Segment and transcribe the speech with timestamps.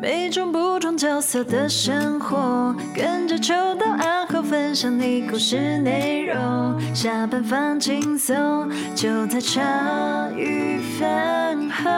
[0.00, 6.80] 每种不同角色的生活，跟着秋刀暗号分享你故事内容。
[6.94, 11.90] 下班放轻松，就在茶余饭后。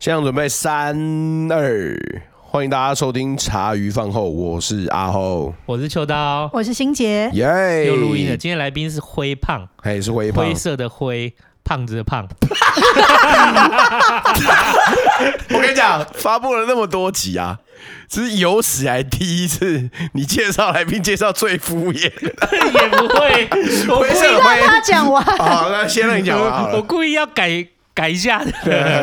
[0.00, 0.96] 现场准备三
[1.52, 1.96] 二，
[2.42, 8.36] 欢迎大家收听茶余饭后，我是阿后，我是秋刀，我是欣洁，耶、又录音了。
[8.36, 11.32] 今天来宾是灰胖，嘿，是灰胖，灰色的灰。
[11.68, 12.26] 胖子的胖，
[15.50, 17.58] 我跟你讲，发布了那么多集啊，
[18.08, 23.46] 这是有史以来第一次，你介绍来宾介绍最敷衍， 也不会，
[23.88, 25.22] 我故意让他讲完。
[25.22, 26.76] 好，那先让你讲完好了。
[26.76, 27.66] 我故意要改。
[27.98, 28.52] 改一下的，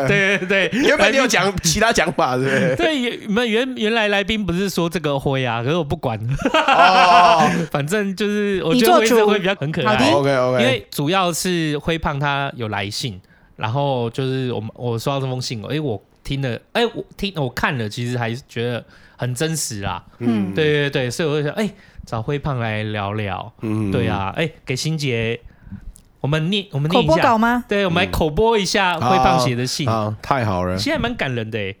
[0.08, 2.76] 对 对对，原本你有讲其他讲法，对不对？
[2.76, 6.18] 对，原原原来来宾不是说这个灰啊，可是我不管，
[6.54, 10.10] 哦、 反正就是我觉得灰色会比较很可爱。
[10.12, 13.20] OK OK，因为主要是灰胖他有来信，
[13.56, 18.82] 然后就是我们我收到这封信，哎，我听了，哎，我听我看了，其实还是觉得
[19.18, 20.02] 很真实啦。
[20.20, 21.68] 嗯，对对对，所以我就想，哎，
[22.06, 23.52] 找灰胖来聊聊。
[23.60, 25.38] 嗯，对啊，哎，给欣洁。
[26.20, 27.12] 我们念，我们念一下。
[27.12, 27.64] 口播稿吗？
[27.68, 29.88] 对，我们来口播一下灰胖写的信。
[30.20, 31.74] 太好了，其实还蛮感人的。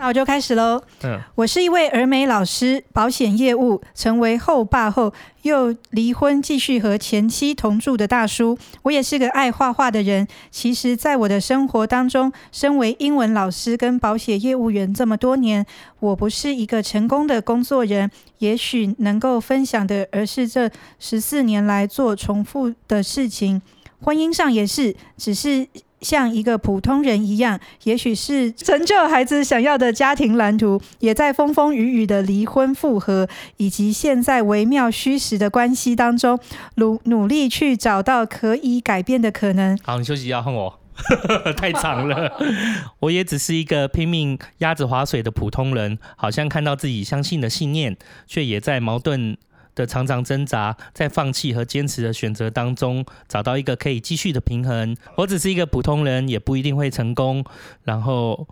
[0.00, 0.80] 那我就开始喽。
[1.02, 8.56] 嗯，我是一位儿美老师，保险业务，成为后爸后又离婚，继续和前妻同住的大叔。
[8.82, 10.28] 我也是个爱画画的人。
[10.52, 15.66] 其实，在我的生活当中，身为英文老师跟保险业务员这么多年，
[15.98, 18.08] 我不是一个成功的工作人。
[18.38, 23.60] 也许能够分享的，而是这十四年来做重复的事情。
[24.00, 25.66] 婚姻上也是，只是
[26.00, 36.38] 像一个普通人一样，也许是成就孩子想要的家庭蓝图，也在风风雨雨的离婚复合，以及现在微妙虚实的关系当中，
[36.76, 39.76] 努努力去找到可以改变的可能。
[39.82, 40.78] 好，你休息一下，换我，
[41.58, 42.32] 太长了。
[43.00, 47.96] 我也只是一个拼命鸭子划水的普通人，好像看到自己相信的信念，
[48.28, 49.36] 却也在矛盾。
[49.78, 54.96] 的常常挣扎，在放弃和坚持的选择当中，找到一个可以继续的平衡。
[55.16, 57.44] 我只是一个普通人，也不一定会成功。
[57.84, 58.48] 然后，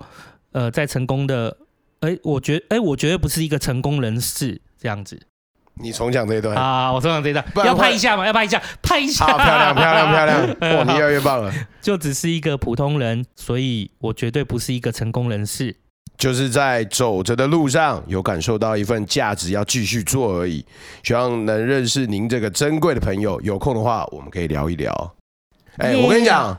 [0.53, 1.57] 呃，在成功的，
[2.01, 5.21] 哎，我觉，哎，我绝对不是一个成功人士，这样子。
[5.79, 6.91] 你重讲这一段啊！
[6.91, 8.25] 我重讲这一段，要拍一下吗？
[8.25, 9.27] 要拍一下，拍一下。
[9.27, 10.39] 好，漂亮，漂亮，漂亮！
[10.79, 11.53] 哇，你越来越棒了。
[11.83, 15.77] 就只是一个普通人，所以我绝对不是一个成功人士。
[16.17, 20.65] 就是在走着的路上，有感受到一份价值要继续做而已。
[21.03, 23.41] 希望能认识您这个珍贵的朋友。
[23.43, 25.15] 有空的话，我们可以聊一聊。
[25.77, 26.59] 哎、欸，我跟你讲，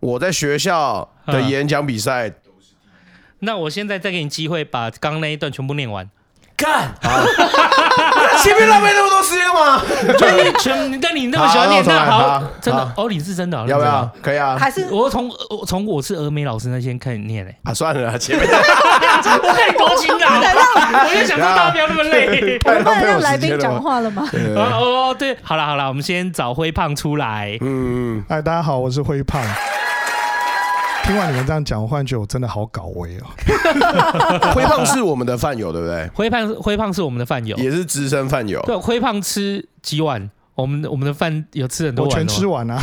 [0.00, 2.34] 我在学校的演讲比赛、嗯，
[3.40, 6.10] 那我现在再给你机会，把刚刚那一段全部念完。
[6.60, 6.92] 干！
[8.42, 9.82] 前面浪费那么多时间吗？
[10.18, 14.10] 就你全，但你那么喜欢念，那好，真的哦，你是真的，要不要？
[14.22, 14.56] 可以啊。
[14.58, 17.54] 还是我从我从我是峨眉老师那先开始念嘞。
[17.64, 20.26] 啊，算了， 前面我看你多勤劳，
[21.04, 22.58] 我就想说大家不要那么累。
[22.64, 24.28] 我们不能让来宾讲话了吗？
[24.56, 27.56] 哦，对，好了好了，我们先找灰胖出来。
[27.60, 29.42] 嗯，哎，大家好，我是灰胖。
[31.10, 33.26] 听完你们这样讲，我忽然觉得我真的好搞味哦。
[34.54, 36.08] 灰胖是我们的饭友，对不对？
[36.14, 38.62] 灰胖灰胖是我们的饭友，也是资深饭友。
[38.62, 42.80] 对，灰胖吃几碗，我们我们的饭有吃很多碗，我全吃完啊。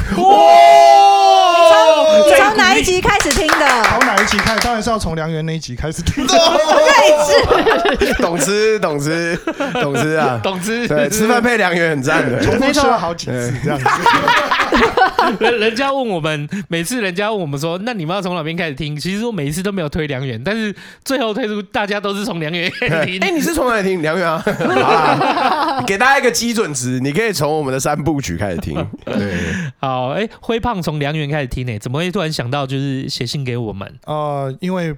[2.27, 3.83] 你从哪一集开始听的？
[3.83, 4.59] 从哪一集开始？
[4.61, 6.33] 当然是要从良缘那一集开始听的。
[8.19, 9.37] 懂吃，懂吃，
[9.73, 10.87] 懂吃啊， 懂吃。
[10.87, 13.85] 对，吃饭配良缘很赞的，重复吃了好几次这样子。
[15.39, 18.95] 人 人家问我们，每次人家问我们说，那你们要从哪边开始听？
[18.95, 20.73] 其实我每一次都没有推良缘，但是
[21.03, 22.71] 最后推出大家都是从良缘。
[22.81, 24.43] 哎，你是从哪里听良缘啊？
[24.45, 28.75] 好给大家一个基准值，你可以从我们的三部曲开始听。
[29.05, 29.37] 对，
[29.79, 33.99] 好，哎，灰胖从良缘开始听呢，怎么会突然想到就是写信给我们？
[34.05, 34.95] 呃，因为。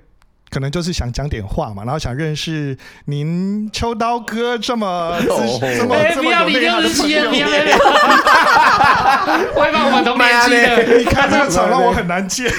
[0.51, 7.29] 可能就是想讲点话嘛，然后想认识您秋刀哥这么、哦、这么、欸、这么有厉害的朋友。
[9.53, 12.51] 会把我们同年纪的，你看这个场让我很难见。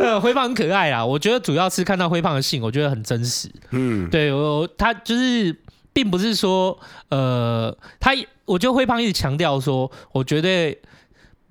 [0.00, 3.48] 呃，灰胖很可爱啊，我觉得主要是看到灰胖的信，我觉得很真实。
[3.70, 5.56] 嗯，对我他就是
[5.92, 6.76] 并不是说
[7.10, 8.10] 呃，他
[8.44, 10.76] 我觉得灰胖一直强调说，我绝对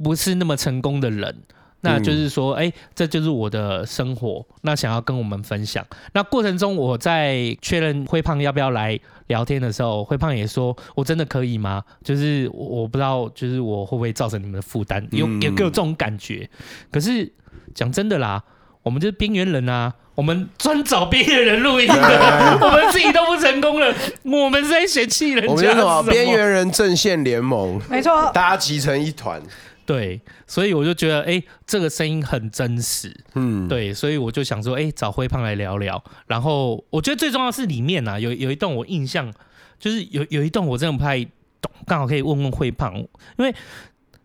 [0.04, 1.36] 不是那么成功的人。
[1.84, 4.46] 那就是说，哎、欸，这就是我的生活。
[4.62, 5.84] 那想要跟我们分享。
[6.14, 15.04] 那过程中，我在确认灰胖要不要来聊天的时候，灰胖也说：“我真的可以吗？”就是我不知道，就是我会不会造成你们的负担？
[15.10, 16.48] 有有给我这种感觉。
[16.92, 17.28] 可是
[17.74, 18.44] 讲真的啦，
[18.84, 25.50] 我们就是边缘人啊，我们专找边缘人录音的， 我们自己都不成功了，我们是在嫌弃人家。
[25.52, 26.04] 我们叫什么？
[26.04, 29.42] 边缘人阵线联盟，没错，大家集成一团。
[29.86, 33.14] 对，所以我就觉得，哎，这个声音很真实。
[33.34, 36.02] 嗯，对，所以我就想说，哎，找辉胖来聊聊。
[36.28, 39.34] 然后我觉得最重要的是里面啊，有有一段我印象，
[39.80, 41.22] 就是有有一段我真的不太
[41.60, 43.54] 懂，刚好可以问问辉胖，因为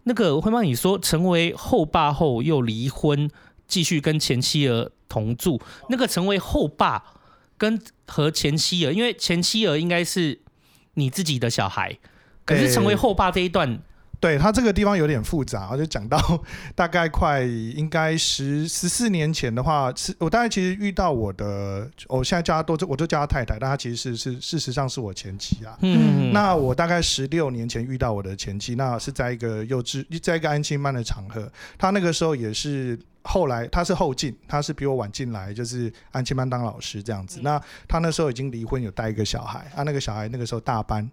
[0.05, 3.29] 那个辉胖你说成为后爸后又离婚，
[3.67, 7.03] 继续跟前妻儿同住，那个成为后爸
[7.59, 10.39] 跟和前妻儿，因为前妻儿应该是
[10.95, 11.99] 你自己的小孩，
[12.45, 13.81] 可是成为后爸这一段。
[14.19, 16.19] 对，他这个地方有点复杂， 就讲到
[16.75, 25.77] 大概快应该十十四年前的话，是我大概其实遇到我的，我现在叫他都，我就叫他太太，但他其实是是事实上是我前妻啊。
[25.83, 37.41] 嗯，那我大概十六年前遇到我的前妻，那是在一个幼稚，在一个安亲班的场合，他那个时候也是后来他是后进，他是比我晚进来，就是安亲班当老师这样子。
[37.43, 41.09] 那他那时候已经离婚，有带一个小孩，啊，那个小孩那个时候大班。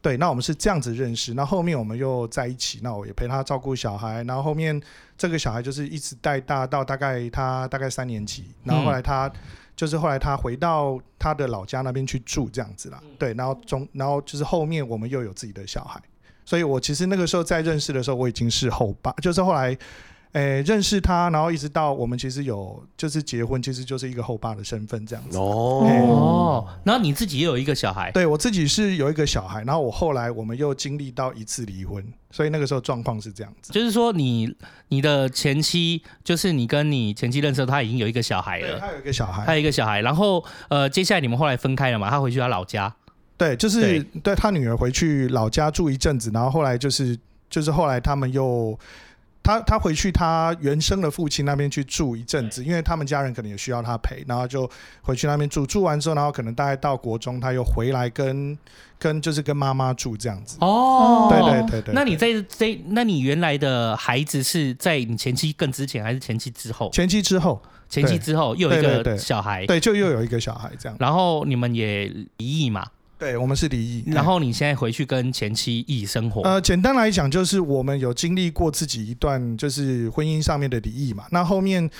[0.00, 4.80] 对，那我们是这样子认识，那后面我们又在一起，那我也陪他照顾小孩，然后后面
[5.16, 9.32] 这个小孩就是一直带大到大概他大概三年级，然后后来他、嗯、
[9.74, 16.00] 就是后来他回到他的老家那边去住这样子啦，对，然后中然后就是后面我们又有自己的小孩，
[16.44, 19.76] 所以我其实那个时候在认识的时候我已经是后爸，就是后来。
[20.32, 25.38] 诶，认识他，然后一直到我们其实有就是结婚，其实就是一个后爸的身份这样子。
[25.38, 28.12] 哦，然后你自己也有一个小孩？
[28.12, 33.72] 对，我自己是有一个小孩，然后我后来我们又经历到一次离婚，所以那个时候状况是这样子。
[33.72, 34.54] 就是说你
[34.88, 38.78] 你的前妻，就是你跟你前妻认识，他已经有一个小孩了。
[38.78, 40.02] 他有一个小孩，他有一个小孩。
[40.02, 42.10] 然后呃，接下来你们后来分开了嘛？
[42.10, 42.94] 他回去他老家。
[43.38, 48.78] 对，就是对，对他女儿回去老家住一阵子，然后后来就是就是后来他们又。
[49.42, 54.68] 他他回去他原生的父亲那边去住一阵子，因为他们家人可能也需要他陪，然后就
[55.00, 55.66] 回去那边住。
[55.66, 58.56] 住完之后，然后可能大概到国中，他又回来跟
[58.98, 60.58] 跟就是跟妈妈住这样子。
[60.60, 61.94] 哦，对对对对。
[61.94, 66.90] 那你在这，那你原来的孩子是在你前妻更之前，还是前妻之后？
[66.90, 70.96] 前妻之后，前妻之后又有一个小孩，对，就又有一个小孩这样。
[71.00, 72.06] 然后你们也
[72.36, 72.86] 离异嘛？
[73.18, 76.40] 对，我们是离异，然后你现在回去跟前妻一起生活。
[76.42, 81.24] 呃，简单来讲，就是我们有经历过自己一段就是婚姻上面的离异嘛。
[81.32, 81.90] 那后面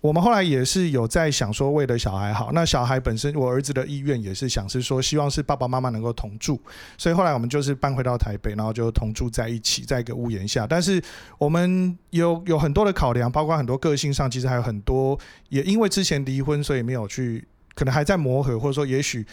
[0.00, 2.52] 我们后来也是有在想说，为了小孩好。
[2.52, 6.60] 那小孩本身，我儿子的意愿也是想是说，希望是爸爸妈妈能够同住。
[6.96, 10.64] 所以后来我们就是搬回到台北，然后就同住在一起，在一个屋檐下。
[10.64, 11.02] 但是
[11.38, 17.44] 我们有有很多的考量，包括很多个性上，其实还有很多，也因为之前离婚，所以没有去，
[17.74, 19.26] 可能还在磨合，或者说也许。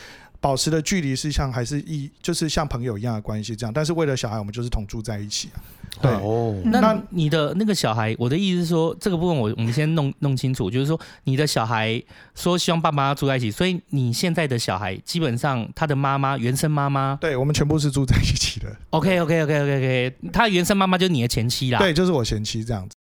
[0.45, 5.57] 保持的距离是像还是一就是像朋友一样的关系这样，但是为了小孩，我们就是同住在一起啊。
[5.99, 11.99] 对哦，那你的那个小孩，我的意思是说，这个部分我我们先弄弄清楚，就是说你的小孩
[12.35, 18.67] 说希望爸妈住在一起，所以你现在的小孩基本上他的妈妈原生妈妈，对我们全部是住在一起的。
[18.91, 21.79] OK OK OK OK OK，他原生妈妈就是你的前妻啦。
[21.79, 22.95] 对，就是我前妻这样子。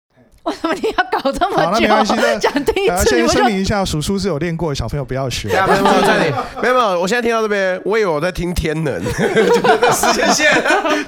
[0.43, 1.63] 为什么你要搞这么久？
[1.63, 2.13] 好，那没关系。
[2.39, 5.47] 讲第一次，先声明一下，叔叔是有练过的，小朋友不要学。
[5.47, 5.81] 没有没有
[6.61, 10.51] 没有没有，我现在听到这边，我以为我在听天能，觉 得时间线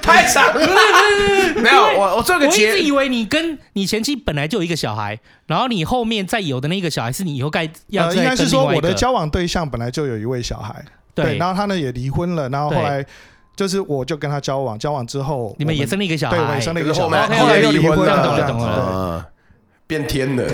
[0.00, 0.68] 太长了。
[1.60, 8.12] 没有，我我这个我一直以为你跟你前妻本来就有一个小孩，然后你后面再有的那个小孩是你以后该要。
[8.14, 10.82] 应该是说我的交往对象本来就有一位小孩，
[11.14, 13.04] 对，然后他呢也离婚了，然后后来
[13.56, 19.26] 就是我就跟他交往，交往之后你们也生了一个小孩，对，我也生了一个小孩，后来又离婚了，懂了懂了。
[19.88, 20.44] 变天了，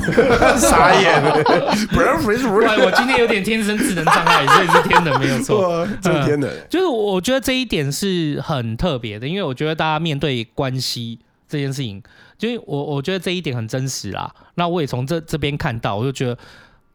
[0.56, 1.44] 傻眼了！
[1.90, 5.86] 不是不是不是，我今天有点天生智能障碍，所以是天能没有错。
[6.00, 12.02] 这天能、嗯，就是我觉得这一点是很特别的，因为我觉得大家面对关系这件事情，
[12.38, 14.34] 就是我我觉得这一点很真实啦。
[14.54, 16.38] 那我也从这这边看到，我就觉得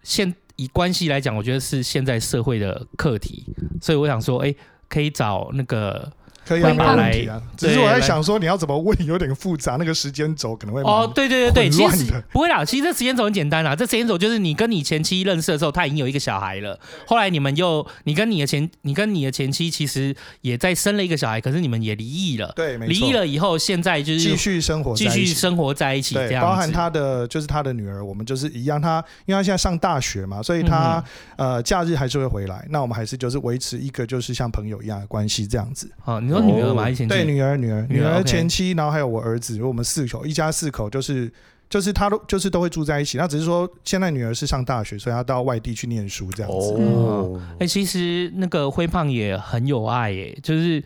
[0.02, 3.46] 现以关系来讲，我觉得是现在社会的课题，
[3.82, 4.54] 所以我想说，哎、
[4.90, 6.12] 可以找那个。
[6.48, 7.42] 可以啊，没问题啊。
[7.58, 12.64] 只是我在想说，你要怎么问有点复杂，那个时间轴可能会哦，对对对对，其实不会啦。
[12.64, 16.80] 其实这时间轴很简单啦，这时间轴就是你跟你前妻认识的时候，他已经有一个小孩了。
[17.06, 22.54] 后来你们又，你跟你的前，你跟你的前妻其实也在生了一个小孩，可是你们也离异了。
[22.56, 22.94] 对，没错。
[22.94, 26.16] 离异了以后，现在就是继续生活，继续生活在一起。
[26.16, 28.82] 对，包含他的就是他的女儿，我们就是一样。
[28.82, 31.04] 他因为他现在上大学嘛，所以他、
[31.38, 32.66] 嗯、呃假日还是会回来。
[32.70, 35.90] 那我们还是就是维持一个就是像朋友一样的关系这样子。
[36.00, 37.08] 好，你说女儿嘛，以前。
[37.08, 41.32] 对，女儿、女儿、女儿前妻，然后还有我儿子，我们四口，一家四口，就是
[41.70, 43.18] 就是他都就是都会住在一起。
[43.18, 46.74] 那只是说，现在女儿是上大学，所以要到外地去念书这样子。
[46.74, 50.84] 哦，哎、欸，其实那个灰胖也很有爱耶，就是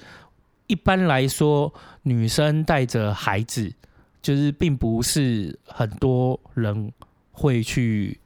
[0.68, 3.72] 一般来说，女生带着孩子，
[4.22, 6.92] 就是并不是很多人
[7.32, 8.20] 会去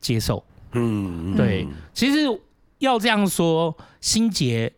[0.00, 0.44] 接受。
[0.72, 2.26] 嗯，对，其实
[2.78, 4.72] 要这样说，心结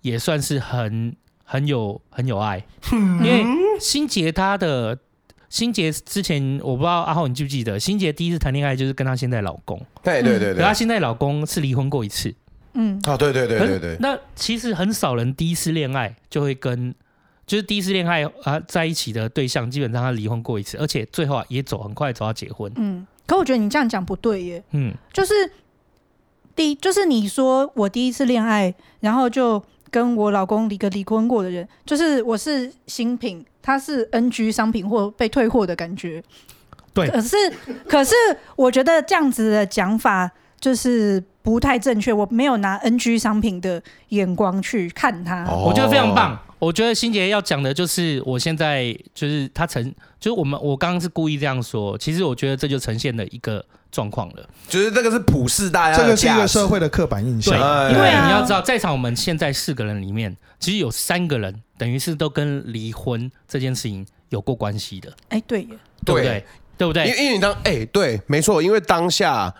[0.00, 1.14] 也算是很
[1.50, 3.44] 很有很有爱，因为
[3.80, 4.96] 心杰他的
[5.48, 12.32] 心杰之前我不知道阿浩你记不记得，心杰第一次谈恋爱就是跟她现在老公，对对对对，她现在老公是离婚过一次，
[12.74, 16.94] 嗯，啊对对对对对，那其实很少人第一次恋爱就会跟。
[17.46, 22.70] 就是第一次恋爱啊，在一起的对象基本上他离婚过一次，而且最后啊也走很快走到结婚。
[22.76, 24.62] 嗯，可我觉得你这样讲不对耶。
[24.70, 25.34] 嗯，就是
[26.54, 29.60] 第就是你说我第一次恋爱，然后就
[29.90, 36.22] 跟我老公离个离婚过的人，就是我是新品，他是 NG 商品或被退货的感觉。
[36.92, 37.36] 对，可是
[37.86, 38.14] 可是
[38.56, 40.30] 我觉得这样子的讲法
[40.60, 46.38] 就是不太正确，我没有拿 NG 商品的眼光去看他，哦、我觉得非常棒。
[46.58, 49.82] 我觉得心杰要讲的就是，我现在就是他呈，
[50.18, 57.54] 就是我们我刚刚是故意这样说，其实我觉得这就呈现了一个状况了，就是这个是普世大家这个是一个社会的刻板印象。
[57.54, 65.10] 对，因为你要知道，在场我们现在四个人里面，其实有三个人等于是都跟离婚这件事情有过关系的。
[65.28, 65.62] 哎、欸，对，
[66.04, 66.44] 对不对？
[66.78, 67.06] 对不对？
[67.06, 69.54] 因为因为你当哎、欸，对，没错，因为当下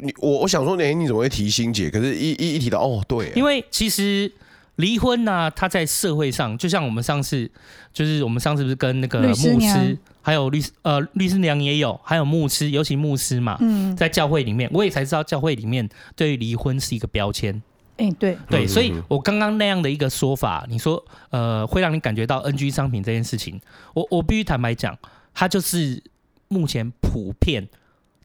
[0.00, 1.90] 你我我想说，哎，你怎么会提心姐？
[1.90, 4.32] 可是一一一提到，哦，对，因为其实。
[4.76, 7.50] 离婚呢、啊，他在社会上，就像我们上次，
[7.92, 17.54] 就是我们上次不是跟那个牧师，还有律师，呃，律师娘也有，还有牧师，尤其牧师嘛，嗯，在教会里面，我也才知道教会里面对于离婚是一个标签。
[17.96, 23.58] 哎、欸，对对，所以我刚刚那样的一个说法，你说，呃，会让你感觉到 NG 商品这件事情，
[23.94, 24.94] 我我必须坦白讲，
[25.32, 26.02] 它就是
[26.48, 27.66] 目前普遍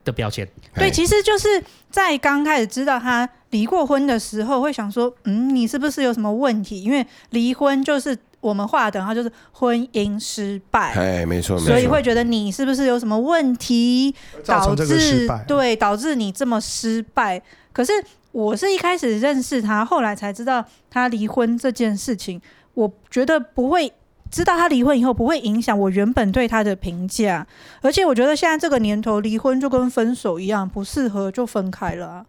[0.03, 0.45] 的标签。
[0.75, 3.29] 对，其实就是在刚开始知道他。
[3.51, 6.83] 离过婚的时候会想说，嗯，你是不是有什么问题？
[6.83, 14.13] 因为离婚就是我们话等号就是婚姻失败，哎，没错，所以会觉得你是不是有什么问题
[14.45, 17.41] 导致对导致你这么失败？
[17.71, 17.93] 可是
[18.31, 22.41] 我是一开始认识他，后来才知道他离婚这件事情，
[22.73, 23.91] 我觉得不会
[24.31, 27.45] 知道他离婚以后不会影响我原本对他的评价，
[27.81, 32.25] 而且我觉得现在这个年头离婚就跟分手一样，不适合就分开了啊。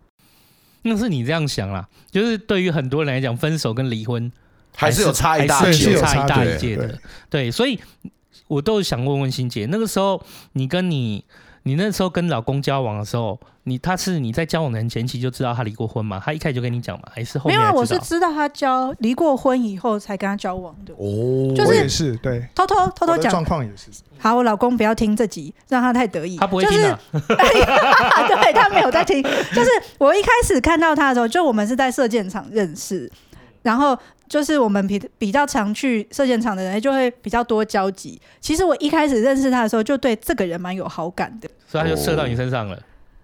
[0.82, 4.30] 那是你这样想啦，就是对于很多人来讲，分手跟离婚
[4.74, 6.98] 还是，有差一大截，有差一大一截的。
[7.30, 7.78] 对，所以
[8.48, 11.24] 我都想问问心姐，那个时候你跟你，
[11.64, 16.21] 你那时候跟老公交往的时候，你他是你在交往的很前期就知道他离过婚吗？
[16.25, 17.04] 他一开始就跟你讲吗？
[17.12, 17.59] 还是后面？
[17.59, 20.92] 没有，我是知道他交离过婚以后才跟他交往的。
[20.95, 23.90] 哦，就是、我也是对，偷偷偷偷讲状况也是。
[24.19, 26.37] 好，我老公不要听这集，让他太得意。
[26.37, 27.26] 他不会听啊， 就是、
[28.42, 29.23] 对他没有在听。
[29.23, 33.11] 就是我一开始看到他的时候，就我们是在射箭场认识，
[33.62, 33.97] 然后
[34.28, 38.21] 就是我们比比较常去射箭场的人，就会比较多交集。
[38.40, 42.78] 其实我一开始认识他的时候，就对这个人蛮有好感的，所以他就射到你身上了。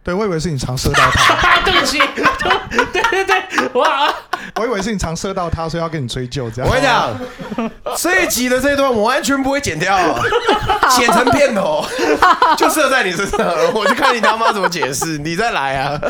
[0.04, 1.60] 对，我以为是你常射到他。
[1.66, 1.98] 对不起，
[2.92, 4.14] 对 对对，哇！
[4.54, 6.70] 我以为是你常射到他，所以要跟你追究这样。
[6.70, 10.18] 我跟你讲，这一集的这一段我完全不会剪掉，
[10.96, 11.84] 剪成片头，
[12.56, 13.38] 就射在你身上，
[13.74, 15.18] 我就看你他妈怎么解释。
[15.18, 16.00] 你再来啊！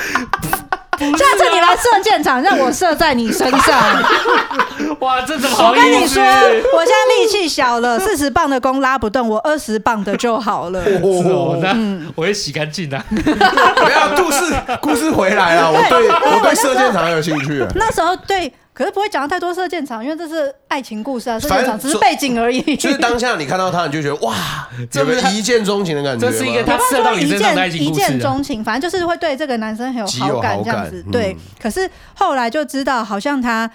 [0.98, 4.02] 下次你来射箭场，让我射在你身上。
[5.00, 5.70] 哇，这怎么好？
[5.70, 10.80] 我跟你说，我现在力气小了，四十磅的弓拉不动，我二十磅的就好了。
[11.02, 11.76] 哦，那
[12.14, 12.98] 我会洗干净的。
[13.10, 17.64] 不要，故事故事回来了，我对我对射箭场有兴趣。
[17.74, 18.52] 那时候对。
[18.78, 22.76] 可是不会讲到太多射箭场，因为这是爱情故事啊，射箭场只是背景而已。
[22.76, 24.36] 就是当下你看到他，你就觉得哇，
[24.88, 26.30] 这不是一见钟情的感觉。
[26.30, 27.90] 这是一个他射到你身上的爱情故事。
[27.90, 31.04] 一见钟情，反正就是会对这个男生很有好感这样子。
[31.10, 33.68] 对，可是后来就知道，好像他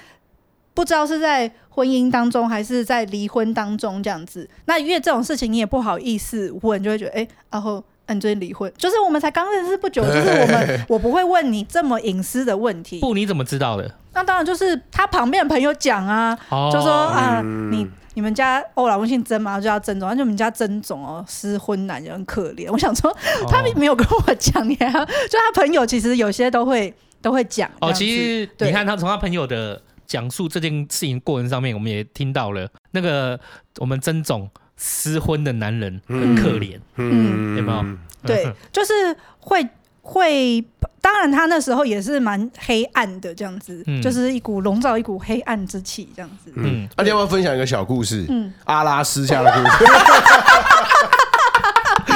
[0.73, 4.49] 不知道是在婚姻当中还是在离婚当中这样子。
[4.67, 7.83] 那因为这种事情你也不好意思问，就会觉得哎，然后。
[8.09, 12.99] 你最近离婚， 就是我们才刚认识不久，就是我们 我不会问你这么隐私的问题。
[12.99, 13.89] 不，你怎么知道的？
[14.13, 22.69] 那当然就是他旁边的朋友讲啊，哦、就说啊，嗯、你你们家哦，老公姓曾嘛，就叫曾总，而且我们家曾总哦，失婚男人很可怜。
[22.73, 23.15] 我想说，
[23.47, 27.69] 他没有跟我讲，你还就他朋友其实有些都会都会讲。
[27.81, 33.39] 哦，其实你看他从他朋友的讲述这件事情过程上面，我们也听到了那个
[33.79, 34.49] 我们曾总。
[34.75, 37.85] 失婚的男人很可怜，嗯，有没有？
[38.25, 39.65] 对，就是会
[40.01, 40.65] 会，
[41.03, 46.49] 当然他那时候也是蛮黑暗的，这样子，嗯、就是一股笼罩一股黑暗之气，这样子。
[46.55, 48.25] 嗯，那、啊、你要不要分享一个小故事？
[48.29, 49.83] 嗯，阿拉斯加的故事。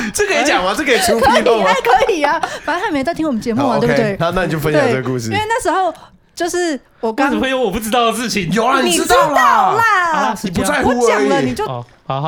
[0.14, 0.74] 这可以讲吗？
[0.74, 4.16] 这可以出可以，还可以啊，反正他没在听我们节目啊，对不对？
[4.18, 5.94] 那那你就分享这个故事，因为那时候。
[6.38, 8.48] 就是我刚怎么会有我不知道的事情？
[8.52, 11.66] 有啊，你知道啦，你不在乎，我讲了你就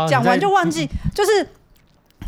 [0.10, 0.90] 讲完就忘记。
[1.14, 1.48] 就是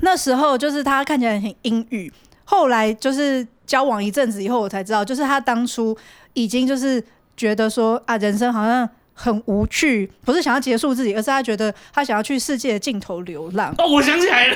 [0.02, 2.14] 那时候，就是他看起来很阴郁，
[2.46, 5.98] 后来就是交往一阵子以后，我才知道，就是他当初
[6.34, 7.01] 已经就是
[7.38, 8.90] 觉得说啊，人生好像。
[9.13, 13.72] 很无趣，不是想要结束自己，而是他觉得他想要去世界的尽头流浪。
[13.78, 14.56] 哦，我想起来了，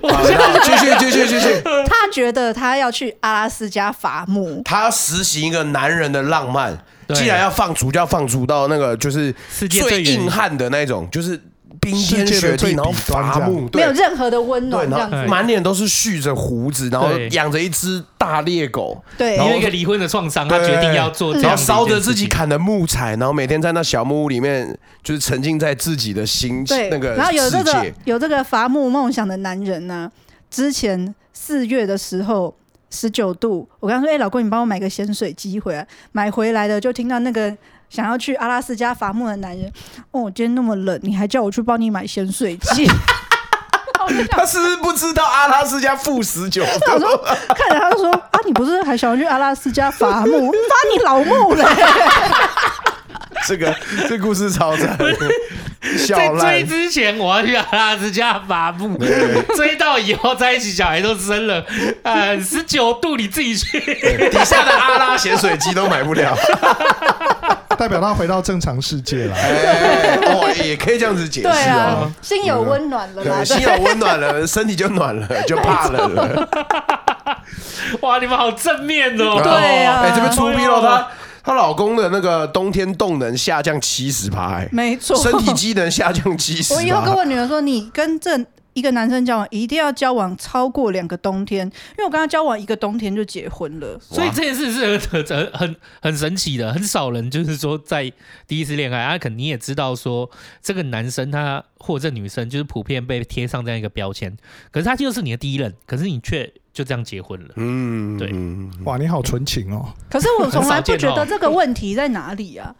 [0.00, 1.48] 我想继续继续继续。
[1.86, 6.78] 他觉得他要去阿拉斯加伐木，他要实行一个男人的浪漫。
[7.14, 9.34] 既然要放逐，就要放逐到那个就是
[9.68, 11.38] 最硬汉的那种，就是。
[11.86, 27.14] 冰天雪地，然后伐木，没有任何的温暖，这样子，满脸都是蓄着胡子，然后养着一只大猎狗，对，因为一个离婚的创伤，他决定要做这样，然后烧着自己砍的木材，然后每天在那小木屋里面，就是沉浸在自己的心那个。
[27.14, 30.10] 然后有这个有这个伐木梦想的男人呢，
[30.50, 32.52] 之前四月的时候
[32.90, 37.56] 十九度，我跟他说：“哎，老公，你帮我买个咸水鸡回来。”买回来的就听到那个。
[37.88, 39.72] 想要去阿拉斯加伐木的男人，
[40.10, 42.86] 哦，今天那么冷，你还叫我去帮你买咸水鸡？
[44.30, 46.70] 他是不是不知道阿拉斯加负十九度？
[46.86, 47.16] 他说，
[47.48, 50.52] 看着他就说啊，你不是还想要去阿拉斯加伐木？
[50.52, 50.58] 伐
[50.92, 51.64] 你老木嘞！
[53.48, 53.74] 这个
[54.08, 54.96] 这、故事超赞。
[56.08, 58.96] 在追之前，我要去阿拉斯加伐木；
[59.56, 61.64] 追到以后，在一起，小孩都生了。
[62.02, 63.80] 呃，十九度，你自己去。
[64.30, 66.36] 底下的阿拉咸水鸡都买不了，
[67.78, 69.34] 代表他回到正常世界了。
[69.36, 72.12] 哎，哦，也可以这样子解释哦、啊。
[72.22, 73.44] 心有温暖了嘛？
[73.44, 76.48] 心有温暖了， 身体就暖了，就怕冷了。
[78.00, 79.40] 哇，你们好正面哦！
[79.42, 81.06] 对啊，哎，这边出逼了他。
[81.44, 86.74] 她老公的那个冬天动能下降七十趴，没错，身体机能下降七十。
[86.74, 88.36] 我以后跟我女儿说，你跟这
[88.76, 93.98] 一个男生交往，一定要交往超过两个冬天，因为我跟他交往一个冬天就结婚了。
[93.98, 98.12] 所以这件事是很很很很神奇的，很少人就是说在
[98.46, 100.30] 第一次恋爱，啊，可能你也知道说
[100.60, 104.36] 这个男生他或者女生就是普遍被贴上这样一个标签，
[104.70, 106.52] 可是他就是你的第一任，可是你却。
[106.76, 108.30] 就这样结婚了，嗯，对，
[108.84, 109.94] 哇，你好纯情哦。
[110.10, 112.76] 可是我从来不觉得这个问题在哪里啊。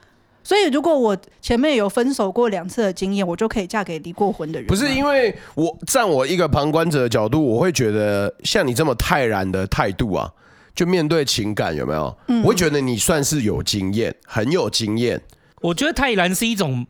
[0.46, 4.68] 所以如果我前面有分手过两次的经验，我就可以嫁给离过婚的人。
[4.68, 10.30] 不是因为我站我一个旁观者的角度，我会觉得像你这么泰然的态度啊，
[10.72, 12.16] 就面对情感有没有？
[12.28, 15.20] 嗯，我会觉得你算是有经验，很有经验。
[15.62, 16.86] 我觉得泰然是一种，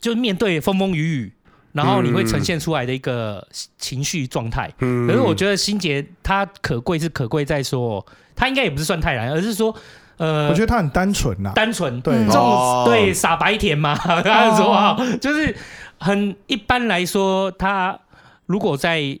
[0.00, 1.32] 就是面对风风雨雨。
[1.72, 8.02] 然后你会呈现出来的一个情绪状态，可是我觉得心杰他可贵是可贵在说，
[8.34, 9.76] 他应该也不是算泰然，而是说，
[10.18, 15.54] 呃，我觉得他很单纯呐，单纯，对，这种对傻白甜嘛，他说啊，就是
[15.98, 17.98] 很一般来说，他
[18.46, 19.18] 如果在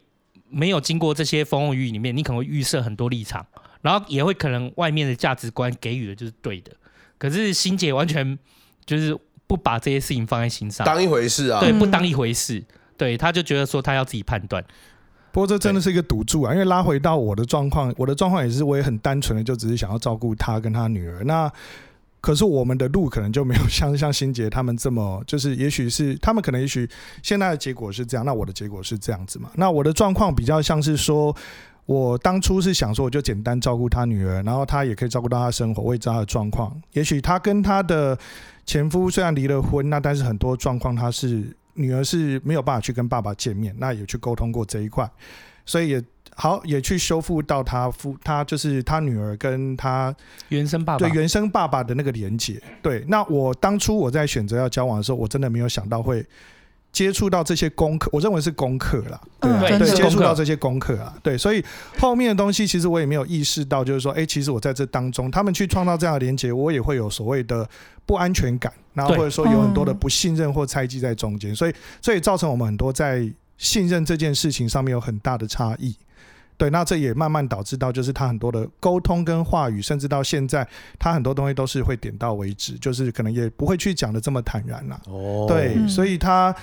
[0.48, 3.44] 没有经过这些风风雨雨里面，你可能会预设很多立场，
[3.82, 6.72] 然后也会可能外面的价值观给予的就是对的，
[7.18, 8.38] 可是心姐完全
[8.84, 9.16] 就是。
[9.48, 11.60] 不把这些事情放在心上，当一回事啊？
[11.60, 12.60] 对，不当一回事。
[12.96, 14.60] 对，他就觉得说他要自己判断。
[15.36, 21.22] 不过这真的是一个赌注啊，因为拉回到我的状况，我的状况也是，我也很单纯的，就只是想要照顾他跟他女儿。
[21.24, 21.52] 那
[22.22, 26.88] 可是我们的路可能就没有像像新杰他们这么，就是也许是他们可能也许
[27.22, 29.50] 现在的结果是这样，那我的结果是这样子嘛？
[29.56, 31.36] 那我的状况比较像是说，
[31.84, 36.74] 我当初是想说，我就简单照顾他女儿，然后他也可以照顾到他生活，我也知道他的状况。
[36.94, 38.18] 也许他跟他的。
[38.64, 45.08] 前夫虽然离了婚，那但是很多状况他是女儿是没有办法去跟爸爸见面，那也去沟通过这一块，
[45.64, 50.14] 所以也好也去修复到他父他就是他女儿跟他
[50.48, 52.60] 原生爸爸对原生爸爸的那个连接。
[52.82, 56.26] 对，那我当初我在选择要交往的时候，我真的没有想到会。
[56.96, 61.62] 接触到这些功课，我认为是功课啦，对、啊嗯、对，接触到这些功课啊，对，所以
[61.98, 67.68] 后面的东西其实我也没有意识到，就是说，哎、欸，其实我在这当中，他们去创造这样的连接，我也会有所谓的
[68.06, 75.94] 不安全感，然后或者说有很多的不信任或猜忌在中间，所以所以造成我们很多在信任这件事情上面有很大的差异。
[76.56, 80.66] 对，那这也慢慢导致到，就是他很多的沟通跟话语，甚至到现在，
[80.98, 84.98] 他很多东西都是会点到为止，就是可能也不会去讲的这么坦然了。
[85.08, 86.56] 哦，对，所以他。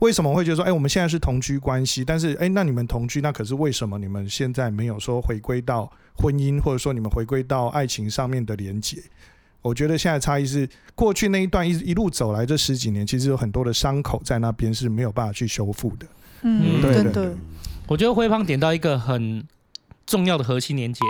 [0.00, 8.96] 为什么会觉得说，哎，我们现在是同居关系，但是，哎，那你们同居，那可是为什么你们现在没有说回归到婚姻，或者说你们回归到爱情上面的连结？
[9.62, 16.06] 我觉得现在差异是，过去那一段一一路走来这十几年，其实有很多的伤口在那边是没有办法去修复的。
[16.42, 17.32] 嗯，对对对。
[17.86, 19.46] 我觉得辉胖点到一个很
[20.06, 21.00] 重要的核心连结。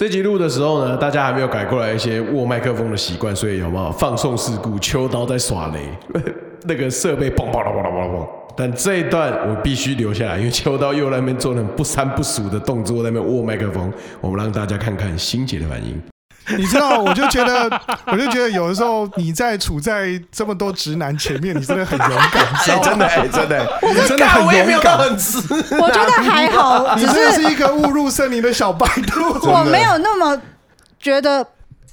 [0.00, 4.78] 这集录的时候呢，大家还没有改过来一些握麦克风的习惯，所以有没有放送事故？
[4.78, 5.80] 秋刀在耍雷。
[6.64, 16.00] 那个设备砰砰啦砰啦砰砰，但这一段我必须留下来，因为秋刀又在那边做那种不三不四的动作，在那边握麦克风，我们让大家看看心姐的反应。
[16.56, 17.68] 你知道，我就觉得，
[18.06, 25.38] 我就觉得有的时候你在处在这么多直男前面，你真的很勇敢， 欸、真的、欸，真的，你真的很勇敢，很直。
[25.78, 29.50] 我觉得还好，你真的是一个误入森林的小白兔。
[29.50, 30.40] 我没有那么
[30.98, 31.46] 觉得，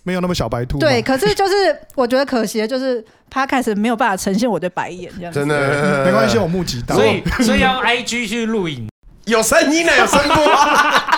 [0.04, 0.80] 没有那么小白兔。
[0.80, 1.54] 对，可是就是
[1.96, 6.96] 我觉得可惜的就是他开始没有办法呈现我的白眼，这样真的没关系，我目击到。
[6.96, 8.88] 所以，所以要 IG 去录影，
[9.26, 10.46] 有声音呢，有声波。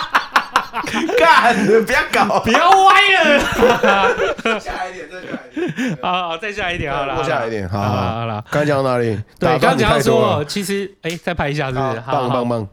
[1.18, 1.54] 干，
[1.86, 4.60] 不要搞， 不要歪了。
[4.60, 5.98] 下来一点，再下来一点。
[6.02, 7.68] 好好，再下一点好了，多下来一点。
[7.68, 9.18] 好好好了，刚讲到哪里？
[9.38, 12.02] 对，刚讲到说，其实，哎，再拍一下，是不是？
[12.06, 12.68] 棒棒棒。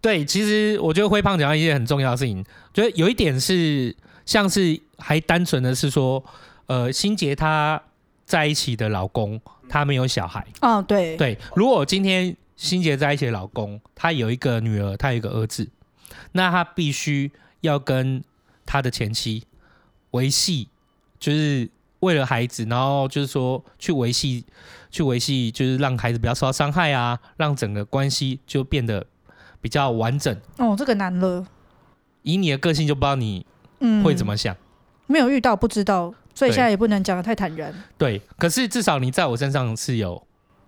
[0.00, 3.94] 对，其实我觉得灰胖讲到一件很重要的事情，觉得有一点是，
[4.26, 6.22] 像是还单纯的是说，
[6.66, 7.80] 呃，心杰她
[8.26, 10.44] 在一起的老公，他没有小孩。
[10.60, 11.38] 哦，对对。
[11.54, 15.68] 如果今天心杰在一起的老公，他有一个女儿，他有一个儿子。
[16.36, 18.22] 那他必须要跟
[18.66, 19.44] 他的前妻
[20.10, 20.68] 维系，
[21.18, 21.70] 就是
[22.00, 24.44] 为了孩子，然后就是说去维系，
[24.90, 29.06] 去维系，就是让孩子不要受到伤害啊，让整个关系就变得
[29.60, 30.36] 比较完整。
[30.58, 31.46] 哦，这个难了。
[32.22, 33.46] 以你的个性，就不知道你
[34.02, 34.52] 会怎么想。
[34.54, 34.58] 嗯，
[35.06, 37.72] 没有遇到，不知道，所以现在也不能讲的太坦然。
[37.96, 40.20] 对，可是至少你在我身上是有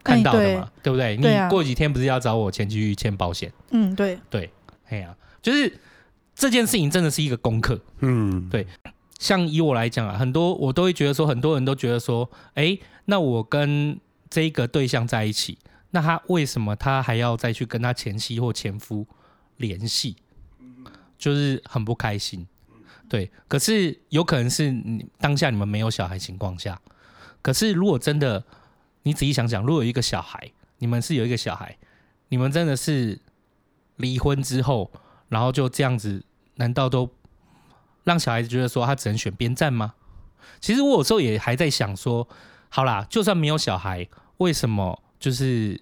[0.05, 1.17] 看到的嘛，欸、对，对不对？
[1.17, 3.53] 你过几天不是要找我前妻去签保险？
[3.71, 4.51] 嗯，对对，
[4.91, 5.15] 哎呀。
[5.47, 5.73] 就是
[6.35, 8.67] 这件事情真的是一个功课，嗯，对。
[9.21, 13.97] 像以我来讲啊，很多我都会觉得说，很多人都觉得说，哎，那我跟
[14.29, 15.57] 这个对象在一起，
[15.93, 19.07] 那他为什么他还要再去跟他前妻或前夫
[19.59, 20.17] 联系？
[21.17, 22.45] 就是很不开心，
[23.09, 23.31] 对。
[23.47, 26.77] 可是有可能是你当下你们没有小孩情况下，
[27.41, 28.45] 可是如果真的
[29.05, 31.79] 你仔细想想，如果有一个小孩，你们是有一个小孩，
[32.31, 33.21] 你们真的是
[33.95, 34.91] 离婚之后。
[35.29, 36.23] 然后就这样子，
[36.55, 37.11] 难道都
[38.05, 39.95] 让小孩子觉得说他只能选边站吗？
[40.61, 42.27] 其实我有时候也还在想说，
[42.69, 45.81] 好啦，就算没有小孩，为什么就是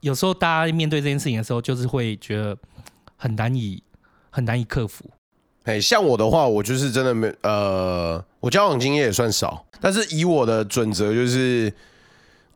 [0.00, 2.56] 有时候大家面对这件事情的时候，就是会觉得
[3.16, 3.82] 很难以
[4.30, 5.10] 很难以克服？
[5.64, 11.70] 哎，像我的话，我就是真的没呃，我交往经验也算少，但是以我的准则就是，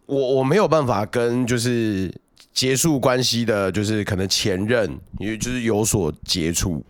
[0.06, 2.12] 我我没有办法跟就是。
[2.54, 6.80] 结束关系的，就是可能前任，也就是有所接触，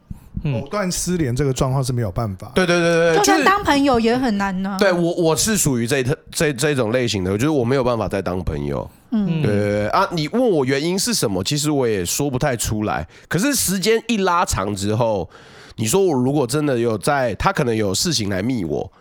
[0.45, 2.53] 藕断丝连这个状况是没有办法。
[2.55, 4.79] 对对对对，就算当朋友也很难呢、啊。
[4.79, 8.89] 对我我是属于这这这，这种类型的，就是我没有办法再当朋友。
[9.11, 13.09] 嗯，对对对啊，你问我原因是什么，其实我也说不太出来。
[13.27, 15.31] 可是时间一拉长之后，
[15.77, 18.93] 你说我如果真的有在，他可能有事情来密我。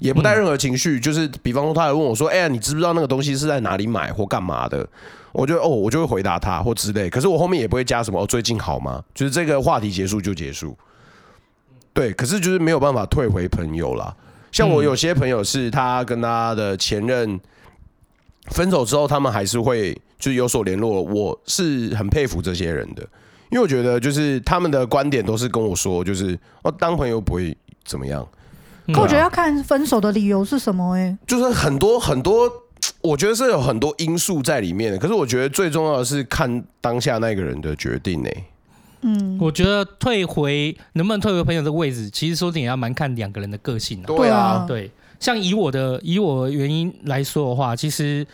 [0.00, 4.88] 也不带任何情绪，就是比方说，他来问我说：“哎呀，你知不知道那个东西是在哪里买或干嘛的？”
[5.32, 7.10] 我就哦，我就会回答他或之类。
[7.10, 10.76] 可是我后面也不会加什么“哦，最近好吗？”就是这个话题结束就结束。
[11.92, 14.14] 对，可是就是没有办法退回朋友啦。
[14.52, 17.38] 像我有些朋友是他跟他的前任
[18.46, 21.02] 分手之后，他们还是会就是有所联络。
[21.02, 23.02] 我是很佩服这些人的，
[23.50, 28.26] 因为我觉得就是他们的观点都是跟我说，就是哦，当朋友不会怎么样。
[28.94, 32.50] 可我觉得要看分手的理由是什么哎、欸，就是很多很多，
[33.08, 34.98] 我觉得是有很多因素在里面的。
[34.98, 38.30] 可是我觉得最重要的是看当下那个人的决定呢。
[39.00, 44.02] 嗯，我觉得退回能不能退回朋友这个位置，其实说真的也要蛮看两个人的个性。
[44.02, 44.90] 对啊，对，
[45.20, 48.26] 像以我的以我原因来说的话，其实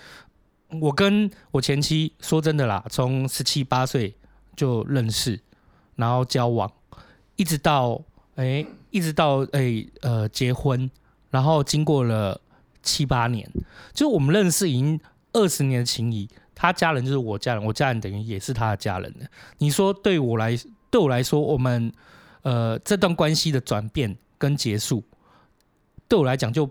[0.81, 4.15] 我跟我前妻说真的啦，从十七八岁
[4.57, 5.39] 就认识，
[5.97, 6.71] 然后交往，
[7.37, 8.01] 一直到
[8.37, 8.45] 哎。
[8.45, 10.89] 欸一直到哎、欸、呃结婚，
[11.33, 12.41] 然后经过了
[12.85, 13.51] 七八年，
[13.92, 15.01] 就我们认识已经
[15.33, 19.27] 二十年的情谊，他家人就是我家人，我家人等于也是他的家人的。
[19.59, 20.57] 你说对我来
[20.90, 21.90] 对我来说，我们
[22.42, 25.03] 呃这段关系的转变跟结束，
[26.07, 26.70] 对我来讲就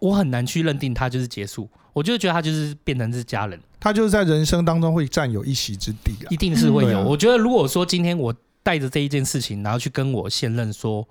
[0.00, 7.00] 我很难去认定他就是结束，我就觉得他就是变成是家人，他就是在人生当中会占有一席之地啊，一定是会有。
[7.00, 8.34] 嗯、我觉得如果说今天我。
[8.62, 11.08] 带着这一件事情，然后去跟我现任说，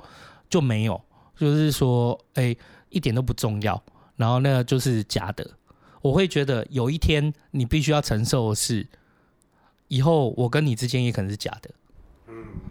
[0.48, 1.02] 就没有，
[1.36, 2.58] 就是说，哎、欸，
[2.90, 3.82] 一点都不重要，
[4.16, 5.50] 然后那个就是假的。
[6.02, 8.88] 我会觉得有一天你必须要承受的是，
[9.88, 11.70] 以后我跟你之间也可能是假的。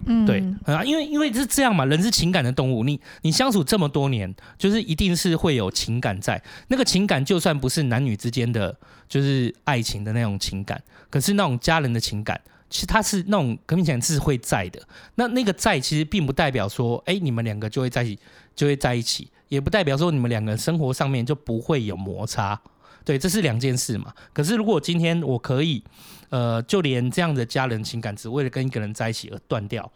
[0.06, 6.42] 嗯，对啊，因为因为是这样嘛，人是情感的动物，你你相处这么多年，就是一定是会有情感在。
[6.68, 8.74] 那个情感就算不是男女之间的，
[9.08, 12.40] 就是爱情的那种情感，可是那种家人的情感。
[12.70, 14.80] 其实它是那种革命前是会在的，
[15.14, 18.20] 那那个在其实并不代表说，哎，你们两个就会在一起，
[18.54, 22.60] 就会在一起，也不代表说你们两个生活上面就不会有摩擦，
[23.04, 24.12] 对，这是两件事嘛。
[24.32, 25.82] 可是如果今天我可以，
[26.28, 29.90] 呃，就连这样的家人情感只为了跟一个人在一起而断掉，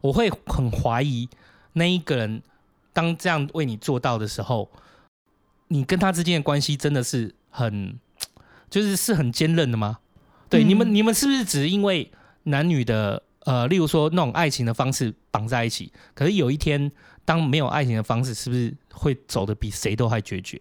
[0.00, 1.28] 我会很怀疑
[1.74, 2.42] 那一个人
[2.92, 4.70] 当这样为你做到的时候，
[5.68, 7.98] 你跟他之间的关系真的是很，
[8.68, 9.98] 就是是很坚韧的吗？
[10.48, 12.10] 对，嗯、你们你们是不是只因为
[12.44, 15.92] 男女的呃，例如说那种爱情的方式绑在一起？
[16.14, 16.90] 可是有一天
[17.26, 20.58] 当没有爱情的方式，是不是会走的比谁都还决绝？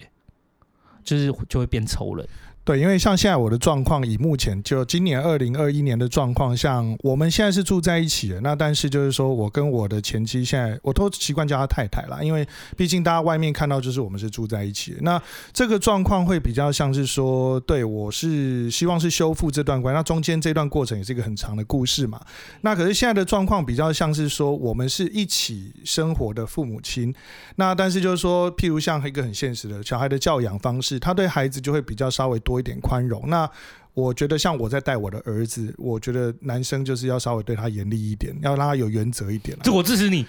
[1.03, 2.27] 就是就会变仇人。
[2.65, 12.43] 对，因为像现在我的状况，以目前就今年二零二一年的状况，像我们现在是住在一起的，那但是就是说我跟我的前妻现在，我都习惯叫她太太啦，因为
[12.75, 14.97] 毕竟大家外面看到就是我们是住在一起的。
[15.01, 15.21] 那
[15.53, 22.19] 这个状况会比较像是说，对，我是希望是修复这段关系，那中间这段过程也是一个很长的故事嘛。
[22.61, 27.13] 那可是现在的状况比较像是说，我们是一起生活的父母亲，
[27.57, 32.54] 那但是就是说，譬如像一个很现实的小孩的教养方式，他对孩子就会比较稍微多。
[32.55, 33.23] 多一点宽容。
[33.27, 33.49] 那
[33.93, 39.57] 我觉得，像我在带我的儿子，我觉得男生就是要稍微对他严厉一点，要让他有原则一点。
[39.63, 40.25] 这我支持你。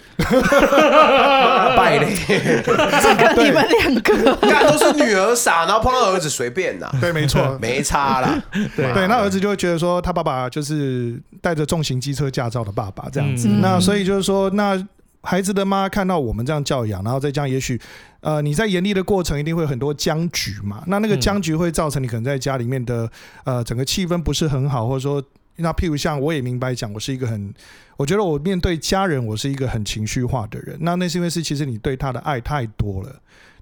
[1.75, 6.89] 拜嘞，这个你们两个，那都是女儿傻，然后碰到儿子随便呐。
[7.01, 8.41] 对，没错，没差啦。
[8.75, 13.47] 对，对，那儿子就会觉得说，他爸爸就是带着重型机车驾照的爸爸这样子。
[13.49, 14.81] 嗯、那所以就是说，那。
[15.27, 17.77] 孩子的妈看到我们这样教养，然后再这样，也许，
[18.21, 20.81] 呃，你在严厉的过程一定会有很多僵局嘛。
[20.87, 23.11] 那那个僵局会造成你可能在家里面的
[23.43, 25.21] 呃整个气氛不是很好，或者说，
[25.57, 27.53] 那譬如像我也明白讲，我是一个很，
[27.97, 30.77] 我觉得我面对家人我是一个很情绪化的人。
[30.79, 33.13] 那那是因为是其实你对他的爱太多了，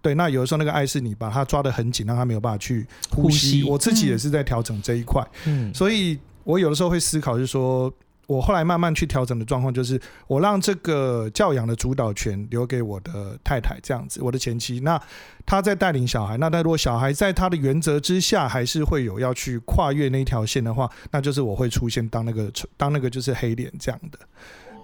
[0.03, 0.13] 对。
[0.13, 3.63] 那有的时候那个爱是你把他抓得很紧，让他没有办法去呼吸。
[3.63, 7.91] 呼吸我自己也是在调整这一块，嗯，所以我有的时候会思考，就是说。
[8.27, 14.79] 我后来慢慢去调整的状况，就是我让这个教养的主导权留给我的太太，这样子，我的前妻。
[14.79, 14.99] 那
[15.45, 24.17] 她在带领小孩，那但如果小孩在她的原则之下，还是会有要去跨越那条线的话，那就是我会出现当那个当那个就是黑脸这样的。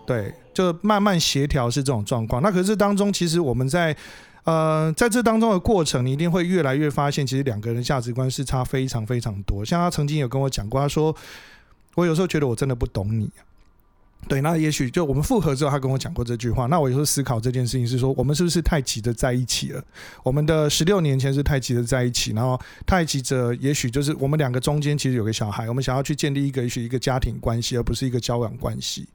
[0.06, 2.42] 对，就慢慢协调是这种状况。
[2.42, 3.96] 那可是当中，其实我们在
[4.44, 9.66] 呃在这当中的过程，你一定会越来越发现，其实两个人价值观是差非常非常多。
[9.66, 11.16] 像他曾经有跟我讲过，他说。
[11.96, 13.44] 我有时候觉得我真的不懂你啊，
[14.28, 16.68] 对，那也许就我们复合之后，他跟我讲过这句话。
[16.68, 19.84] 那我有时候思考这件事情是说，我们是不是太急着在一起了？
[20.24, 29.08] 我们的十六年前是太急着在一起，然后太急着，也许就是我们两个中间其实有个小孩，我们想要去建立一个也许一个家庭关系，而不是一个交往关系。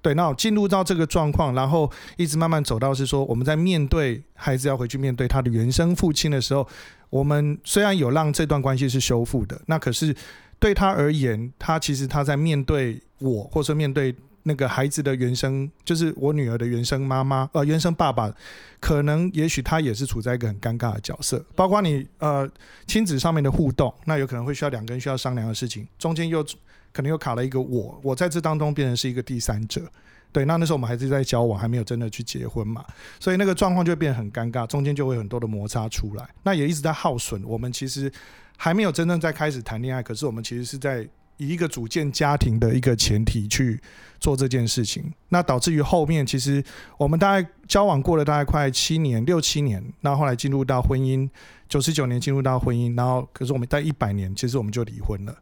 [0.00, 6.66] 对，那进入到这个状况，然后一直慢慢走到是说，我们在面对孩子要回去面对他的原生父亲的时候，
[7.10, 10.14] 我们虽然有让这段关系是修复的，那可是。
[10.62, 18.32] 对他而言，他其实他在面对我，或者说面对那个孩子的原生，就是我女儿的原生妈妈，呃，原生爸爸，
[18.78, 21.44] 可能也许他也是处在一个很尴尬的角色。
[21.56, 22.48] 包括你呃
[22.86, 26.44] 亲子上面的互动，那有可能会需要两个人需要商量的事情，中间又
[26.92, 29.82] 可能又卡了一个我，我在这当中变成是一个第三者。
[30.30, 32.84] 对，那那时候我们还是在交往，还没有真的去结婚嘛，
[33.18, 38.12] 所以那个状况就会变得很尴尬，中间就会有很多的摩擦出来，那也一直在耗损我们其实。
[38.56, 43.80] 还没有真正在开始谈恋爱，可是我们其实是在以一个组建家庭的一个前提去
[44.20, 46.62] 做这件事情，那导致于后面其实
[46.96, 51.28] 我们大概交往过了大概快七年六七年，那后，来进入到婚姻，
[51.68, 55.34] 九十九年进入到婚姻，然后可是我们在一百年，其实我们就离婚了。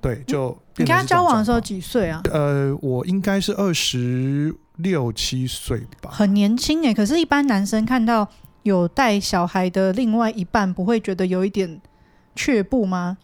[0.00, 2.20] 对，就你跟他交往的时候几岁啊？
[2.30, 6.92] 呃，我应该是二十六七岁吧，很年轻哎。
[6.92, 8.28] 可是，一般男生看到
[8.64, 11.80] 有带小孩的另外一半，不会觉得有一点。
[12.34, 13.18] 却步吗？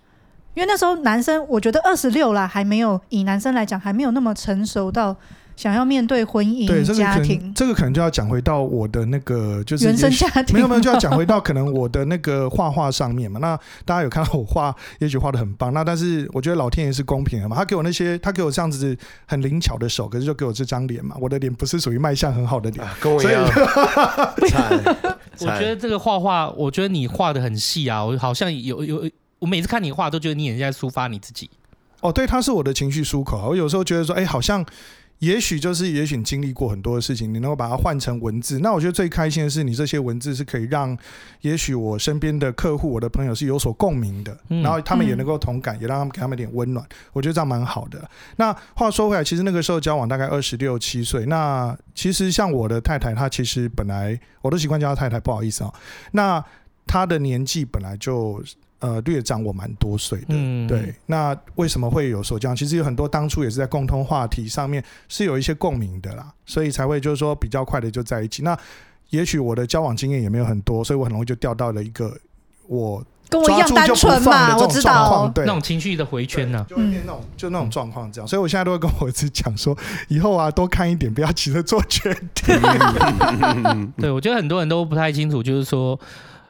[0.54, 5.16] 因为那时候男生，我觉得二十六了，还没有以男生来讲，还没有那么成熟到
[5.58, 7.52] 想要面对婚姻对家庭。
[7.52, 13.40] 这个可能就要讲回到我的那个就是原生家庭，没有没有就要讲回到可能我的那个画画上面嘛。
[13.42, 15.74] 那大家有看到我画，也许画的很棒。
[15.74, 21.16] 那但是我觉得老天爷是公平的嘛，他给我那些，他给我这样子很灵巧的手，可是就给我这张脸嘛。
[21.20, 23.44] 我的脸不是属于卖相很好的脸，跟我一样。
[25.42, 31.50] 我觉得这个画画，我觉得你画的很细啊，我好像有有，我每次看你画都觉得你也在抒发你自己。
[32.00, 33.48] 哦，对，他是我的情绪出口。
[33.48, 34.64] 我有时候觉得说，哎，好像。
[35.18, 38.60] 也许就是，也许你经历过很多的事情，你能够把它换成文字。
[38.60, 40.96] 那我觉得最开心的是，你这些文字是可以让，
[41.40, 46.86] 也许我身边的客户、我的朋友是有所共鸣的，然后他们也能够同感，也让他们给他们一点温暖。
[47.12, 48.08] 我觉得这样蛮好的。
[48.36, 51.26] 那话说回来，其实那个时候交往大概二十六七岁。
[51.26, 55.74] 那其实像我的太太，她其实本来我都习惯叫她太太，不好意思啊。
[56.12, 56.44] 那
[56.86, 58.42] 她的年纪本来就。
[58.80, 60.94] 呃，略长我蛮多岁的，嗯、对。
[61.06, 62.54] 那为什么会有所这样？
[62.54, 68.42] 其实有很多当初也是在共通话题上面是有一些共鸣的啦，所以才会就是说比较快的就在一起。
[68.42, 68.56] 那
[69.10, 72.16] 也许我的交往经验也没有很多，所以我很容易就掉到了一个
[72.68, 79.76] 我跟我一样单纯嘛，我知道，对，那种情绪的回圈呢、啊，就会变那种就那种状况这样，所以我现在都会跟我儿子讲说，
[80.08, 82.58] 以后啊多看一点，不要急着做决定。
[83.98, 85.98] 对，我觉得很多人都不太清楚，就是说，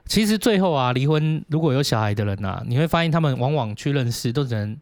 [0.09, 4.77] 其实最后啊，离婚如果有小孩的人啊，你会发现他们往往去认识都只能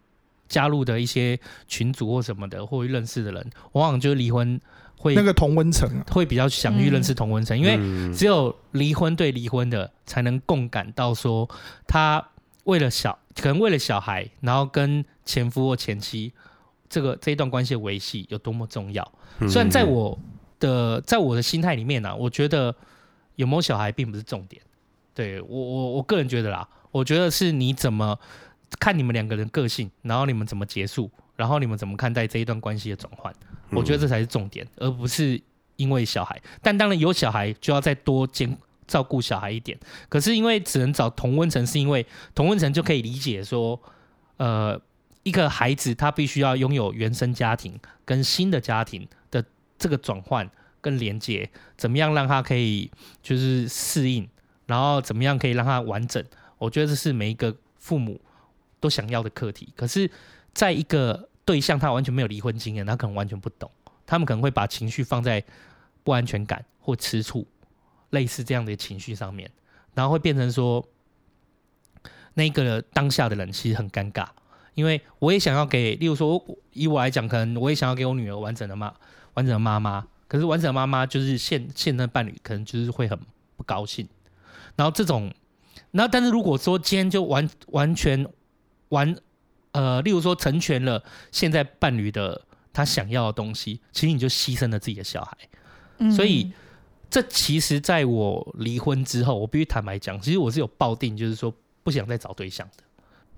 [0.49, 4.59] 加入的一些群组或什么的，或认识的人，往往就是离婚。
[4.99, 7.77] 会那个同温层会比较想去认识同温层，因为
[8.15, 11.47] 只有离婚对离婚的才能共感到说，
[11.87, 12.27] 他
[12.65, 16.33] 为了小可能为了小孩，然后跟前夫或前妻
[16.89, 19.07] 这个这一段关系的维系有多么重要。
[19.41, 20.19] 虽然在我
[20.59, 22.75] 的在我的心态里面呢、啊，我觉得
[23.35, 24.63] 有没有小孩并不是重点。
[25.17, 28.17] 对我我我个人觉得啦，我觉得是你怎么
[28.79, 31.11] 看你们两个人个性，然后你们怎么结束。
[31.37, 33.31] 然后你们怎么看待这一段关系的转换？
[33.71, 35.39] 我觉得这才是重点，而不是
[35.77, 36.41] 因为小孩。
[36.63, 39.79] 但当然有小孩就要再多兼照顾小孩一点。
[40.09, 43.79] 可是因为只能找同温层，是因为同温层就可以理解说，
[44.39, 44.81] 呃，
[45.25, 49.45] 一个孩子他必须要拥有原生家庭跟新的家庭的
[49.79, 50.51] 这个转换
[50.81, 52.91] 跟连接，怎么样让他可以
[53.23, 54.27] 就是适应，
[54.67, 56.25] 然后怎么样可以让他完整？
[56.59, 58.21] 我觉得这是每一个父母
[58.81, 59.73] 都想要的课题。
[59.75, 60.11] 可是。
[60.57, 63.71] 在一个对象他完全没有离婚经验，他可能完全不懂，
[64.07, 65.45] 他们可能会把情绪放在
[66.03, 67.47] 不安全感或吃醋
[68.09, 69.51] 类似这样的情绪上面，
[69.93, 70.83] 然后会变成说，
[72.33, 74.27] 那个当下的人其实很尴尬，
[74.73, 78.95] 因为我也想要给，例如说以我来讲，可能我也想要给我女儿完整的妈
[79.35, 83.19] 完整的妈妈，可是完整的妈妈就是现现任伴侣可能就是会很
[83.59, 84.09] 不高兴，
[84.77, 85.33] 然后这种，
[85.91, 88.27] 那但是如果说今天就完完全
[88.91, 89.17] 完。
[89.73, 92.41] 呃，例如说成全了现在伴侣的
[92.73, 95.37] 他想要的东西，其实你就牺牲了自己的小孩。
[95.99, 96.51] 嗯、所以
[97.11, 102.85] 这其实在我离婚之后，我必须坦白讲，其实我是有抱定，就是说不想再找对象的。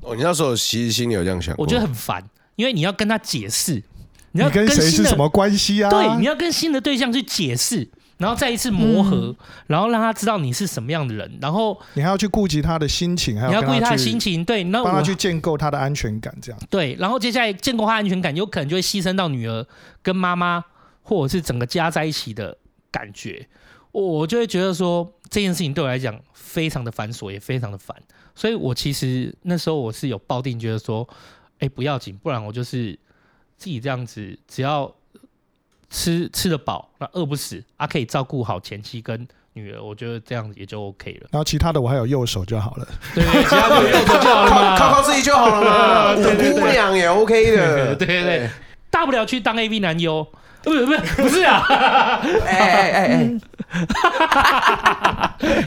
[0.03, 1.53] 哦，你那时候其实心里有这样想？
[1.59, 2.25] 我觉得很烦，
[2.55, 3.83] 因为你要跟他解释，
[4.31, 5.91] 你要跟谁是什么关系啊？
[5.91, 7.89] 对，你要跟新的对象去解释。
[8.19, 9.37] 然后再一次磨合，嗯，
[9.69, 16.97] 然后让他知道你是什么样的人，然后你还要去顾及他的心情，还要你要顾及他的心情，对，那帮他去建构他的安全感，这样对。
[16.99, 19.65] 然后接下来建构他安全感，有可能就会牺牲到女儿
[20.03, 20.65] 跟妈妈，
[21.03, 22.59] 或者是整个家在一起的
[22.91, 23.47] 感觉。
[23.93, 27.97] 我我就会觉得说这件事情对我来讲非常的繁琐，也非常的烦。
[28.35, 31.09] 所以我其实那时候我是有抱定，觉得说，
[31.61, 32.99] 哎，不要紧，不然我就是
[33.57, 34.93] 自己这样子，只要。
[35.91, 41.29] 吃吃得饱，那饿不死，啊，可以照顾好前妻跟女儿，我觉得这样子也就 OK 了。
[41.33, 48.51] 然后其他的我还有右手就好了，对，其他的右手就好了嘛，靠靠自己就好了嘛， 五姑娘也 OK 的，对对对，
[48.91, 50.27] 大不了去当 AV 男优。
[50.63, 51.63] 不是不是不是啊！
[52.47, 53.39] 哎哎哎哎！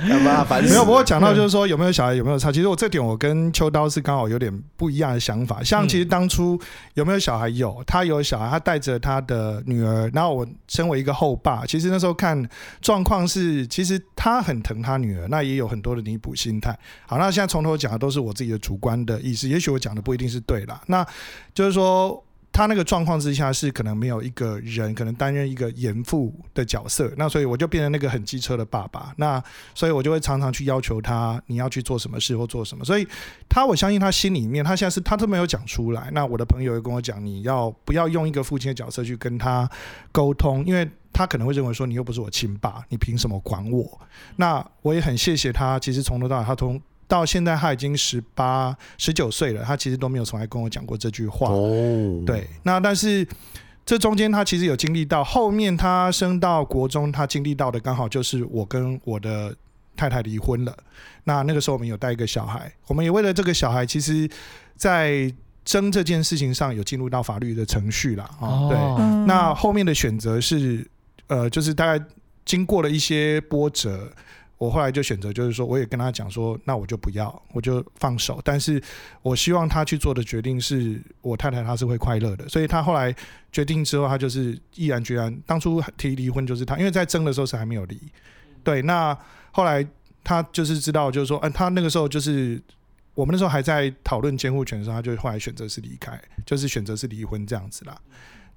[0.07, 0.43] 干嘛？
[0.43, 0.83] 反正 没有。
[0.83, 2.51] 不过讲到就是说有没有小孩有没有差？
[2.51, 5.63] 其实我这点我跟秋刀是刚好有点不一样的想法。
[5.63, 6.59] 像其实当初
[6.95, 10.09] 有没有小孩有，他有小孩，他带着他的女儿。
[10.13, 12.47] 然后我身为一个后爸，其实那时候看
[12.81, 16.77] 状况是，其实他很疼他女儿，那也有很多的弥补心态。
[17.07, 20.81] 好，那现在从头讲的都是我自己的主观的意思，也许我讲的不一定是对啦。
[20.87, 21.05] 那
[21.53, 22.23] 就是说。
[22.53, 29.41] 他那个状况之下是可能没有一个人可能担任一个严父的角色，那所以我就变成那个很机车的爸爸，那
[29.73, 33.07] 所以我就会常常去要求他，你要去做什么事或做什么，所以
[33.47, 36.09] 他我相信他心里面他现在是他都没有讲出来。
[36.11, 39.69] 那我的朋友也跟我讲，你要不要用一个父亲的角色去跟他
[40.11, 43.99] 沟通，因为他可能会认为说你又不是我亲爸，你凭什么管我？
[44.35, 46.81] 那我也很谢谢他，其实从头到尾他从。
[47.11, 51.49] 到现在他已经十八、十九岁了，他其实都没有从来跟我讲过这句话。
[51.49, 53.27] 哦，对，那但是
[53.85, 59.53] 这中间他其实有经历到，后面他升到国中，他经历到的刚好就是我跟我的
[59.93, 60.73] 太太离婚了。
[61.25, 64.29] 那那个时候我们有带一个小孩，我们也为了这个小孩，其实，
[64.77, 65.29] 在
[65.65, 68.23] 争这件事情上有进入到法律的程序了。
[68.39, 68.77] 哦，对，
[69.27, 70.87] 那后面的选择是，
[71.27, 72.01] 呃，就是大概
[72.45, 74.09] 经过了一些波折。
[74.61, 78.39] 我后来就选择，就是说，我也跟他讲说，那我就不要，我就放手。
[78.43, 78.79] 但是
[79.23, 83.11] 我希望他去做的决定是我太太她是会快乐的，所以他后来
[83.51, 85.35] 决定之后，他就是毅然决然。
[85.47, 87.99] 当初提离婚就是他，因为在争的时候是还没有离。
[88.63, 89.17] 对，那
[89.51, 89.83] 后来
[90.23, 92.61] 他就是知道，就是说，嗯，他那个时候就是
[93.15, 97.99] 我们那时候还在讨论监护权的时候，他就后来选择是离开，就是选择是离婚这样子啦。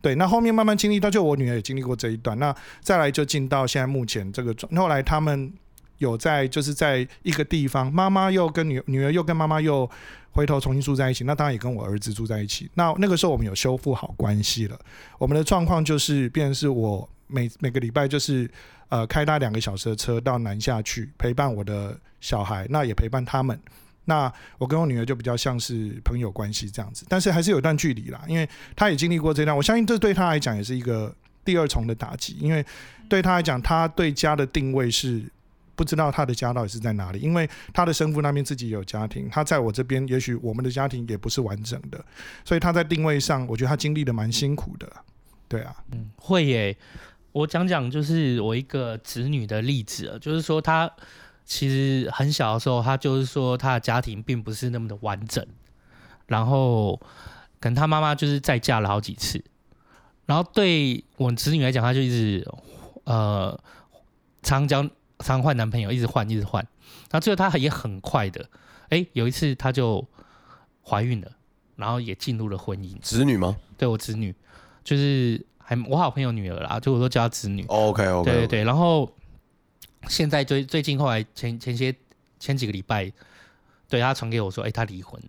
[0.03, 5.51] 对，那后面慢慢经历到，就我女儿也经历过这一段，那再来就进到现在目前这个状，后来他们。
[5.99, 9.89] 有在就是在一个地方，妈妈又跟女女儿又跟妈妈又
[10.33, 12.71] 回头重新住在一起，那当然也跟我儿子住在一起。
[12.75, 14.79] 那那个时候我们有修复好关系了。
[15.19, 18.51] 我们的状况就是，变成是我每每个礼拜就是
[18.89, 23.59] 呃开搭两个小时的车到南下去陪伴我的小孩，那也陪伴他们。
[24.07, 32.63] 那我跟我女儿就比较像是朋友关系这样子，但是还是有一段距离啦，因为她也经历过这段，我相信这对她来讲也是一个第二重的打击，因为
[33.09, 35.23] 对她来讲，她对家的定位是
[35.75, 42.05] 不知道他的家到底是在哪里，因为他的生父那边自己有家庭，他在我这边，也许我们的家庭也不是完整的，
[42.45, 44.91] 所以他在定位上，我觉得他经历的蛮辛苦的，
[45.49, 46.77] 对啊，嗯，会耶，
[47.33, 50.91] 我讲讲就是我一个子女的例子，就是说他。
[51.47, 55.47] 其实很小的时候，他就是说他的家庭并不是那么的完整，
[56.27, 56.99] 然后
[57.61, 59.45] 可能他妈妈就是再嫁了好几次，
[60.25, 62.49] 然后对我子女来讲，他就一直
[63.05, 63.61] 呃
[64.43, 66.63] 常交常换男朋友，一直换一直换，
[67.11, 68.49] 然后最后她也很快的，
[68.89, 70.07] 哎，有一次她就
[70.83, 71.31] 怀孕了，
[71.77, 72.99] 然后也进入了婚姻。
[73.01, 73.57] 子女吗？
[73.77, 74.35] 对，我子女
[74.83, 77.65] 就是还我好朋友女儿啦，就我都叫她子女。
[77.69, 79.11] OK OK，对对对，然后。
[80.07, 81.95] 现在最最近后来前前些
[82.39, 83.11] 前几个礼拜，
[83.89, 85.29] 对她传给我说，哎、欸，他离婚了。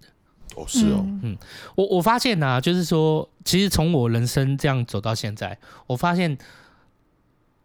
[0.58, 1.38] 哦，是哦，嗯，
[1.76, 5.58] 我我发现呢、啊，就是说，其实从我人生这样走到现在，
[5.88, 6.38] 我发现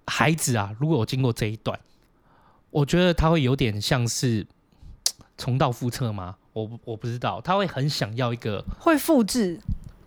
[0.07, 1.77] 孩子啊，如果我经过这一段，
[2.71, 4.47] 我觉得他会有点像是
[5.37, 6.37] 重蹈覆辙吗？
[6.53, 9.59] 我我不知道，他会很想要一个会复制。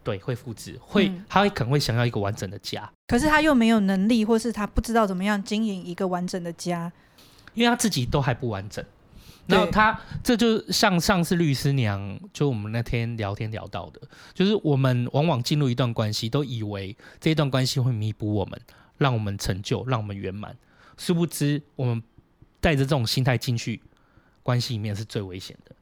[0.03, 6.91] 对，会复制，会，他会可能会想要一个完整的家，可是他又没有能力，或是他不知道怎么样经营一个完整的家，
[7.53, 8.84] 因为他自己都还不完整。
[9.47, 14.01] 然后他这就像上次律师娘，就我们那天聊天聊到的，
[14.34, 18.59] 就是我们往往进入一段关系，都以为这一段关系会弥补我们，
[18.97, 20.57] 让我们成就，让我们圆满。
[20.97, 22.03] 殊不知，我们
[22.64, 23.80] 带着这种心态进去
[24.41, 25.76] 关系里面是最危险的。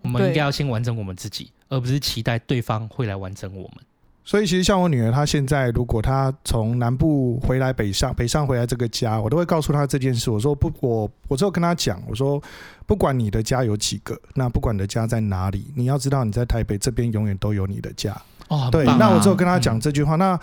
[0.00, 1.50] 我们应该要先完整我们自己。
[1.68, 3.84] 而不是期待对方会来完整我们。
[4.24, 10.30] 所以其实像我女儿，她现在如果她从南部回来北上，北上回来这个家，我都会告诉她这件事。
[10.30, 12.40] 我说不，我我之后跟她讲，我说
[12.86, 18.16] 不管你的家有几个，那不管你的家在哪里，你要知道你在台北这边永远都有你的家。
[18.48, 18.86] 哦，对。
[18.86, 20.40] 啊、那我之后跟她讲这句话，嗯、那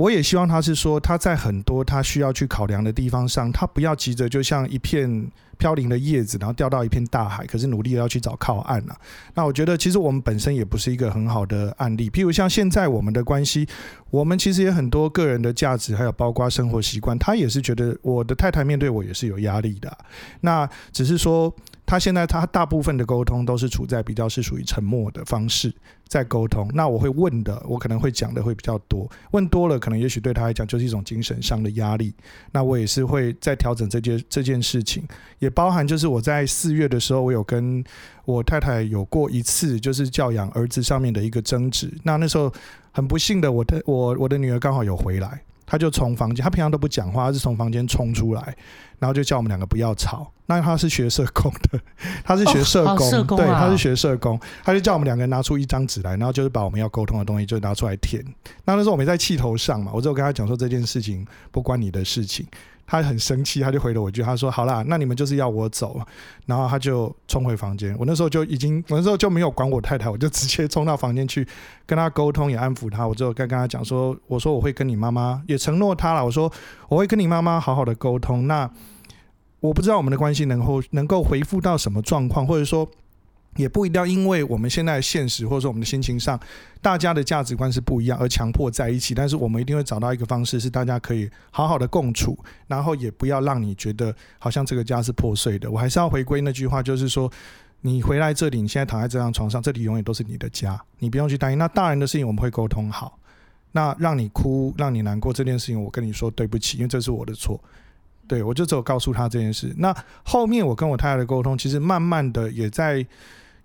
[0.00, 5.30] 我也希望他是说，他在很多他需要去考量的地方上，他不要急着就像一片。
[5.60, 8.96] 飘零的叶子，然后掉到一片大海，可是努力要去找靠岸了。
[9.34, 12.08] 那我觉得，其实我们本身也不是一个很好的案例。
[12.08, 13.68] 譬如像现在我们的关系，
[14.10, 19.96] 我们其实也很多个人的价值，还有包括生活习惯，他也是觉得我的太太面对我也是有压力的。
[20.40, 21.54] 那只是说。
[21.86, 25.74] 他现在他大部分的沟通都是处在比较是属于沉默的方式
[26.06, 26.70] 在沟通。
[26.72, 32.14] 那我会问的，我可能会讲的会比较多，问多了可能也许对他来讲就是一种精神上的压力。
[32.52, 35.02] 那我也是会在调整这件这件事情，
[35.40, 37.84] 也包含就是我在四月的时候，我有跟
[38.24, 41.92] 我太太有过一次就是教养儿子上面的一个争执。
[42.04, 42.52] 那那时候
[42.92, 45.42] 很不幸的，我的我我的女儿刚好有回来。
[45.66, 48.56] 她就从房间，她平常都不讲话，她是从房间冲出来，
[48.98, 50.28] 然后就叫我们两个不要吵。
[50.46, 51.78] 那她是学社工的，
[52.24, 58.20] 她是学社工， 哦社工啊、对，她是学社工，她就叫我们两个人拿出一张纸来，然后就是把我们要沟通的东西就拿出来填。
[58.64, 62.44] 那那时候我没在气头上嘛，我就跟她讲说这件事情不关你的事情。
[62.90, 66.00] 他很生气，他就回了我一句，他说：“好啦，那你们就是要我走。”
[66.44, 67.94] 然后他就冲回房间。
[67.96, 71.46] 我那时候就已经，我那时候就没有管我太太，我就直接冲到房间去
[71.86, 73.06] 跟他沟通，也安抚他。
[73.06, 76.24] 我就跟跟他讲说：“我说我会跟你妈妈，也承诺他了。
[76.24, 76.52] 我说
[76.88, 78.48] 我会跟你妈妈好好的沟通。
[78.48, 78.68] 那
[79.60, 82.88] 我不知道我们的关系能够能够恢复到什么状况，或者说。”
[83.56, 86.38] 也不一定要因为我们现在的现实或者说我们的心情上，
[86.80, 89.12] 大家的价值观是不一样而强迫在一起。
[89.12, 92.38] 但是我们一定会找到一个方式，是大家可以好好的共处，
[92.68, 95.70] 然后也不要让你觉得好像这个家是破碎的。
[95.70, 97.30] 我还是要回归那句话，就是说，
[97.80, 101.58] 你回来这里，你现在躺在这张床上，这里永远都是你的家，你不用去担心。
[101.58, 103.18] 那大人的事情我们会沟通好。
[103.72, 107.60] 那让你哭、让你难过这件事情，我跟你说对不起，因为这是我的错。
[108.28, 109.74] 对，我就只有告诉他这件事。
[109.76, 109.92] 那
[110.22, 113.04] 后面我跟我太太的沟通，其实慢慢的也在。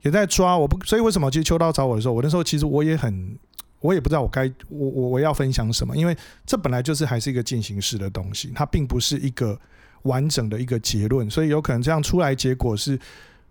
[0.06, 3.36] 也在抓我不，所以为什么其实秋刀找我的时候，我那时候其实我也很，
[3.80, 9.60] 我也不知道我该我我我要分享什么，因为这本来就是还是一个进行式的东西，它并不是一个
[10.04, 13.00] 完整的一个结论，所以有可能这样出来结果是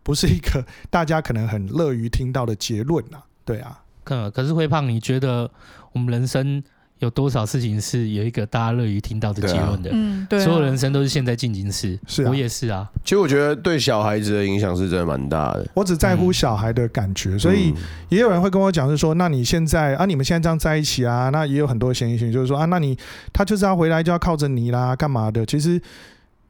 [0.05, 3.25] 不是一个大家可能很乐于听到的结论啊？
[3.45, 5.51] 对啊，可可是会胖，你觉得
[5.93, 6.63] 我们人生？
[7.05, 9.91] 有多少事情是有一个大家乐于听到的结论的？
[9.93, 11.99] 嗯，对，所有人生都是现在进行式。
[12.07, 12.91] 是啊，我也是啊。
[13.05, 15.67] 其实我觉得对小孩子的影响是真的蛮大的。
[15.75, 17.73] 我只在乎小孩的感觉，所以
[18.09, 22.97] 也有人会跟我讲，是说，那你现在啊，你们现在这样在一起啊，那也有很多嫌疑性，就是说啊，那你
[23.33, 25.45] 他就是要回来就要靠着你啦，干嘛的？
[25.45, 25.81] 其实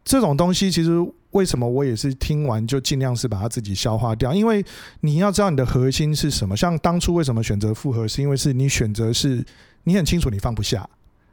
[0.04, 0.92] 这种东西，其实
[1.32, 4.64] 为什么我也是听完就尽量是把它自己消化掉，因为
[5.00, 6.56] 你要知道你的核心是什么。
[6.56, 9.44] 像当初为什么选择复合，是因为是你选择是。
[9.84, 10.88] 你很清楚，你放不下，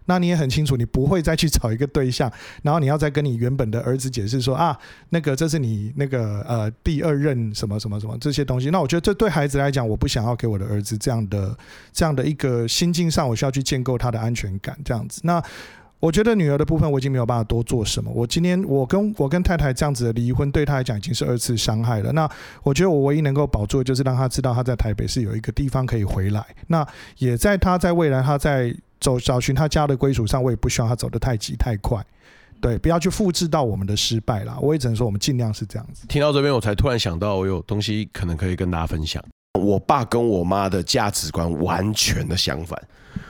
[0.05, 2.31] 那你也很清楚，你不会再去找一个对象，
[2.63, 4.77] 然后你要再跟你原本的儿子解释说啊，
[5.09, 8.69] 那个这是你那个呃第二任什么什么什么这些东西。
[8.69, 11.57] 那我觉得这对孩子来讲，我不想要给我的儿子这样的
[11.93, 15.21] 这样的一个心境上，我需要去建构他的安全感，这样子。
[15.23, 15.41] 那
[16.01, 18.11] 我觉得女儿的部分我已经没有办法多做什么。
[18.13, 22.11] 我今天我跟我跟太太这样子的离婚，对她来讲已经是二次伤害了。
[22.11, 22.29] 那
[22.63, 26.45] 我觉得我唯一能够保住的就是让她知道她在台北是有一个地方可以回来。
[26.67, 26.85] 那
[27.19, 28.75] 也在她在未来她在。
[29.01, 31.99] 走找寻她家的归属上，我也不希望她走得太急太快，
[32.61, 34.55] 对，不要去复制到我们的失败啦。
[34.61, 36.05] 我也只能说，我们尽量是这样子。
[36.07, 39.19] 听到这边，我才突然想到，我有东西可能可以跟大家分享。
[39.59, 42.79] 我爸跟我妈的价值观完全的相反。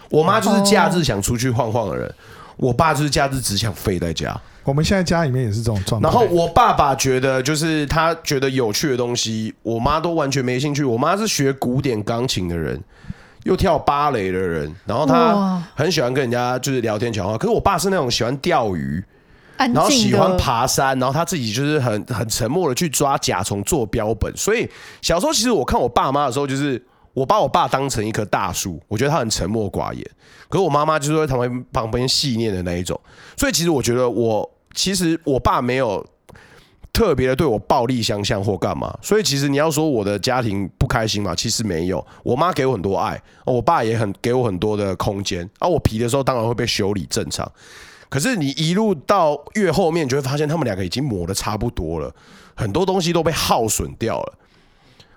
[0.10, 2.14] 我妈就是假日想出去晃晃的人，
[2.62, 4.40] 我爸就是假日只想废在家。
[4.64, 6.08] 我们现在家里面也是这种状态。
[6.08, 10.84] 然后我爸爸觉得，就是他觉得有趣的东西，我妈都完全没兴趣。
[10.84, 12.80] 我妈是学古典钢琴的人。
[13.44, 17.36] 又跳芭蕾的人，然后她很喜欢跟人家就是聊天讲话。
[17.40, 19.04] 可是我爸是那种喜欢钓鱼，
[19.58, 24.32] 然后喜欢爬山，然后他自己就是很很沉默的去抓甲虫做标本。
[24.38, 24.70] 所以
[25.02, 26.80] 小时候其实我看我爸妈的时候，就是
[27.14, 30.12] 我把我爸当成一棵大树，我觉得他很沉默寡言。
[30.50, 33.00] 可是我妈妈就是在旁边旁边细念的那一种。
[33.38, 36.06] 所以其实我觉得我其实我爸没有。
[36.94, 42.06] 特别的对我暴力相向或干嘛，所以其实你要说我的家庭不开心嘛，其实没有。
[42.22, 45.50] 我妈给我很多爱，我爸也很给我很多的空间。
[45.60, 47.50] 而我皮的时候当然会被修理，正常。
[48.10, 52.14] 可是你一路到越后面，就会发现他们两个已经磨得差不多了，
[52.56, 54.34] 很多东西都被耗损掉了，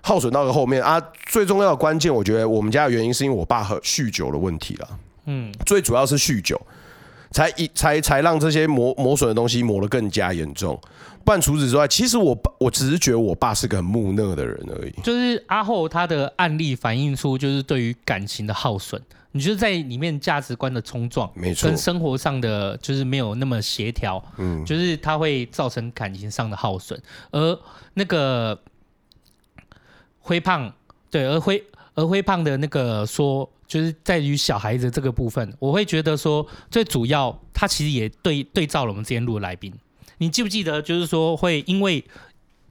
[0.05, 1.01] 耗损到了后面啊。
[1.25, 4.87] 最重要的关键，我觉得我们家的原因是因为我爸和酗酒的问题了。
[5.25, 6.61] 嗯，最主要是酗酒，
[7.31, 10.79] 才一才才让这些磨磨损的东西磨得更加严重。
[11.25, 14.91] 不然除此之外，其实我我只是觉得我爸是个很木讷的人而已。
[15.01, 19.01] 就是阿后他的案例反映出，就是对于感情的耗损，
[19.31, 27.01] 你就是在里面价值观的冲撞，没错，跟生活上的就是没有那么协调，嗯，就是它会造成感情上的耗损。
[27.31, 27.59] 而
[27.95, 28.55] 那个
[30.25, 30.73] 灰胖，
[31.11, 31.63] 对，而灰
[31.93, 39.71] 而灰胖的那个说，就是在于小孩子这个部分，我会觉得说，最主要他其实也对对照了我们之前录的来宾。
[40.17, 42.03] 你记不记得，就是说会因为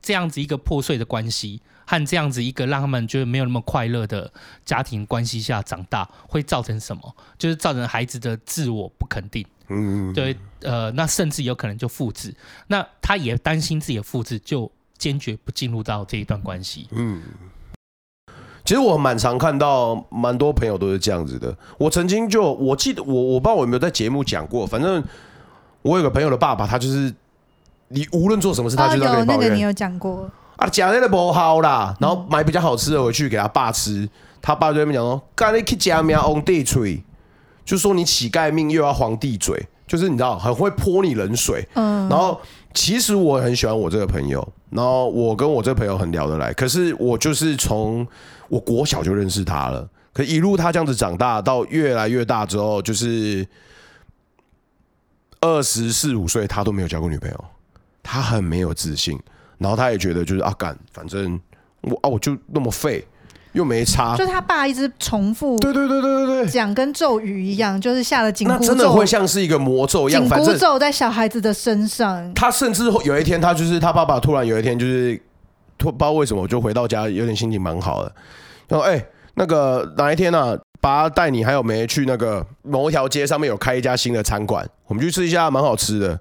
[0.03, 4.33] 这样子一个破碎的关系，和这样子一个让他们觉得没有那么快乐的
[4.65, 7.17] 家庭关系下长大，会造成什么？
[7.39, 9.47] 就是造成孩子的自我不肯定。
[9.69, 12.35] 嗯，对，呃，那甚至有可能就复制。
[12.67, 16.89] 那他也担心自己的复制，就坚决不进入到这一段关系。
[16.93, 17.23] 嗯，
[18.65, 21.57] 其实我蛮常看到，蛮多朋友都是这样子的。
[21.79, 25.03] 我曾经就我记得我我不知道我有没有在节目讲过，反正
[25.83, 27.15] 我有个朋友的爸爸，他就是。
[27.89, 29.37] 你无论做什么事，他就在跟你抱怨。
[29.37, 34.09] 哦、那个你有讲过啊，讲那个不好啦，然后买比较好吃的回去给他爸吃，
[34.41, 37.05] 他爸就在那边讲说：“干你去家命皇帝嘴，
[37.65, 42.41] 就说你乞丐命又要皇帝嘴，就是你知道很会泼你冷水。”嗯，然后
[42.73, 48.05] 其实我很喜欢我这个朋友，然后我跟我这朋友很聊得来，可是我就是从
[48.49, 53.47] 我国小就认识他了，可一路他这样子长大到越来越大之后，就是
[55.41, 57.45] 二十四五岁，他都没有交过女朋友。
[58.03, 59.19] 他很没有自信，
[59.57, 61.41] 然后他也觉得就是啊，干，反正
[61.81, 63.03] 我啊，我就那么废，
[63.55, 64.15] 又没差。
[64.17, 72.33] 就他爸一直重复，对对对对对对，讲跟咒语一样，就是下了紧箍咒，那真的会像是一个魔咒一样，紧箍咒在小孩子的身上。
[72.35, 75.21] 他甚至有一天，他就是他爸爸突然有一天就是，
[75.79, 78.13] 突不知道为什么，就回到家，有点心情蛮好的。
[78.69, 86.19] 然后哎，那个哪一天啊，爸带你还有没去那个某一条街上面有开一家新的餐馆，我们去吃一下，蛮好吃的。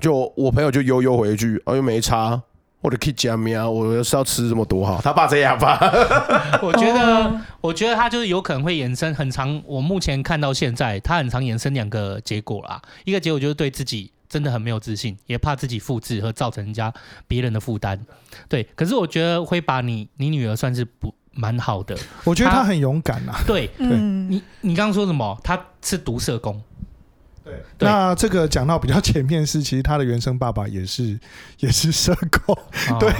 [0.00, 2.40] 就我朋友就悠悠回一句，哦，又没差，
[2.80, 5.78] 我的 kid 加啊，我是要吃这么多哈，他爸这样吧？
[6.62, 9.62] 我觉得，我觉得他就是有可能会衍生很长。
[9.66, 12.80] 我目前看到现在，他很常衍生两个结果啦。
[13.04, 16.92] 一个结果就是对自己真的很没有自信，也怕自己复制和造成人家
[17.28, 18.00] 别人的负担。
[18.48, 21.94] 对，可是我觉得会把你你女儿算是不蛮好的。
[22.24, 23.40] 我觉得她很勇敢啊。
[23.46, 25.38] 对，对，你你刚刚说什么？
[25.44, 26.62] 她是读社工。
[27.44, 31.18] 对，那这个讲到比较前面是，其实他的原生爸爸也是
[31.60, 32.14] 也是社
[32.44, 32.54] 工，
[32.90, 33.10] 哦、对。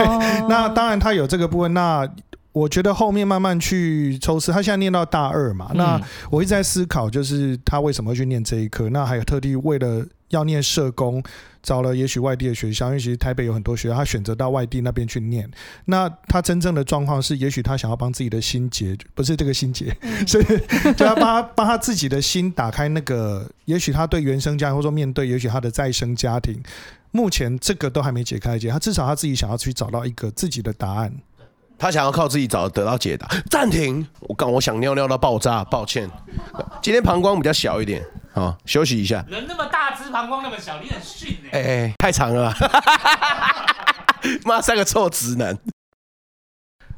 [0.49, 2.09] 那当然他有这个部分，那
[2.53, 6.01] 我觉得后面慢慢去抽丝，他现在念到大二嘛，嗯、那
[6.31, 10.05] 我一直在思考，就是他为什么会去念这一科，那还有特地为了。
[10.31, 11.23] 要念社工，
[11.63, 15.49] 找了也许外地的学校，因为其实台北有很多学校，他选择到外地那边去念。
[15.85, 20.45] 那他真正的状况是，也许他想要帮自己的心结，不是这个心结，嗯、所以
[20.97, 23.49] 就要帮他帮他自己的心打开那个。
[23.67, 26.61] 也许他对原生家庭，或者说面对也许他的再生家庭，
[27.13, 28.69] 目前这个都还没解开解。
[28.69, 31.13] 他至少他自己想要去找到一个自己的答案。
[31.79, 33.27] 他想要靠自己找得到解答。
[33.49, 36.11] 暂停，我刚我想尿尿到爆炸，抱歉，
[36.83, 38.05] 今天膀胱比较小一点。
[38.33, 39.25] 好，休息一下。
[39.29, 41.95] 人那么大只，膀胱那么小，你很逊哎、欸欸！
[41.99, 42.53] 太长了，
[44.47, 45.59] 妈，三个臭直男。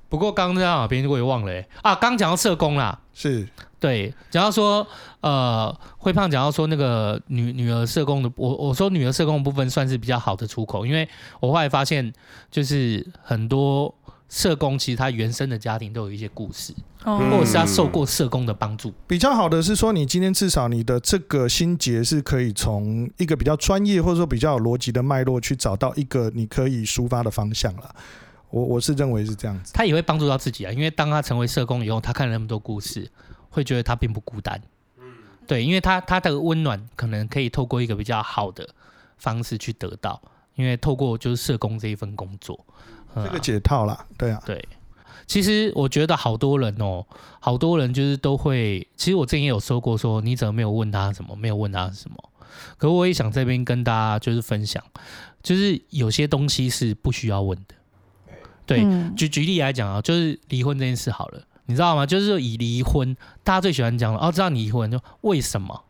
[0.08, 3.48] 不过刚刚在哪边我也忘了、欸、啊，刚讲到社工啦，是
[3.80, 4.86] 对，讲到说
[5.20, 11.08] 呃，灰胖讲到说那个女女儿社工的，我我说女儿社工的部分算是比较好的出口，因为
[11.40, 12.12] 我后来发现
[12.50, 13.94] 就是很多。
[14.28, 16.74] 社工其实他原生的家庭都有一些故事，
[17.04, 18.92] 或者是他受过社工的帮助。
[19.06, 27.94] 比较好的是说，你今天至少你的这个心结是可以从一个比较专业或者说比较有逻辑的脉络去找到一个你可以抒发的方向了。
[28.50, 29.72] 我我是认为是这样子。
[29.72, 33.10] 他也会帮助到自己啊，因为当他成为社工以后，他看了那么多故事，
[33.50, 34.60] 会觉得他并不孤单。
[34.98, 35.04] 嗯
[35.46, 38.68] 对，因为他他的温暖可能可以透过一个比较好的
[39.16, 40.20] 方式去得到，
[40.54, 42.64] 因为透过就是社工这一份工作。
[43.14, 44.62] 这个解套啦，对啊，对，
[45.32, 47.06] 其实我觉得好多人哦，
[47.40, 52.16] 好多人就是都会，其实我之前也有说过，说你怎么没有问他什么，没有问他什么，
[52.76, 54.84] 可我也想这边跟大家就是分享，
[55.42, 57.74] 就是有些东西是不需要问的，
[58.66, 58.84] 对，
[59.16, 62.04] 举举例来讲啊，就是离婚这件事好了，你知道吗？
[62.04, 65.84] 就是以离婚，大家最喜欢讲哦，知道你离婚就为什么？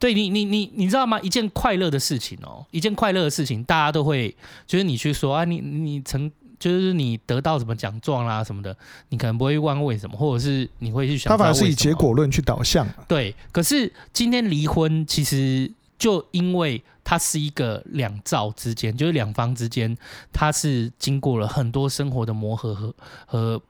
[0.00, 1.20] 对你，你，你，你知道吗？
[1.20, 4.36] 一件快乐的事情哦，一件快乐的事情，大家都会
[4.66, 6.28] 就是你去说啊，你你成
[6.64, 8.74] 就是你得到什么奖状啦什么的，
[9.10, 11.30] 你可能不会问为什么，或者是你会去想。
[11.30, 12.86] 他反而是以结果论去导向。
[13.06, 19.94] 对，可是今天离婚，其实就因为它是一个两造之间，就是两方之间，
[20.32, 22.94] 它是经过了很多生活的磨合和
[23.26, 23.62] 和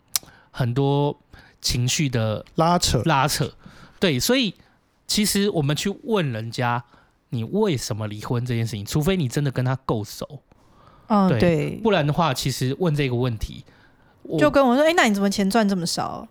[0.52, 1.18] 很多
[1.60, 3.52] 情绪的拉扯拉扯。
[3.98, 4.54] 对，所以。
[5.06, 6.82] 其实我们去问人家，
[7.28, 10.40] 你为什么离婚这件事情，除非你真的跟他够熟，
[11.08, 13.64] 嗯，对，不然的话，其实问这个问题，
[14.38, 16.26] 就跟我说，哎，那你怎么钱赚这么少？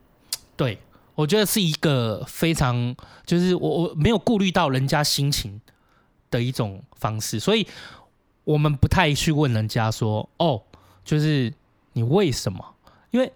[0.55, 0.79] 对，
[1.15, 2.95] 我觉得是一个非常，
[3.25, 5.59] 就是我我没有顾虑到人家心情
[6.29, 7.67] 的一种方式，所以
[8.43, 10.61] 我们不太去问人家说，哦，
[11.03, 11.53] 就是
[11.93, 12.75] 你为什么？
[13.11, 13.31] 因为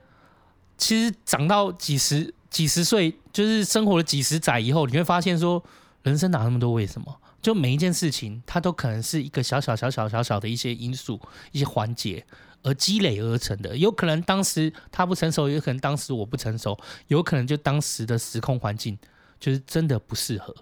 [0.77, 2.33] 其实长到几十。
[2.49, 5.61] 几十岁就是生活了几十载以后，你会发现说，
[6.03, 7.13] 人生哪那么多为什么？
[7.41, 11.19] 就每一件事情，它都可能是一个小小小小小小的一些因素、
[11.51, 12.25] 一些环节
[12.63, 13.77] 而积累而成的。
[13.77, 16.77] 有可能当时他不成熟，有可能当时我不成熟，
[17.07, 18.97] 有可能就当时的时空环境
[19.39, 20.53] 就是真的不适合，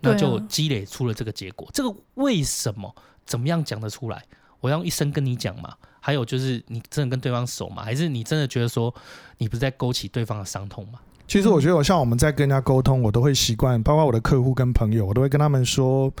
[0.00, 1.68] 那就积累出了这个结果。
[1.72, 2.94] 这个为什么？
[3.24, 4.24] 怎么样讲得出来？
[4.60, 5.74] 我要一生跟你讲嘛？
[6.00, 7.82] 还有就是你真的跟对方熟吗？
[7.82, 8.94] 还是你真的觉得说
[9.38, 11.00] 你不是在勾起对方的伤痛吗？
[11.26, 16.12] 其实我觉得，我像我们在跟人家沟通，我都会习惯，包括我的客户跟朋友，我都会跟他们说，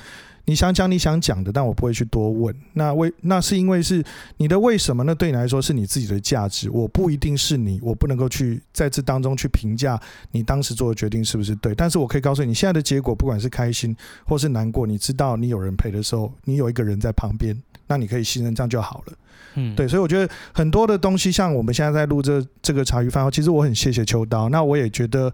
[0.46, 2.54] 你想讲你想讲的，但我不会去多问。
[2.72, 4.04] 那为那是因为是
[4.36, 5.04] 你的为什么？
[5.04, 10.00] 那对你来说是你自己的价值，我不一定是你，我不能够去在这当中去评价
[10.32, 11.74] 你当时做的决定是不是对。
[11.74, 17.56] 但是我可以告诉你，现在的结果，不管是开心或是难过，你知道你有人陪的时候，你有一个人在旁边，
[17.88, 19.12] 那你可以信任，这样就好了。
[19.54, 24.48] 嗯，对，所以我觉得很多的东西，像我们现在在录这这个茶余饭后，其实我很谢谢秋刀。
[24.50, 25.32] 那我也觉得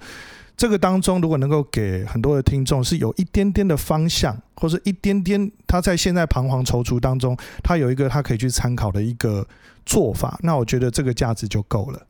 [0.57, 9.45] 这个当中，如果能够给很多的听众是有一点点的方向，或是一点点他在现在彷徨踌躇当中，他有一个他可以去参考的一个
[9.85, 12.07] 做法，那我觉得这个价值就够了。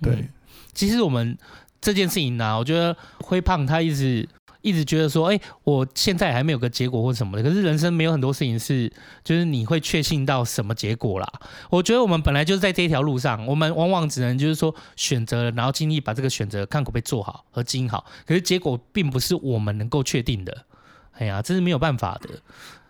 [0.00, 0.28] 对，嗯，
[0.72, 1.36] 其实我们
[1.80, 4.28] 这件事情呢，啊，我觉得灰胖他一直。
[4.66, 7.42] 一直觉得说，哎、我现在还没有个结果或什么的。
[7.48, 8.92] 可是人生没有很多事情是，
[9.22, 11.32] 就是你会确信到什么结果啦。
[11.70, 18.04] 我觉得我们本来就是在这一条路上，我们往往只能就是说选择，然后尽力把这个选择看可不可以做好和经营好。
[18.26, 20.64] 可是结果并不是我们能够确定的。
[21.12, 22.30] 哎呀，这是没有办法的。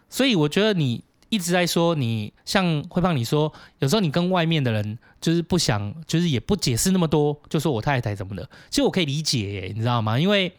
[0.08, 8.48] 所以我觉得你一直在说，你像会胖你说，有时候你跟外面的人就是不想，就是也不解释那么多，就说我太太怎么的。
[8.70, 10.18] 其实我可以理解耶，你知道吗？
[10.18, 10.50] 因为。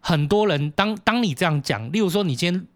[0.00, 2.66] 很多人当当你这样讲，例如说你今天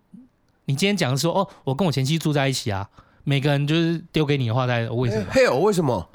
[0.66, 2.88] 你今天讲的说哦，我跟我前妻住在一起啊，
[3.24, 5.26] 每个人就是丢给你的话在为什么？
[5.30, 6.08] 嘿哦，为什么？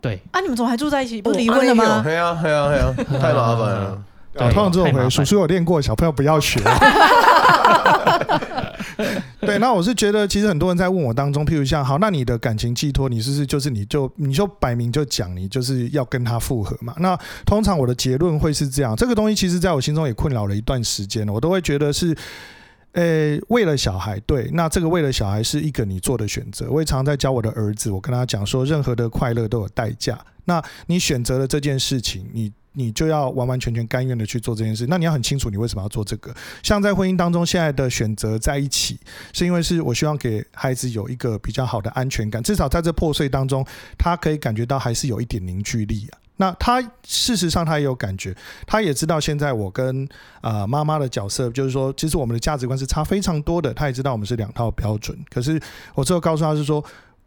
[0.00, 1.22] 对啊，你们怎么还住在一起？
[1.22, 2.02] 不是离婚了吗？
[2.04, 4.02] 嘿啊，嘿啊，嘿啊，太麻烦了。
[4.34, 6.58] 通常这种回叔叔有练过，小朋友不要学。
[9.40, 16.94] 对，那我是觉得，其实很多人在问我当中，譬如像，好，那你的感情寄托，你是不是就是你就你就摆明就讲，你就是要跟他复合嘛？
[16.98, 22.16] 那通常我的结论会是这样，这个东西其实在我心中也困扰了一段时间了，我都会觉得是，
[22.92, 26.70] 呃，为了小孩，对，那这个为了小孩是一个你做的选择。
[26.70, 32.52] 我也常在教我的儿子，我跟他讲说，任何的快乐都有代价，那你选择了这件事情，你。
[32.72, 36.34] 你就要完完全全甘愿的去做这件事，那你要很清楚你为什么要做这个。
[36.62, 38.98] 像在婚姻当中，现在的选择在一起，
[39.32, 43.64] 是因为是我希望给孩子有一个比较好的安全感，至少在这破碎当中，
[43.98, 46.18] 他可以感觉到还是有一点凝聚力啊。
[46.36, 48.34] 那他事实上他也有感觉，
[48.66, 50.08] 他也知道现在我跟
[50.40, 53.72] 啊妈妈的角色，就是说，其实我们的价值观是差非常多的。
[53.72, 55.60] 他也知道我们是两套标准，可是
[55.94, 56.82] 我最后告诉他是说，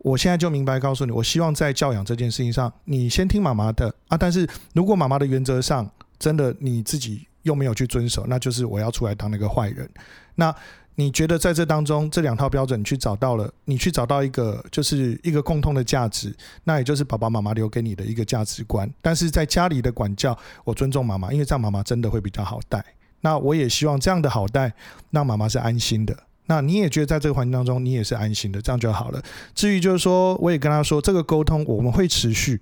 [0.05, 4.15] 我现在就明白告诉你，我希望在教养这件事情上，你先听妈妈的啊。
[4.15, 5.89] 但是如果妈妈的原则上
[6.19, 9.89] 真的你自己又没有去遵守，那就是我要出来当那个坏人。
[10.35, 10.55] 那
[10.93, 16.31] 你觉得在这当中，这两套标准你去找到了，你去找到一个就是一个共通的价值，
[16.65, 18.87] 那也就是爸爸妈妈留给你的一个价值观。
[19.01, 22.85] 但是在家里的管教，我尊重妈妈，因为这样妈妈真的会比较好带。
[23.21, 24.71] 那我也希望这样的好带，
[25.09, 26.15] 让妈妈是安心的。
[26.47, 29.21] 那你也觉得在这个环境当中，你也是安心的，这样就好了。
[29.53, 32.61] 至于就是说，我也跟他说，这个沟通我们会持续，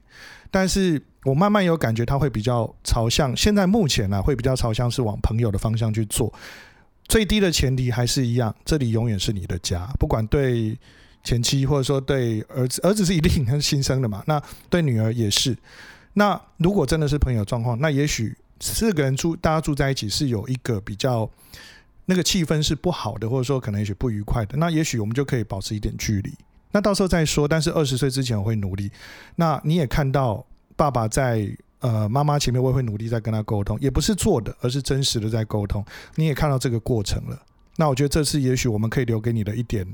[0.49, 6.33] 但是我慢慢有感觉他会比较朝向，现在目前呢、会比较朝向是往朋友的方向去做。
[7.07, 10.77] 最低的前提还是一样，这里永远是你的家，不管对
[11.23, 15.55] 前妻或者说对儿子，儿子是一定是新生的嘛，那对女儿也是。
[16.13, 21.29] 那如果真的是朋友状况，那也许四个人住，大家住在一起是有一个比较
[22.05, 26.33] 那个气氛是不好的，或者说可能也许不愉快的，那也许我们就可以保持一点距离。
[26.71, 28.91] 那到时候再说，但是二十岁之前我会努力。
[29.35, 30.45] 那你也看到
[30.75, 31.55] 爸爸在。
[31.83, 35.83] 呃，妈妈前面我也会努力在跟他沟通，也不是做的，而是真实的在沟通。
[36.15, 37.37] 你也看到这个过程了，
[37.75, 39.85] 那我觉得这次也许我们可以留给你的一点，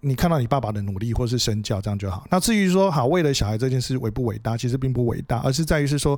[0.00, 2.24] 你看到你爸爸的努力或是身教，这样就好。
[2.30, 6.16] 那至于说好为了小孩这件事伟不伟大，其实并不伟大，而是在于是说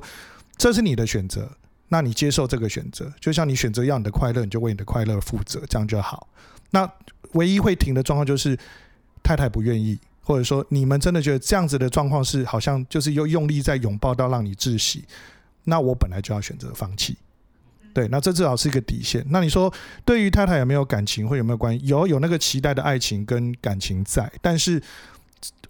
[0.55, 1.51] 这是你的选择，
[1.91, 6.27] 那你接受这个选择，就像你选择要你的快乐，你就为你的快乐负责，这样就好。
[6.71, 6.91] 那
[7.33, 8.57] 唯一会停的状况就是
[9.21, 9.99] 太太不愿意。
[10.23, 15.03] 或者说，你们真的觉得这样子的状况是好像就是又用力在拥抱到让你窒息，
[15.63, 17.17] 那我本来就要选择放弃。
[17.91, 19.25] 对，那这至少是一个底线。
[19.29, 19.73] 那你说，
[20.05, 21.85] 对于太太有没有感情，会有没有关系？
[21.87, 24.81] 有，有那个期待的爱情跟感情在，但是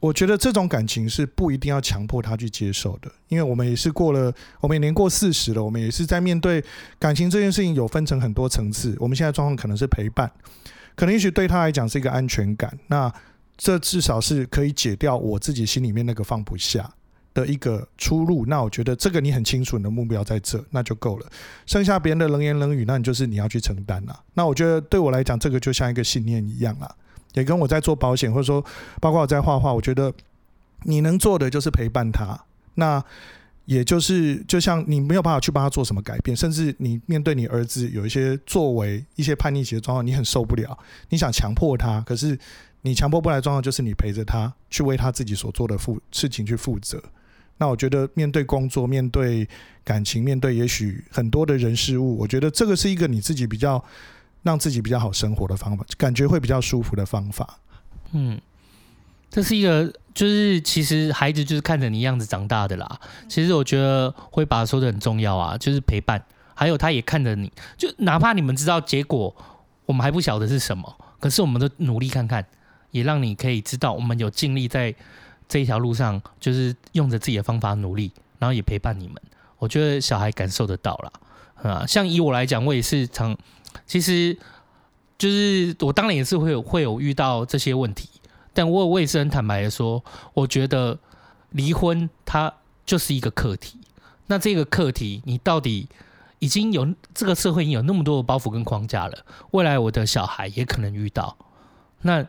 [0.02, 6.62] 我觉得这种感情是不一定要强迫他去接受的，因为我们也是过了，我们也年过四十了，我们也是在面对
[6.98, 8.98] 感情这件事情，有分成很多层次。
[9.00, 10.30] 我们现在状况可能是陪伴，
[10.96, 12.76] 可能也许对他来讲是一个安全感。
[12.88, 13.14] 那
[13.56, 16.92] 这至少是可以解掉我自己心里面那个放不下
[17.36, 18.44] 的一个出路。
[18.48, 21.28] 那我觉得这个你很清楚，你的目标在这，那就够了。
[21.68, 24.20] 剩下别人的冷言冷语，那你就是你要去承担了。
[24.34, 26.96] 那我觉得对我来讲，这个就像一个信念一样了，
[27.34, 28.64] 也跟我在做保险，或者说
[29.00, 30.14] 包括我在画画，我觉得
[30.84, 32.40] 你能做的就是陪伴他。
[32.76, 33.04] 那
[33.66, 40.78] 也就是就像你没有办法去帮他做什么改变，甚至你面对你儿子有一些作为、一些叛逆期的状况，你很受不了，
[41.10, 42.38] 你想强迫他，可是。
[42.84, 47.00] 你强迫不来状况，就是你陪着他去为他自己所做的负事情去负责。
[47.58, 49.48] 那我觉得面对工作、面对
[49.84, 53.78] 感情、面对也许很多的人事物，我觉得这个是一个你自己比较
[54.44, 57.60] 让自己比较好生活的方法，感觉会比较舒服的方法。
[58.12, 58.40] 嗯，
[59.30, 63.00] 这是一个，就是其实孩子就是看着你样子长大的啦。
[63.28, 66.24] 其实我觉得会把他说的很重要啊，就是陪伴，
[66.54, 69.36] 还有他也看着你，就哪怕你们知道结果，
[69.86, 72.46] 我们还不晓得是什么，可是我们都努力看看。
[72.92, 74.94] 也让你可以知道，我们有尽力在
[75.48, 79.16] 这一条路上，就是用着自己的方法努力，然后也陪伴你们。
[79.60, 81.14] 我觉得小孩感受得到了
[81.64, 81.86] 啊。
[81.88, 83.34] 像以我来讲，我也是常，
[83.92, 84.38] 其实
[85.18, 88.08] 就是我当然也是会有会有遇到这些问题，
[88.54, 90.02] 但我我也是很坦白的说，
[90.34, 90.98] 我觉得
[91.50, 92.54] 离婚它
[92.86, 93.78] 就是一个课题。
[94.28, 95.90] 那这个课题，你到底
[96.40, 101.36] 已经有这个社会已经有那么多的包袱跟框架了，未来我的小孩也可能遇到，
[102.04, 102.26] 那。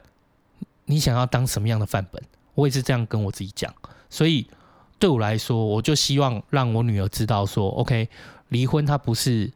[0.84, 2.20] 你想要当什么样的范本？
[2.56, 3.72] 我也是这样跟我自己讲。
[4.10, 4.44] 所以
[4.98, 8.08] 对我来说，我就希望让我女儿知道说，OK，
[8.48, 9.52] 离婚它不是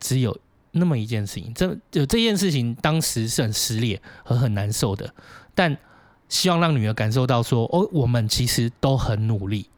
[0.00, 0.36] 只有
[0.72, 1.54] 那么一件事情。
[1.54, 5.14] 这就这件事情当时是很撕裂和很难受的，
[5.54, 5.76] 但
[6.28, 9.68] 希望让女儿感受到说，哦，我们其实都很努力，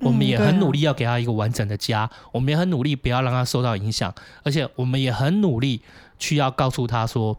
[0.00, 5.80] 我们也很努力要给她一个完整的家，我们也很努力不要让她受到影响，而且我们也很努力
[6.18, 7.38] 去要告诉她说。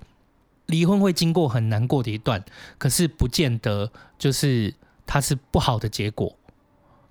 [0.68, 2.41] 离婚会经过很难过的一段，
[2.78, 4.74] 可是不见得就是
[5.06, 6.38] 它是不好的结果，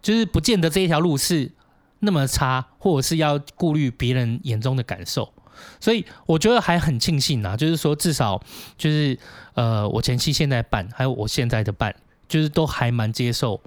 [0.01, 1.53] 就是不见得这一条路是
[1.99, 5.34] 那么差，或者是要顾虑别人眼中的感受。
[5.80, 8.42] 所以我觉得还很庆幸啊，就是说至少
[8.76, 9.18] 就是
[9.54, 11.94] 呃，我前妻现在办，还有我现在的办，
[12.28, 13.60] 就是都还蛮接受，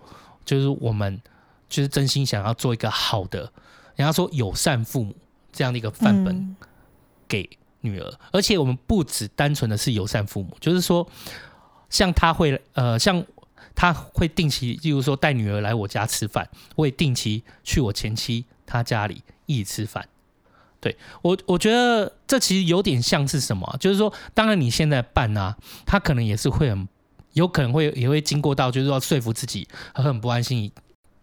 [0.43, 1.22] 就是我们
[1.70, 3.39] 就是真心想要做一个好的，
[3.96, 5.16] 人家说友善父母
[5.52, 6.56] 这样的一个范本
[7.28, 7.50] 给。
[7.82, 11.08] 女儿，而且我们不只单纯的是友善父母，就是说，
[11.88, 13.24] 像他会呃，像
[13.76, 20.10] 他会定期，例如说带女儿来我家吃饭，我也定期去我前妻他家里一起吃饭。
[20.86, 26.88] 对我，我觉得这其实有点像是什么，就是说，当然你现在办啊，他可能也是会很
[27.34, 30.72] 有可能会也会经过到，就是说说服自己，很很不安心，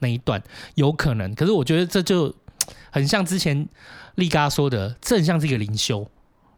[0.00, 0.42] 那一段，
[0.74, 1.32] 有可能。
[1.36, 2.34] 可是我觉得这就
[2.90, 3.68] 很像之前
[4.16, 6.10] 丽嘎说的，这很像是一个灵修。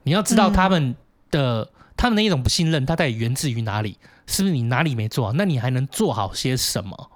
[0.04, 0.96] 你要知道他们
[1.30, 3.98] 的、嗯、他们的一种不信任，它到底源自于哪里？
[4.26, 5.34] 是不是你哪里没做好？
[5.34, 7.10] 那你还能做好些什么？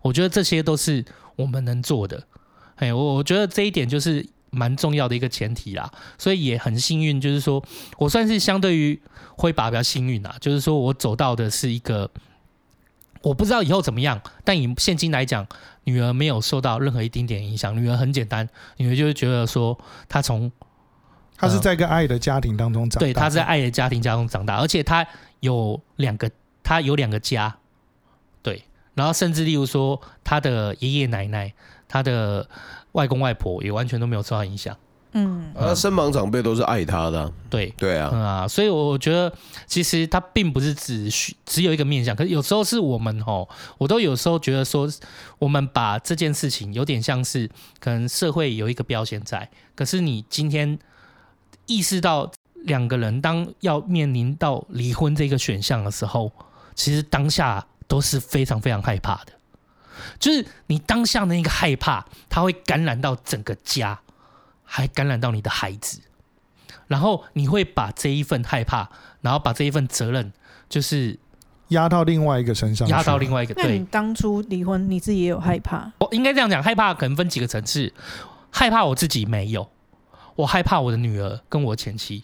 [0.00, 1.04] 我觉得这些都是
[1.34, 2.22] 我们能做的。
[2.76, 4.24] 哎，我我觉得这一点就是
[4.54, 5.90] 蛮重要的一个前提啦。
[6.16, 7.62] 所以也很幸运，就是说
[7.98, 9.00] 我算是相对于
[9.36, 10.36] 灰爸比较幸运啦。
[10.40, 12.10] 就是说我走到的是一个，
[13.22, 15.46] 我不知道以后怎么样，但以现今来讲，
[15.84, 17.76] 女儿没有受到任何一丁点影响。
[17.76, 18.48] 女儿很简单，
[18.78, 19.78] 女儿就是觉得说
[20.08, 20.50] 她从
[21.36, 25.06] 她是在一个爱的家庭当中长大，对，她在爱的家庭当中长大，而且她
[25.40, 26.30] 有两个。
[26.66, 27.58] 她有两个家，
[28.42, 31.52] 对，然后甚至例如说，她的爷爷奶奶、
[31.88, 32.46] 他的
[32.92, 34.76] 外公外婆也完全都没有受到影响。
[35.12, 39.32] 嗯，啊，身旁长辈都是爱他的，对对啊，嗯啊，所以我觉得
[39.66, 44.88] 其实他并不是只需只有一个面向，可是有时候是我们哦，我都有时候觉得说，
[45.38, 50.78] 我们把这件事情有点像是可能社会有一个标签在，可是你今天
[51.66, 52.30] 意识到
[52.64, 56.32] 两个人当要面临到离婚这个选项的时候。
[56.76, 59.32] 其实当下都是非常非常害怕的，
[60.18, 64.00] 就是你当下的那个害怕，它会感染到整个家，
[64.64, 66.00] 还感染到你的孩子，
[66.86, 68.88] 然后你会把这一份害怕，
[69.20, 70.32] 然后把这一份责任，
[70.68, 71.18] 就是
[71.68, 73.54] 压到另外一个身上，压到另外一个。
[73.54, 75.90] 对，你当初离婚，你自己也有害怕？
[75.98, 77.92] 我应该这样讲，害怕可能分几个层次，
[78.50, 79.70] 害怕我自己没有，
[80.36, 82.22] 我害怕我的女儿跟我前妻。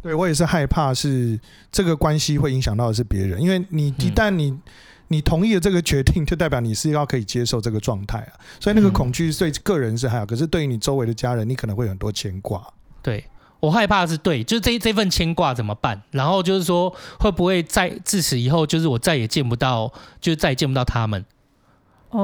[0.00, 1.40] 对，我也是害怕，是
[1.72, 4.62] 这个关系会影响到的是别人，因为你一旦你、嗯、
[5.08, 12.62] 你同意了这个决定，就代表你是要可以接受这个状态啊， 所以那个恐惧对个人是还好，可是对于你周围的家人，你可能会有很多牵挂。
[13.02, 13.24] 对，
[13.60, 16.02] 我害怕的是对，就是这这份牵挂怎么办？
[16.10, 21.24] 然后就是说，会不会在自此以后，就是我再也见不到，就是再也见不到他们。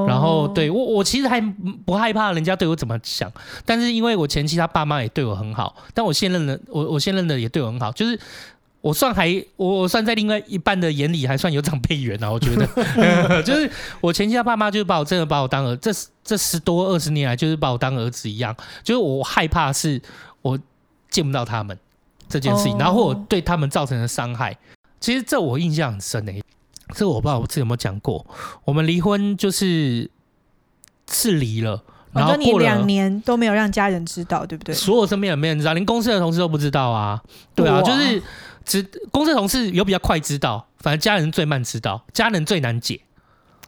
[0.09, 1.39] 然后对我，我其实还
[1.85, 3.31] 不害怕人家对我怎么想，
[3.67, 8.19] 但是因为我前妻他爸妈也对我很好，但我现任的我我现任的也对我很好，就是
[8.85, 12.67] 我算还我我算在另外一半的眼里还算有长辈缘啊，我觉得，
[13.43, 13.71] 就是
[14.03, 15.91] 我前妻他爸妈就是把我真的把我当儿，这
[16.23, 19.99] 这十多二十年来就是把我当儿子一样，就是我害怕是
[20.43, 20.59] 我
[21.09, 21.79] 见不到他们
[22.29, 24.55] 这件事情，然后我对他们造成的伤害，
[25.01, 26.43] 其实这我印象很深的、欸。
[26.95, 28.27] 这我不知道我自己有没有讲过，
[28.67, 30.11] 我们离婚就是
[31.11, 31.83] 是离了，
[32.13, 34.75] 然后你两年都没有让家人知道，对不对？
[34.75, 37.23] 所有身边人没人知道，连公司的同事都不知道啊。
[37.55, 38.23] 对啊，就是
[38.65, 43.01] 只公司的同事有比较快知道，反正家人最慢知道，家人最难解。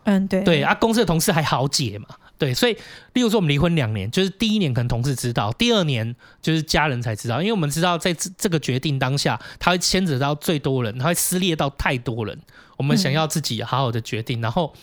[0.05, 2.07] 嗯，对对啊，公司的同事还好解嘛。
[2.39, 2.77] 对，所以
[3.15, 12.39] 例如说我们离婚两年，就是第一年可能同事知道，第二年就是家人才知道，因为我们知道在这这个决定当下，他会牵扯到最多人，他会撕裂到太多人。
[12.77, 14.75] 我们想要自己好好的决定，嗯、然后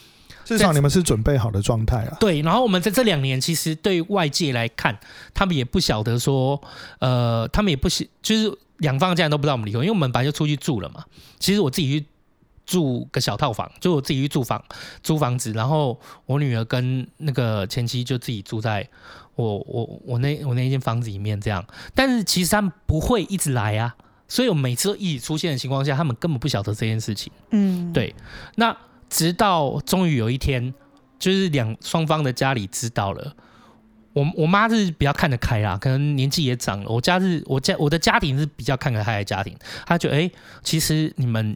[0.43, 2.17] 至少你们是准备好的状态啊。
[2.19, 4.97] 对，然后我们在这两年，其实对外界来看，
[5.33, 6.59] 他们也不晓得说，
[6.99, 8.51] 呃，他们也不晓，就是
[8.83, 11.03] 两方家人都不知道我们离婚，因为我们本来就出去住了嘛。
[11.39, 12.05] 其实我自己去。
[12.65, 14.63] 住个小套房，就我自己去住房
[15.03, 18.87] 租房子，然后我女儿跟那个前妻就自己住在
[19.35, 21.61] 我我我那我那间房子里面这样。
[21.93, 23.93] 但是其实他们不会一直来啊，
[24.29, 27.33] 所以我每次都一起出现的情况下，他们根本不晓得这件事情。
[27.49, 28.15] 嗯，对。
[28.55, 28.73] 那
[29.09, 30.73] 直到终于有一天，
[31.19, 33.35] 就是两双方的家里知道了，
[34.13, 36.89] 我我妈是比较看得开啦，可能年纪也长了。
[36.89, 40.31] 我家是我家我的家庭是比较看得开的家庭，她觉得哎、欸，
[40.63, 41.55] 其实你们。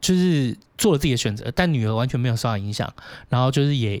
[0.00, 2.88] 就是做了自己的选择，但女儿完全没有受到影响，
[3.28, 4.00] 然后就是也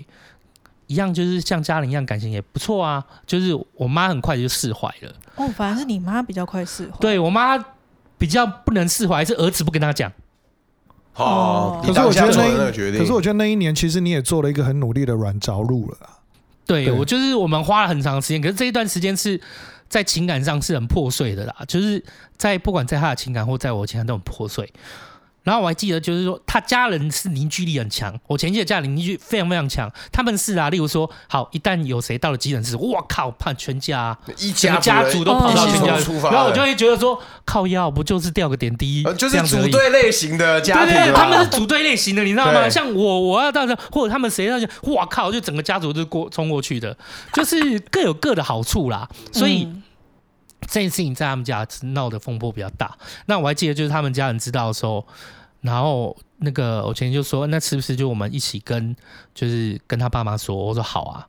[0.86, 3.04] 一样，就是像家人一样，感情也不错啊。
[3.26, 5.12] 就是我妈很快就释怀了。
[5.34, 6.96] 哦，反而是你妈比较快释怀。
[7.00, 7.58] 对，我妈
[8.16, 10.12] 比较不能释怀，是儿子不跟她讲。
[11.16, 15.98] 哦，可是我觉得那，可是我觉得那一年，其实你也做了一个很努力的软着陆了。
[15.98, 16.06] 对，
[16.68, 19.40] 对我就是我们花了很长时间，可是这一段时间是
[19.88, 22.00] 在情感上是很破碎的啦，就是
[22.36, 24.70] 在不管在他的情感或在我情感都很破碎。
[25.48, 28.14] 然后我还记得，就是说他家人是凝聚力很强。
[28.26, 29.90] 我前妻的家人凝聚非常非常强。
[30.12, 36.30] 他们是啊，例如说，好，一旦有谁到了急诊室，我靠，怕全家一家家族都跑到全家出发。
[36.30, 40.94] 然后我就会觉得说，靠药不就是掉个点滴，就是组队类型的家庭。
[40.94, 42.68] 对对，他们是组队类型的，你知道吗？
[42.68, 46.94] 像我，我要到这，或者他们谁到这，我靠，就整个家族都过冲过去的，
[47.32, 49.08] 就是各有各的好处啦。
[49.32, 49.66] 所以
[50.66, 52.94] 这件事情在他们家闹的风波比较大。
[53.24, 55.06] 那我还记得，就是他们家人知道的时候。
[55.60, 58.94] 然后那个我前妻就说：“那是不是就我们一起跟，
[59.34, 61.28] 就是跟他爸妈说？”我说：“好啊，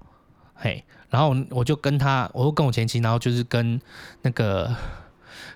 [0.56, 3.82] 嘿。”然后我就跟他，我就跟我前妻，然后就是跟
[4.22, 4.66] 那个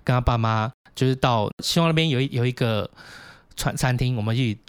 [0.03, 2.89] 跟他爸妈，就是到希望那边有一有一个
[3.55, 4.59] 餐餐厅，我们一起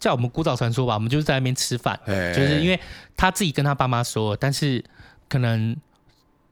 [0.00, 2.80] 叫我们古早传说吧，我们就是在那边吃饭，就是因为
[3.16, 4.84] 他自己跟他爸妈说，但是
[5.28, 5.76] 可能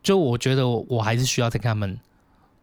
[0.05, 1.99] 就我觉得我还是需要再跟他们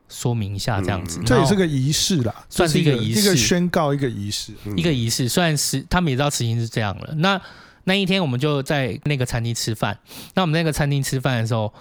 [0.10, 5.28] 说明一下这样子，嗯、这也是个仪式啦，算是一个仪式，一个宣告，一个仪式，一个仪式。
[5.28, 7.40] 虽然是他们也知道事情是这样了，那
[7.84, 9.98] 那一天我们就在那个餐厅吃饭，
[10.34, 11.74] 那我们那个餐厅吃饭的时候，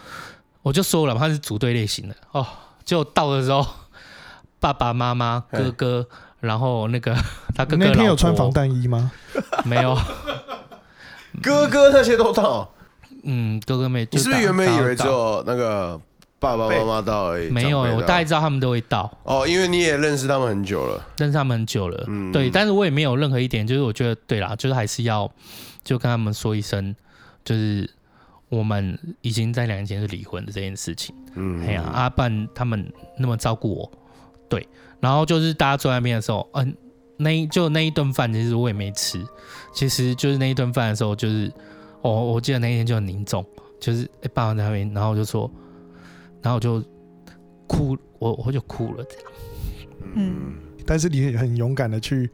[0.63, 2.47] 我就说了，他是组队类型的哦，
[2.85, 3.67] 就到的时候，
[4.61, 6.09] 爸爸妈妈、哥哥。
[6.39, 7.17] 然后那个
[7.57, 9.11] 他哥哥那天有穿防弹衣吗？
[9.65, 9.99] 没有，
[11.43, 12.73] 哥哥那些都到。
[13.25, 14.07] 嗯，哥哥妹。
[14.13, 15.99] 你是不是原本以为只有那个
[16.39, 17.49] 爸爸妈妈到而已？
[17.51, 19.11] 没有，我大概知道他们都会到。
[19.25, 22.05] 哦，因为你也认识他们很久了，认识他们很久了。
[22.09, 25.31] 嗯，对，但是我也没有任何一点，就是我觉得对啦，就是还是要
[25.83, 26.95] 就跟他们说一声，
[27.45, 27.89] 就是
[28.49, 31.15] 我们已经在两年前是离婚的这件事情。
[31.35, 33.91] 嗯，哎呀，阿半他们那么照顾我，
[34.49, 34.67] 对。
[35.01, 36.75] 然后就是大家坐在那边的时候，嗯，
[37.19, 39.23] 那一就那一顿饭，其实我也没吃。
[39.75, 41.53] 其实就是那一顿饭的时候，就是
[42.01, 43.45] 我、哦、我记得那一天就很凝重，
[43.79, 45.51] 就是哎爸爸在那边，然后我就说，
[46.47, 46.81] 然后我就
[47.67, 49.33] 哭，我我就哭了这样。
[50.15, 50.55] 嗯，
[50.87, 52.31] 但是你很勇敢的去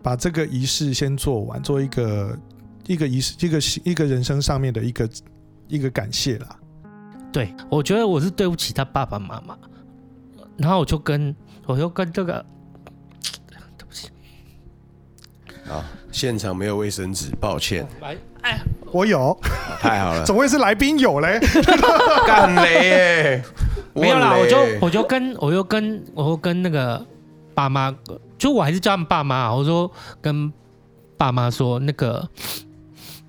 [0.00, 2.38] 把这个仪式先做完，做一个
[2.86, 3.58] 一个仪式，一个
[3.90, 5.10] 一个人生上面的一个
[5.66, 6.56] 一个感谢啦。
[7.32, 9.58] 对，我觉得我是对不起他爸爸妈妈，
[10.56, 11.34] 然后我就跟。
[11.66, 12.42] 我就跟这个，
[13.76, 14.08] 对不起，
[15.68, 17.86] 啊，现场没有卫生纸，抱歉。
[18.00, 18.16] 来，
[18.48, 18.58] 哎，
[18.92, 19.38] 我有，
[19.78, 21.38] 太好了，总会是来宾有嘞，
[22.26, 23.44] 干雷耶，
[23.92, 27.04] 没有啦，我就我就跟我就跟我就跟那个
[27.54, 27.94] 爸妈，
[28.38, 29.90] 就我还是叫他们爸妈，我说
[30.22, 30.50] 跟
[31.18, 32.26] 爸妈说那个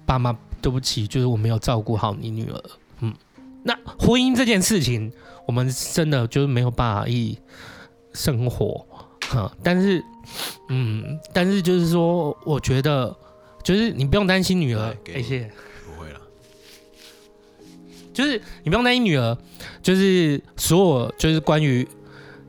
[0.06, 2.64] 爸妈对不起，就是我没有照顾好你女儿，
[3.02, 3.14] 嗯，
[3.64, 5.12] 那婚姻这件事情，
[5.46, 7.38] 我们真的就是没有办法一。
[8.12, 8.84] 生活，
[9.30, 10.04] 哈，但是，
[10.70, 13.16] 嗯，但是就是说，我觉得，
[13.70, 15.52] 就是你不用担心女儿，谢谢，
[15.86, 16.20] 不会了，
[18.12, 19.38] 就是你不用担心女儿，
[19.84, 21.88] 就是所有，就是关于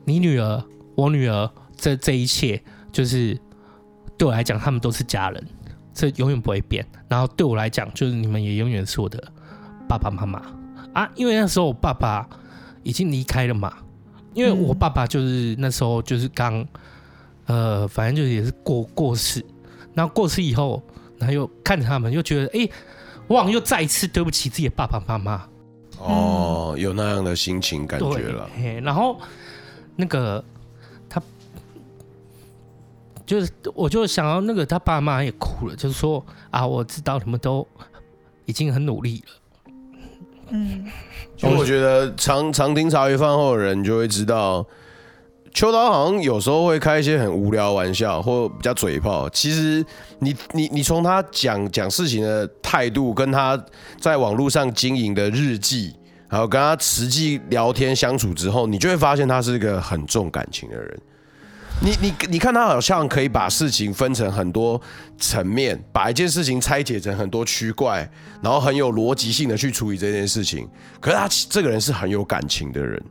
[0.03, 0.63] 你女儿、
[0.95, 1.47] 我女儿
[1.77, 2.59] 这这一切，
[2.91, 3.37] 就是
[4.17, 5.47] 对我来讲，他们都是家人，
[5.93, 6.83] 这永远不会变。
[7.07, 9.23] 然后对我来讲，就是你们也永远是我的
[9.87, 10.41] 爸爸妈妈
[10.93, 12.27] 啊，因为那时候我爸爸
[12.81, 13.71] 已经离开了嘛。
[14.33, 16.67] 因为我爸爸就是那时候就是刚，
[17.45, 19.45] 呃，反正就是也是过过世，
[19.93, 20.81] 然后过世以后，
[21.21, 22.69] 然后又看着他们，又觉得哎，
[23.27, 25.47] 我好像又再一次对不起自己的爸爸妈妈。
[25.99, 28.49] 哦，有那样的心情感觉了。
[28.57, 29.19] 嘿然后
[29.95, 30.43] 那个
[31.07, 31.21] 他
[33.25, 37.67] 就是，我就想到那个他爸妈也哭了，就是说啊，我知道你们都
[38.45, 39.71] 已经很努力了。
[40.49, 40.87] 嗯。
[41.37, 44.65] 所以我觉得常常听茶余饭后的人就会知道，
[45.53, 49.29] 秋刀好像有时候会开一些很无聊玩笑，或比较嘴炮。
[49.29, 49.85] 其实
[50.19, 53.61] 你你你从他讲讲事情的态度，跟他
[53.99, 55.93] 在网络上经营的日记，
[56.27, 61.01] 还有跟他实际聊天相处之后，你就会发现他是一个很重感情的人。
[61.83, 64.79] 你你你看他好像可以把事情分成很多
[65.17, 68.07] 层面，把一件事情拆解成很多区块，
[68.41, 70.67] 然后很有逻辑性的去处理这件事情。
[70.99, 73.03] 可是他这个人是很有感情的人，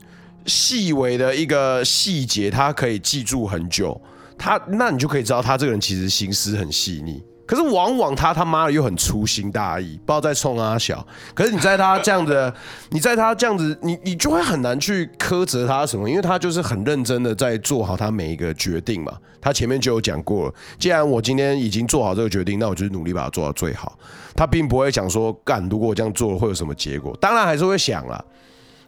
[0.46, 4.00] 细微的一个细节他可以记住很久。
[4.38, 7.22] 他那你就可以知道他这个人其实心思很细腻。
[7.46, 11.04] 可是往往他他妈的又很粗心大意，不知道在冲阿小。
[11.34, 12.54] 可是你在他这样的，
[12.90, 19.12] 你在他这样子，你你就会很难去苛责他什么，因为他就是很认真的在做好他每一个决定嘛。
[19.40, 23.98] 他前面就有讲过了，既然我今天已经做好这个决定，那我就是努力把它做到最好。
[24.36, 27.16] 他并不会想说干，如果我这样做了会有什么结果？
[27.20, 28.24] 当然还是会想啦。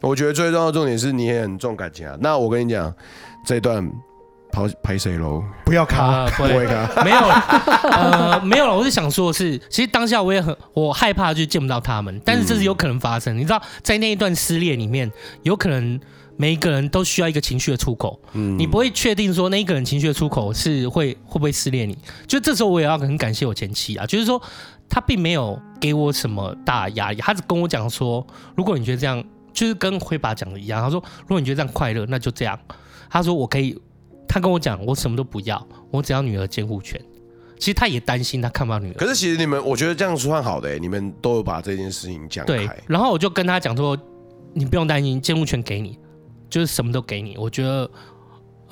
[0.02, 2.16] 我觉得最重要的重点是你也很重感情啊。
[2.20, 2.94] 那我跟你讲，
[3.46, 3.90] 这一段。
[4.54, 5.42] 跑拍谁喽？
[5.64, 7.34] 不要卡，呃、不会卡， 没有了，
[7.90, 8.76] 呃，没有了。
[8.76, 13.34] 我是想说的是，其实当下我也很，我害怕就见不到他们，但是这是有可能发生。
[13.34, 15.10] 嗯、你知道，在那一段撕裂里面，
[15.42, 15.98] 有可能
[16.36, 18.20] 每一个人都需要一个情绪的出口。
[18.34, 21.96] 嗯，你不会确定说那一个人情绪的出口是会会不会撕裂你？
[22.26, 24.38] 就这时候我也要很感谢我前妻啊，就是说
[24.86, 32.58] 他并没有给我什么大压力，他只跟我讲说，如果你觉得这样，就是跟辉爸讲的一样，他说如果你觉得这样快乐，那就这样。
[33.10, 33.80] 他说我可以。
[34.28, 36.98] 他跟我讲，我什么都不要，我只要女儿监护权。
[37.58, 38.94] 其实他也担心他看不到女儿。
[38.94, 42.66] 可是其实你们，我觉得这样算好的、欸，你们都有把这件事情讲开。
[42.66, 43.94] 对，然后我就跟他讲说，
[44.54, 45.98] 你不用担心，监护权给你，
[46.48, 47.36] 就是什么都给你。
[47.36, 47.90] 我觉得。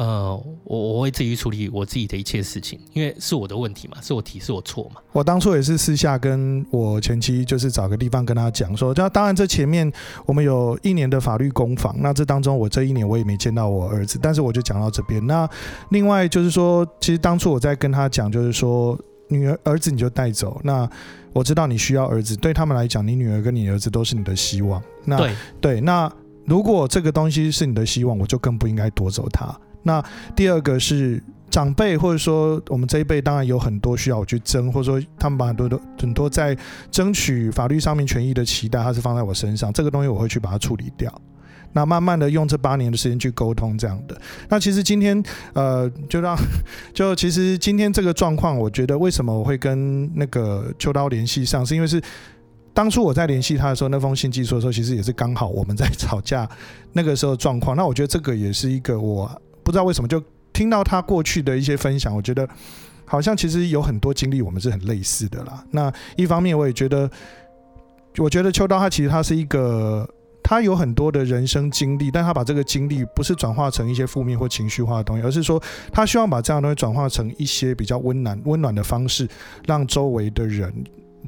[0.00, 0.34] 呃，
[0.64, 5.02] 我我会自己处理我自己的一切事情，因为是我的问题嘛，是我提，是我错嘛。
[5.12, 9.92] 我当初也是私下跟我前妻，就是找个地方跟他讲说，这当然这前面
[10.24, 15.26] 我们有一年的法律攻防，那这当中我这一年我也没见到我儿子，但是我就讲到这边。
[15.26, 15.46] 那
[15.90, 18.98] 另外就是说，其实当初我在跟他讲，就是说，
[19.28, 20.58] 女儿儿子你就带走。
[20.64, 20.88] 那
[21.34, 24.82] 我知道你需要儿子，对他们来讲，你女儿跟你儿子都是你的希望。
[25.04, 26.10] 那对对，那
[26.46, 29.54] 如果这个东西是你的希望，我就更不应该夺走它。
[29.82, 30.04] 那
[30.34, 31.22] 第二个是。
[31.50, 36.56] 长辈或者说我们这一辈，当然有很多需要我去争，或者说他们把很多的很多在
[36.92, 41.12] 争取法律上面权益的期待，他是放在我身上，这个东西我会去把它处理掉。
[41.72, 44.16] 那慢慢的用这八年的时间去沟通这样的。
[44.48, 45.20] 那其实今天
[45.52, 46.38] 呃，就让
[46.94, 52.00] 就其实今天这个状况，我觉得为什么我会跟那个秋刀联系上，是因为是
[52.72, 56.48] 当初我在联系他的时候，那封信寄出的时候，其实也是刚好我们在吵架
[56.92, 57.76] 那个时候状况。
[57.76, 59.28] 那我觉得这个也是一个我
[59.70, 60.22] 不知道为什么就。
[60.52, 62.46] 听到他过去的一些分享，我觉得
[63.06, 65.64] 好像其实有很多经历，我们是很类似的啦。
[65.70, 67.08] 那一方面，我也觉得，
[68.18, 70.06] 我觉得秋刀他其实他是一个，
[70.42, 75.62] 他有很多的人生经历，但他把这个经历不是转化成一些负面或情绪化的东西，而是说
[75.92, 79.26] 他希望把这样的东西转化成一些比较温暖、温暖的方式，
[79.66, 80.74] 让周围的人。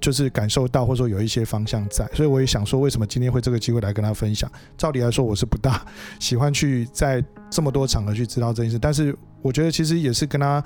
[0.00, 4.50] 就是感受到，或者说有一些方向在，所以我也想说，为什么今天会这个机会来跟他分享？
[4.76, 5.84] 照理来说，我是不大
[6.18, 7.22] 喜欢去在
[7.52, 10.64] 这么多场合去知道这件事，但是我觉得其实也是跟他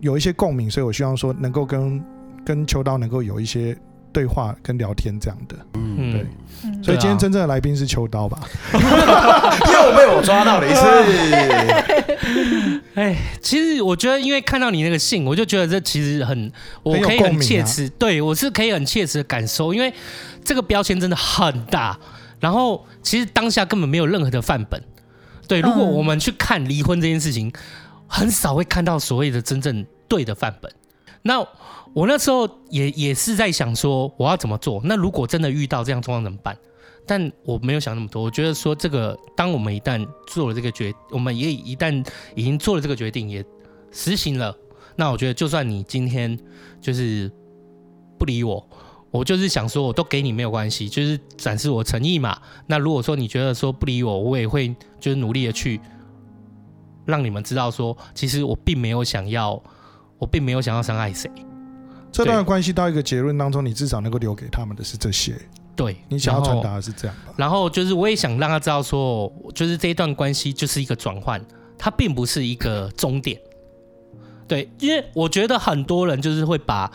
[0.00, 2.02] 有一些共鸣，所以我希望说能够跟
[2.44, 3.76] 跟秋刀能够有一些。
[4.12, 6.26] 对话跟聊天这样的，嗯，对，
[6.82, 8.40] 所以今天真正的来宾是秋刀吧？
[8.72, 10.80] 又被我抓到了一次。
[12.96, 16.50] 哎，其实我觉得，因为看到你那个信，我就觉得这其实很，
[16.82, 19.92] 我可以很切实，对我是可以很切实的感受，因为
[20.42, 21.98] 这个标签真的很大。
[22.40, 24.82] 然后，其实当下根本没有任何的范本。
[25.48, 27.52] 对，如果我们去看离婚这件事情，
[28.06, 30.72] 很少会看到所谓的真正对的范本。
[31.22, 31.46] 那。
[31.94, 34.82] 我那时候也也是在想说，我要怎么做？
[34.84, 36.54] 那如果真的遇到这样状况怎么办？
[37.06, 38.22] 但我没有想那么多。
[38.22, 43.42] 我觉得说，这个当我们一旦做了这个决，我们也一旦已经做了这个决定，也
[43.90, 44.54] 实行了，
[44.94, 46.38] 那我觉得就算你今天
[46.82, 47.32] 就是
[48.18, 48.68] 不理我，
[49.16, 52.38] 我就是想说，我都给你没有关系，就是展示我诚意嘛。
[52.66, 55.80] 那如果说你觉得说不理我，我也会就是努力的去
[57.04, 59.62] 让你们知道说，其实我并没有想要，
[60.18, 61.30] 我并没有想要伤害谁。
[62.12, 65.34] 这段关系到一个结论当中，你至少能够留给他们的是这些。
[65.74, 67.34] 对，你想要传达的是这样吧。
[67.36, 71.44] 然后就是，我也想让他知道说，就是这一段关系就是一个转换，
[71.76, 73.38] 它并不是一个终点。
[74.48, 76.90] 对，因为我觉得很多人就是会把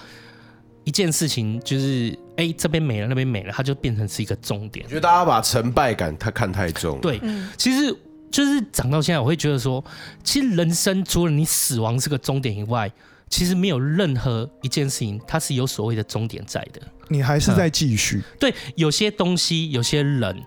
[0.84, 4.86] 一件事情，就是哎这边没了，那边没了，它就变成是一个终点。
[4.86, 7.00] 我觉得大家把成败感他看太重。
[7.02, 7.20] 对，
[7.58, 7.96] 其实
[8.30, 9.84] 就是长到现在，我会觉得说，
[10.24, 12.92] 其实人生除了你死亡是个终点以外。
[13.30, 16.82] 其实没有任何一件事情，它是有所谓的终点在的。
[17.08, 18.18] 你还是在继续。
[18.18, 18.24] 嗯。
[18.38, 20.44] 对，有些东西，有些人，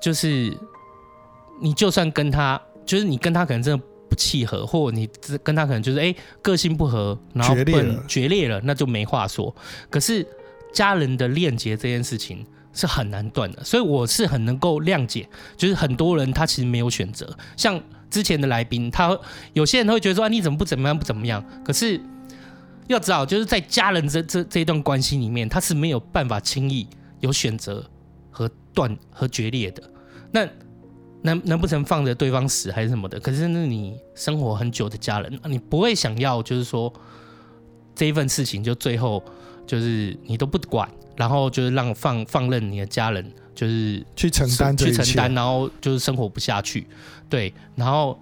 [0.00, 0.52] 就是
[1.60, 3.84] 你就算跟他，就是你跟他可能真的不
[4.16, 5.08] 契合，或你
[5.44, 6.12] 跟他可能就是哎
[6.42, 9.54] 个性不合，然后决裂了，决裂了，那就没话说。
[9.88, 10.26] 可是
[10.72, 19.16] 家人的链接这件事情是很难断的，所以我是很能够谅解，就是很多人他其实没有选择，像之前的来宾，他
[19.52, 22.00] 有些人会觉得说啊，你怎么不怎么样不怎么样，可是。
[22.88, 26.86] 要知道，就是在家人这这这一段关系里面，他是没有办法轻易
[27.18, 27.84] 有选择
[28.30, 29.82] 和断和决裂的。
[30.30, 30.48] 那
[31.26, 33.20] 难难不成放着对方死还是什么的？
[33.20, 36.90] 可是那你生活很久的家人，你不会想要就是说
[37.94, 39.22] 这一份事情就最后
[39.66, 46.86] 就是你都不管，然后就是让放放任你的家人就是去承担去承担，然后就是生活不下去。
[47.28, 48.18] 对，然后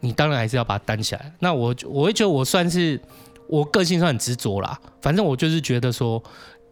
[0.00, 1.32] 你当然还是要把它担起来。
[1.38, 3.00] 那我我会觉得我算是。
[3.48, 6.22] 我个性算很执着啦，反正我就是觉得说，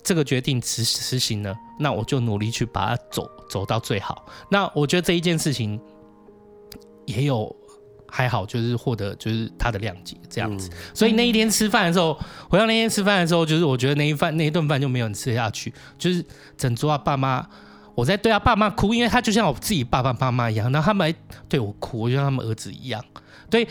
[0.02, 4.24] 这个决定执实行了，那我就努力去把它走走到最好。
[4.48, 5.78] 那我觉得这一件事情
[7.04, 7.54] 也有
[8.08, 10.70] 还好，就是获得就是他的谅解这样子。
[10.94, 16.24] 所以那一天吃饭的时候，回到那天吃饭的时候，就是我觉得那一饭那一顿饭就没有人吃下去，就是
[16.56, 17.46] 整桌啊爸妈，
[17.94, 23.04] 我在对他爸妈哭，因为他就像我自己爸爸妈妈一样，然后他们还对我哭，我就像他们儿子一样，
[23.50, 23.68] 对。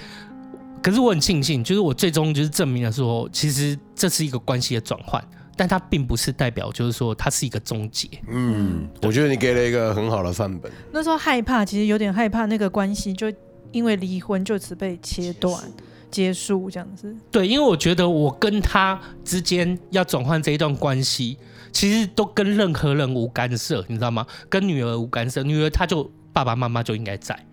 [0.81, 5.21] 可是我很庆幸，就是我最终就是证明了说，其实这是一个关系的转换，
[5.59, 8.07] 但它并不是代表就是说它是一个终结。
[8.29, 10.71] 嗯，我觉得你给了一个很好的范本。
[10.93, 13.29] 那时候害怕，其实有点害怕那个关系就
[13.73, 15.61] 因为离婚就此被切断
[16.09, 17.13] 结束这样子。
[17.29, 21.37] 对，因为我觉得我跟他之间要转换这一段关系，
[21.73, 24.25] 其实都跟任何人无干涉，你知道吗？
[24.47, 27.45] 跟女儿无干涉，女儿她就爸爸妈妈就应该在，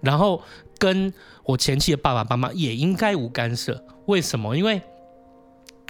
[0.00, 0.42] 然后。
[0.78, 1.12] 跟
[1.44, 4.56] 我前妻的爸爸妈妈也应该无干涉，为什么？
[4.56, 4.82] 因为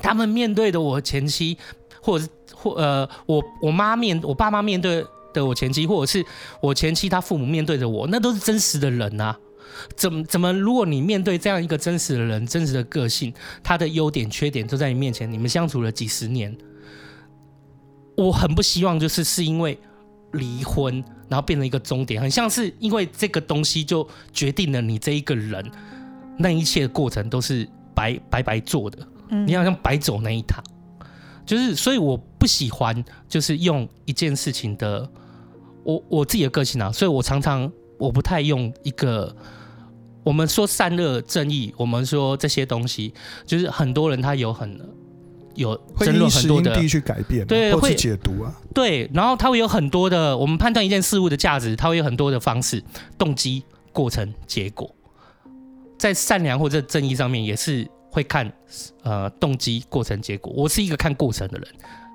[0.02, 1.56] 他们面对的我前妻，
[2.02, 6.24] 或者是或呃，我我妈面我爸妈面对的我前妻，或者是
[6.60, 9.38] 我前妻他父母面对着我，那都是真实的人呐、啊。
[9.96, 10.52] 怎么怎么？
[10.52, 16.54] 如果你面对这样一个真实的人，真实的个性，他的优点缺点都在你面前，你们相处了几十年，
[18.16, 19.78] 我很不希望就是是因为
[20.32, 25.64] 离婚，然后变成一个终点，很像是因为这个东西就决定了你这一个人，
[26.36, 28.98] 那一切的过程都是白白白做的，
[29.46, 30.62] 你好像白走那一趟，
[31.44, 35.09] 就是所以我不喜欢就是用一件事情的。
[35.84, 37.68] 我我自己的个性啊，所以我常常
[37.98, 39.34] 我不太用一个
[40.22, 43.12] 我们说善恶正义，我们说这些东西，
[43.44, 44.80] 就是很多人他有很
[45.56, 52.80] 有争论很多的去改变，对，会解读啊，对，然后他会有很多的，我们判断一件事物的价值，他会有很多的方式，
[53.18, 54.94] 动机、过程、结果，
[55.98, 58.52] 在善良或者正义上面也是会看
[59.02, 60.52] 呃动机、过程、结果。
[60.55, 61.68] 我是一个看过程的人。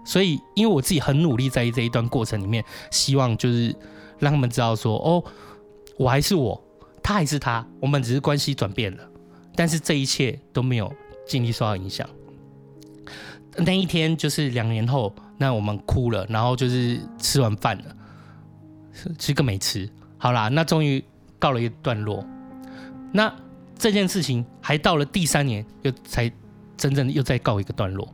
[0.05, 3.75] 所以，因为我自己很努力，在这一段过程里面，希望就是
[4.19, 5.21] 让他们知道说，哦，
[5.97, 6.63] 我还是我，
[7.03, 9.03] 他还是他，我们只是关系转变了，
[9.53, 10.89] 但是这一切都没有
[11.27, 12.09] 尽力受到影响。
[13.57, 17.85] 那一天就是两年后，那我们哭了，然后就是吃完饭了，
[19.19, 19.89] 吃个没吃。
[20.17, 21.03] 好啦，那终于
[21.37, 22.25] 告了一段落。
[23.11, 23.33] 那
[23.77, 26.31] 这件事情还到了第三年，又才
[26.75, 28.07] 真正又再告一个段落。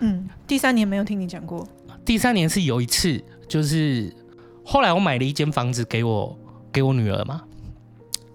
[0.00, 1.66] 嗯，第三年没有听你讲过。
[2.04, 4.14] 第三年是有一次，就是
[4.64, 6.38] 后来我买了一间房子给我
[6.72, 7.42] 给我女儿嘛，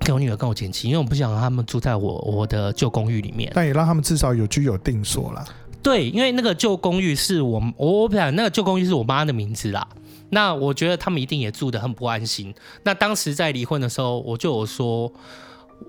[0.01, 5.45] 给我女儿跟我前妻，因为我不想让他们住在我我的旧公寓里面，但也让他们至少有居有定所啦。
[5.81, 9.87] 对，因为那个旧公寓是我我不想那个旧公寓是我妈的名字啦。
[10.29, 12.53] 那我觉得他们一定也住得很不安心。
[12.83, 15.11] 那当时在离婚的时候，我就有说，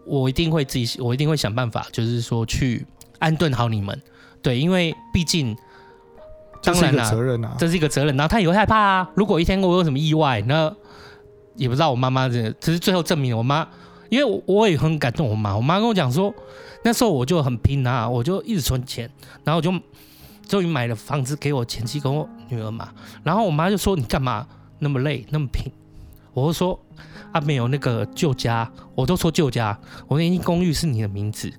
[0.04, 2.86] 我一定会自己，我一定会想办法，就是说去
[3.18, 4.00] 安顿好你们。
[4.42, 5.56] 对，因为毕竟，
[6.62, 8.16] 当然啦，责任啊，这是一个责任。
[8.16, 9.10] 然后他也会害怕啊。
[9.14, 10.74] 如果一天我有什么意外，那
[11.56, 13.66] 也不知道我妈妈这，只是最后证明我妈，
[14.10, 15.56] 因为我也很感动我妈。
[15.56, 16.34] 我妈跟我讲说，
[16.84, 19.10] 那时候我就很拼啊，我就一直存钱，
[19.44, 19.72] 然后我就
[20.46, 22.90] 终于买了房子给我前妻跟我女儿嘛。
[23.22, 24.46] 然后我妈就说：“你干嘛
[24.78, 25.72] 那么累，那么拼？”
[26.34, 26.78] 我就说
[27.34, 31.52] ：“啊，没有那个旧家，我都说旧家，我那间公寓是你的名字，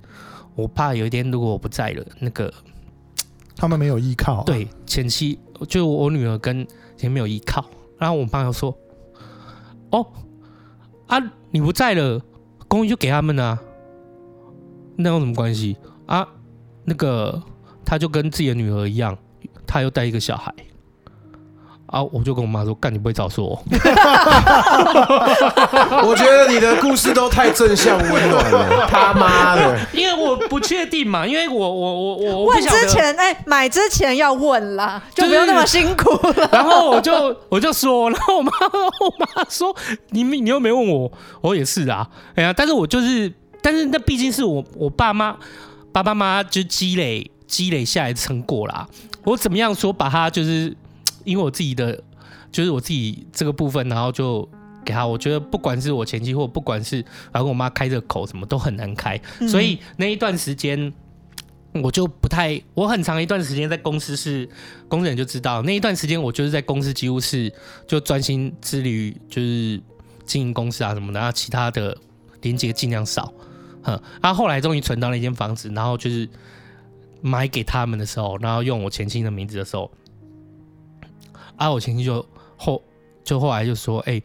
[0.54, 2.50] 我怕有一天如果我不在了，那个。”
[3.58, 5.38] 他们没有依靠，啊，对，前妻
[5.68, 6.66] 就我女儿跟
[6.96, 7.64] 前没有依靠，
[7.98, 8.74] 然后我爸又说
[9.92, 10.06] ：“哦，
[11.06, 11.18] 啊，
[11.50, 12.20] 你不在了，
[12.68, 13.60] 公寓就给他们了，啊，
[14.96, 15.76] 那有什么关系
[16.06, 16.26] 啊？
[16.84, 17.42] 那个
[17.84, 19.16] 他就跟自己的女儿一样，
[19.66, 20.54] 他又带一个小孩。”
[21.96, 22.02] 啊！
[22.12, 23.58] 我就跟我妈说：“干，你不会早说。
[26.04, 29.78] ”我觉得你的故事都太正向温暖了， 他妈的！
[29.94, 36.48] 因为我不确定嘛，因为我我我我问之前哎、欸，买之前要问啦，就不用那么辛苦了。
[36.52, 38.50] 然后我就我就说，然后我妈
[39.00, 39.74] 我妈说
[40.10, 41.10] ：“你你又没问我，
[41.40, 42.06] 我也是啊。”
[42.36, 43.32] 哎呀，但是我就是，
[43.62, 45.36] 但是那毕竟是我我爸妈
[45.92, 48.86] 爸爸妈妈就积累积累下来的成果啦。
[49.24, 50.76] 我怎么样说把它就是。
[51.26, 52.02] 因为我自己的，
[52.50, 54.48] 就是我自己这个部分，然后就
[54.84, 55.04] 给他。
[55.04, 56.98] 我觉得不管是我前妻，或不管是
[57.32, 59.20] 然后跟我妈开这个口，什么都很难开。
[59.40, 60.92] 嗯、所以那一段时间，
[61.82, 64.48] 我就不太，我很长一段时间在公司是，
[64.88, 67.52] 公司人就知道那一段时间，我就是在公司几乎是
[67.88, 69.82] 就专心致力于就是
[70.24, 71.96] 经营公司啊什么的，然后其他的
[72.42, 73.32] 连接尽量少。
[73.82, 76.28] 哼，然后后来终于存到了一间房子，然后就是
[77.20, 79.90] 买给他们的时候，然后用我前妻的名字的时候。
[81.56, 81.70] 啊！
[81.70, 82.24] 我前妻就
[82.56, 82.82] 后
[83.24, 84.22] 就后来就说：“哎、欸，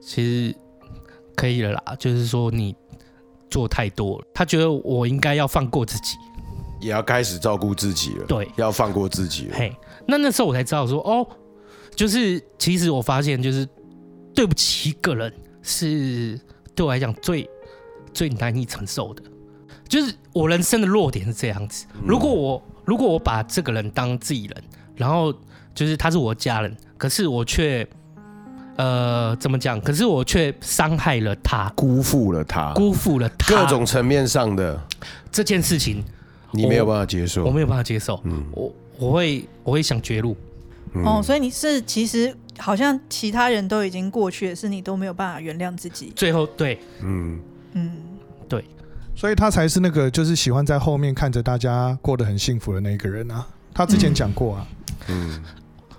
[0.00, 0.54] 其实
[1.34, 2.74] 可以了啦，就是说你
[3.50, 4.24] 做太多了。
[4.34, 6.16] 他觉得我应该要放过自己，
[6.80, 8.26] 也要开始照顾自己了。
[8.26, 9.56] 对，要放过自己了。
[9.56, 9.74] 嘿，
[10.06, 11.26] 那那时候我才知道说，哦，
[11.94, 13.66] 就是其实我发现，就是
[14.34, 15.32] 对不起一个人
[15.62, 16.38] 是
[16.74, 17.48] 对我来讲最
[18.12, 19.22] 最难以承受的。
[19.88, 21.86] 就是我人生的弱点是这样子。
[22.04, 25.34] 如果我如果我把这个人当自己人，然后。
[25.76, 27.86] 就是他是我家人，可是我却，
[28.76, 29.78] 呃，怎么讲？
[29.80, 34.80] 可是我却伤害了他，辜负了他，辜负了他，各种层面上的。
[35.30, 36.02] 这件事情，
[36.50, 38.18] 你没有办法接受，我，我没有办法接受。
[38.24, 40.34] 嗯，我我会我会想绝路。
[40.94, 46.10] 嗯、哦，所以你是其实好像其他人都已经过去了，是你都没有办法原谅自己。
[46.16, 47.38] 最后，对，嗯。
[47.74, 47.92] 嗯，
[48.48, 48.64] 对，
[49.14, 53.46] 所以他才是那个就是喜欢在后面看着大家过得很幸福的那个人啊。
[53.74, 54.66] 他之前讲过啊，
[55.08, 55.42] 嗯。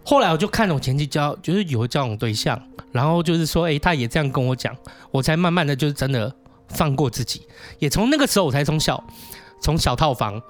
[0.08, 2.58] 嗯后来我就看了我前妻交，就是有交往对象，
[2.94, 4.74] 然后就是说，哎、欸，他也这样跟我讲，
[5.12, 6.34] 我才慢慢的就是真的
[6.70, 7.42] 放过自己，
[7.78, 9.04] 也从那个时候我才从小
[9.60, 10.42] 从小套房，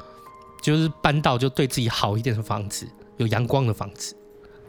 [0.62, 4.16] 就是搬到就对自己好一点的房子，有阳光的房子，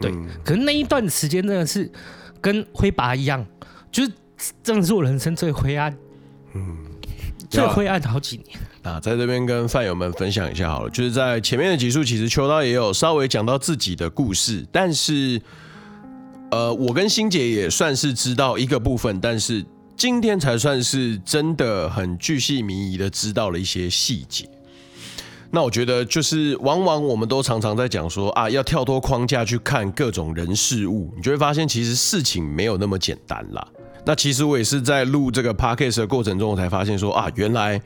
[0.00, 0.10] 对。
[0.10, 1.92] 嗯、可是那一段时间真的是
[2.40, 3.44] 跟灰拔一样，
[3.92, 4.12] 就是
[4.62, 5.94] 真的是我人生最灰暗
[6.54, 6.78] 嗯，
[7.50, 8.58] 最灰暗的好几年。
[8.88, 15.40] 啊，在这边跟饭友们分享一下好了，就是在前面的集数，其实秋刀也有稍微讲到自己的故事，但是，
[16.50, 19.64] 呃，我跟欣姐也算是知道一个部分，但是
[19.96, 24.48] 今天才算是真的很巨细靡遗的知道了一些细节。
[25.50, 33.66] 那我觉得就是，往往我们都常常在讲说啊，要跳脱框架去看各种人事物，你就会发现其实事情没有那么简单啦。
[34.04, 37.80] 那其实我也是在录这个 podcast 的过程中，我才发现说啊，原来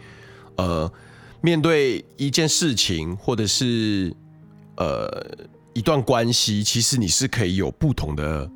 [0.56, 0.92] 呃，
[1.40, 4.14] 面对一件事情或者是
[4.76, 5.08] 呃
[5.74, 8.50] 一段关系，其实你是可以有不同的。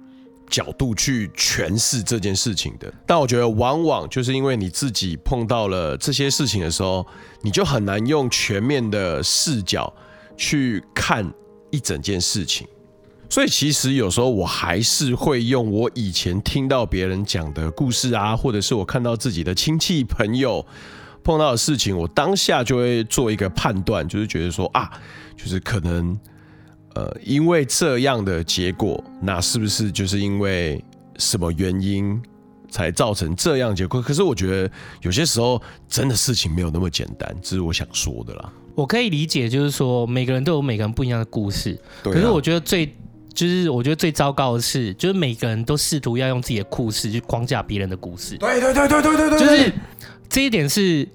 [0.48, 7.05] 角度去诠释这件事情的，但我觉得往往就是因为你自己碰到了这些事情的时候，
[7.43, 9.93] 你就很难用全面的视角
[10.36, 11.28] 去看
[11.73, 12.64] 一整件事情。
[13.28, 20.64] 所以其实有时候我还是会用我以前听到别人讲的故事啊，或者是我看到自己的亲戚朋友
[21.27, 24.89] 碰到的事情，我当下就会做一个判断，就是觉得说啊，
[25.36, 26.16] 就是可能。
[26.98, 30.82] 呃，因为这样的结果，那是不是就是因为
[31.19, 32.19] 什么原因
[32.70, 34.01] 才造成这样结果？
[34.01, 34.70] 可是我觉得
[35.03, 38.51] 有些时候真的事情没有那么简单，这是我想说的啦。
[38.74, 41.78] 我可以理解，就是说每个人都有每个人不一样的故事。
[42.03, 42.15] 对啊。
[42.15, 42.86] 可是我觉得最
[43.35, 48.39] 就是我觉得最糟糕的是，就是每个人都试图要用自己的故事去框架别人的故事。
[48.39, 49.73] 对对对对对对对，就是
[50.28, 51.09] 这一点是。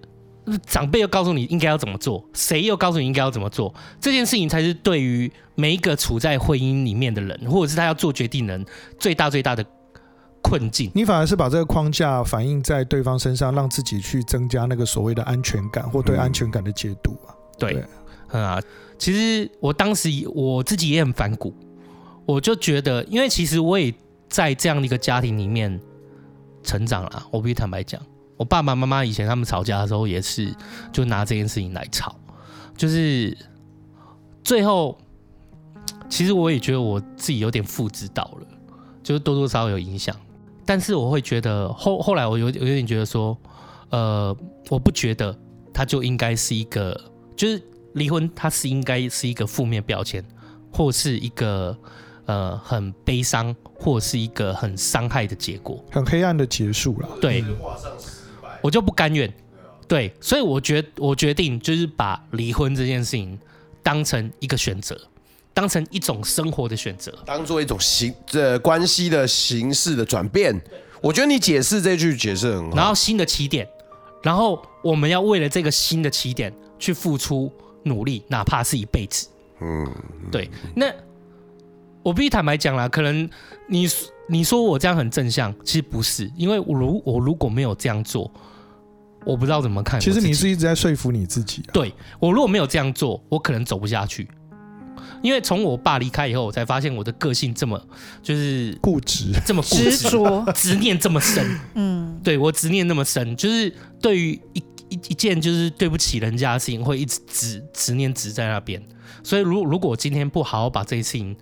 [0.65, 3.73] 长辈又告诉你应该要怎么做，谁又告诉你应该要怎么做？
[4.01, 8.65] 这件事情才是对于每一个处在婚姻里面的人，或者是他要做决定人
[8.99, 9.63] 最大最大的
[10.41, 10.91] 困境。
[10.95, 17.29] 你反而是把这个框架反映在对方身上，让自己去增加那个所谓的安全感或对安全感的解读啊。
[17.29, 17.85] 嗯、对，
[18.31, 18.61] 嗯啊，
[18.97, 21.53] 其实我当时我自己也很反骨，
[22.25, 23.93] 我就觉得，因为其实我也
[24.27, 25.79] 在这样的一个家庭里面
[26.63, 28.01] 成长了，我必须坦白讲。
[28.41, 30.51] 我爸爸妈妈以前他们吵架的时候也是，
[30.91, 32.15] 就拿这件事情来吵，
[32.75, 33.37] 就是
[34.43, 34.97] 最后，
[36.09, 38.47] 其实我也觉得我自己有点复制到了，
[39.03, 40.15] 就是多多少少有影响。
[40.65, 43.37] 但是我会觉得后后来我有有点觉得说，
[43.91, 44.35] 呃，
[44.69, 45.37] 我不觉得
[45.71, 46.99] 他就应该是一个，
[47.35, 47.61] 就是
[47.93, 50.25] 离婚它是应该是一个负面标签，
[50.73, 51.77] 或是一个
[52.25, 57.07] 呃很悲伤，或是一个很伤害的结果，很黑暗的结束了。
[57.21, 57.45] 对。
[58.61, 59.31] 我就不甘愿，
[59.87, 63.37] 对，所以我决我决定就是把离婚这件事情
[63.83, 64.99] 当成一个选择，
[65.53, 70.59] 当成一种生活的选择，当做一种形这关系的形式的转变。
[71.01, 72.77] 我觉得你解释这句解释很好。
[72.77, 73.67] 然后新的起点，
[74.21, 77.51] 然后我们要为了这个新的起点去付出
[77.83, 79.27] 努力，哪怕是一辈子。
[79.59, 79.91] 嗯，
[80.31, 80.49] 对。
[80.75, 80.93] 那
[82.03, 83.27] 我必须坦白讲啦，可能
[83.67, 83.89] 你
[84.27, 88.31] 你说我这样很正向，其实不是，因为我如我如果没有这样做。
[89.25, 89.99] 我不知道怎么看。
[89.99, 91.71] 其实你是一直在说服你自己啊。
[91.73, 94.27] 对，我如果没有这样做，我可能走不下去。
[95.21, 97.79] 因为从我爸离开以后，我才发现我的个性这么
[98.23, 101.45] 就是固执，这么执着，执念这么深。
[101.75, 103.71] 嗯，对，我执念那么深，就是
[104.01, 108.81] 对于一一一件就是对不起人家的事情，会一直执执念执在那边。
[109.23, 111.35] 所以，如如果我今天不好好把这些事情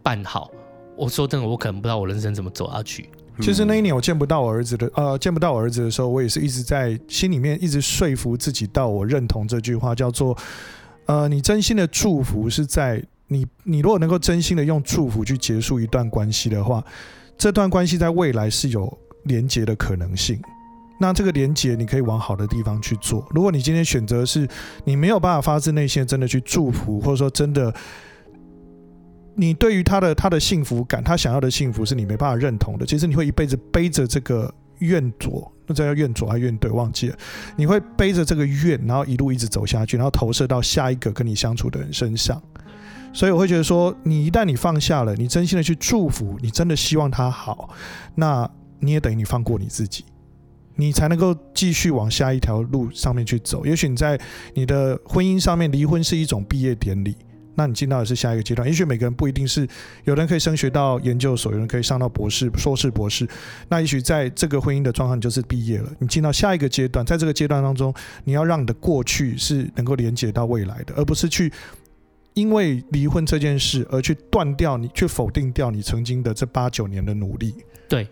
[0.00, 0.48] 办好，
[0.96, 3.10] 我说真的，我可能不知道我人生怎么走下去。
[3.40, 10.36] 其实那一年我见不到我儿子的，呃，见不到我儿子的时候，我也是一直在心里面一直说服自己，到我认同这句话，叫做，
[11.06, 16.84] 呃，你真心的祝福是在你，你如果能够真心的用祝福去结束一段关系的话，
[17.36, 20.40] 这段关系在未来是有连结的可能性。
[21.00, 23.24] 那这个连结你可以往好的地方去做。
[23.30, 24.48] 如果你今天选择是
[24.84, 27.72] 你没有办法发自内心真的去祝福，或者说真的。
[29.40, 32.84] 你对于他的他的幸福感，他想要的幸福是你没办法认同的。
[32.84, 37.16] 其实你会一辈子背着这个怨左，那叫怨左还怨对，忘记了。
[37.54, 42.42] 你会背着这个怨，然后一路一直走下去，然后投射到下一个跟你相处的人身上。
[43.12, 47.70] 所以我会觉得说，你一旦你放下了，你真心的去祝福，你真的希望他好，
[48.16, 48.50] 那
[48.80, 50.04] 你也等于你放过你自己，
[50.74, 53.64] 你才能够继续往下一条路上面去走。
[53.64, 54.20] 也许你在
[54.54, 57.16] 你的婚姻上面，离婚是一种毕业典礼。
[57.58, 59.66] 那你进到的是下一个阶段，也许每个人不一定是，
[60.04, 63.28] 有人可以升学到研究所，有人可以上到博士、硕士、博士。
[63.68, 71.52] 那也许在这个婚姻的状况，你就是毕业了，你进到下一个阶段，在这个阶段当中，你要让你的过去是能够连接到未来的，而不是去
[72.34, 77.52] 因为离婚这件事而去断掉你，去否定掉你曾经的这八九年的努力。
[77.88, 78.06] 对，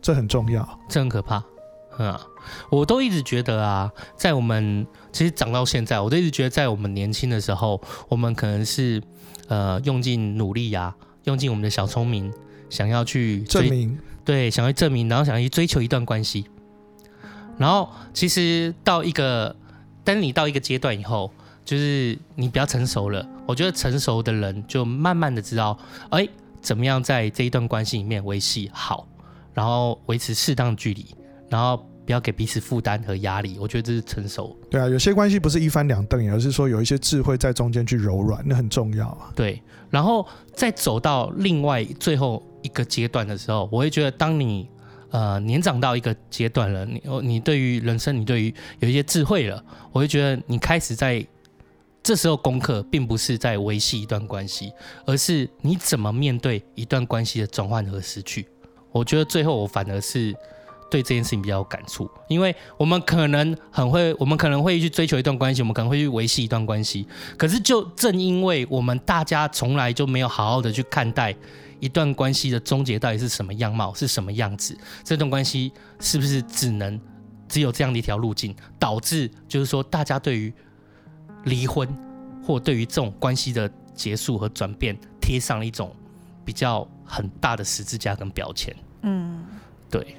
[0.00, 1.42] 这很重要，这很可怕。
[1.98, 2.18] 嗯，
[2.70, 7.78] 我都一直觉得啊，在我们其实长到现在，我都一直觉得，在我们年轻的时候，
[8.08, 9.00] 我们可能是
[9.46, 12.32] 呃用尽努力呀、啊，用尽我们的小聪明，
[12.70, 16.46] 想要去证明，对，想要去证明，然后想要去追求一段关系，
[17.58, 19.54] 然后其实到一个，
[20.02, 21.30] 当你到一个阶段以后，
[21.62, 23.28] 就是你比较成熟了。
[23.46, 25.78] 我觉得成熟的人就慢慢的知道，
[26.08, 26.26] 哎，
[26.62, 29.06] 怎么样在这一段关系里面维系好，
[29.52, 31.06] 然后维持适当距离，
[31.50, 31.86] 然后。
[32.04, 34.56] 不要给彼此负担和压力，我觉得这是成熟。
[34.70, 39.30] 对啊，有些关系不是一翻两瞪眼，而是说有一些智慧在中间去柔软，那很重要啊。
[39.36, 44.68] 对，然后再走到另外最后一个阶段的时候，我会觉得，当你
[45.10, 51.24] 呃年长到一个阶段了，你你对于人生，你对于有一些智慧了，我会觉得你开始在
[52.02, 54.72] 这时候功课，并不是在维系一段关系，
[55.06, 58.48] 而是你怎么面对一段关系的转换和失去。
[58.90, 60.34] 我觉得最后我反而是。
[60.92, 67.08] 对这件事情比较有感触，因为我们可能很会，我们可能会去追求一段关系，我们可能会去维系一段关系。
[67.38, 71.34] 可是，就正因为我们大家从来就没有好好的去看待
[71.80, 77.00] 一段关系的终结到底是什么样貌，是什么样子，这段关系是不是只能
[77.48, 80.52] 只有这样的一条路径，导致就是说，大家对于
[81.44, 81.88] 离婚
[82.46, 85.96] 或对于这种关系的结束和转变，贴上了一种
[86.44, 88.76] 比较很大的十字架跟标签。
[89.04, 89.42] 嗯，
[89.90, 90.18] 对。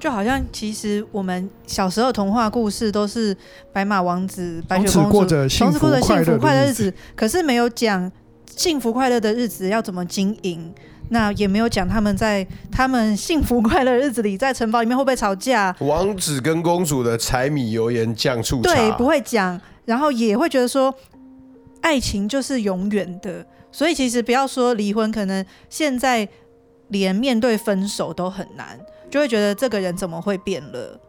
[0.00, 3.36] 就好像其实我们小时候童话故事都是
[3.72, 6.92] 白马王子、白雪公主，从此过着幸福快乐日子。
[7.14, 8.10] 可是没有讲
[8.56, 10.72] 幸福快乐的日子要怎么经营，
[11.10, 15.76] 那也没有讲他们在他们幸福快乐日子里在城堡里面会不会吵架。
[15.80, 19.60] 王子跟公主的柴米油盐酱醋茶，对，不会讲。
[19.84, 20.94] 然后也会觉得说，
[21.82, 23.44] 爱情就是永远的。
[23.72, 26.26] 所以其实不要说离婚，可能现在
[26.88, 28.78] 连面对分手都很难。
[29.10, 31.00] 就会觉得这个人怎么会变了，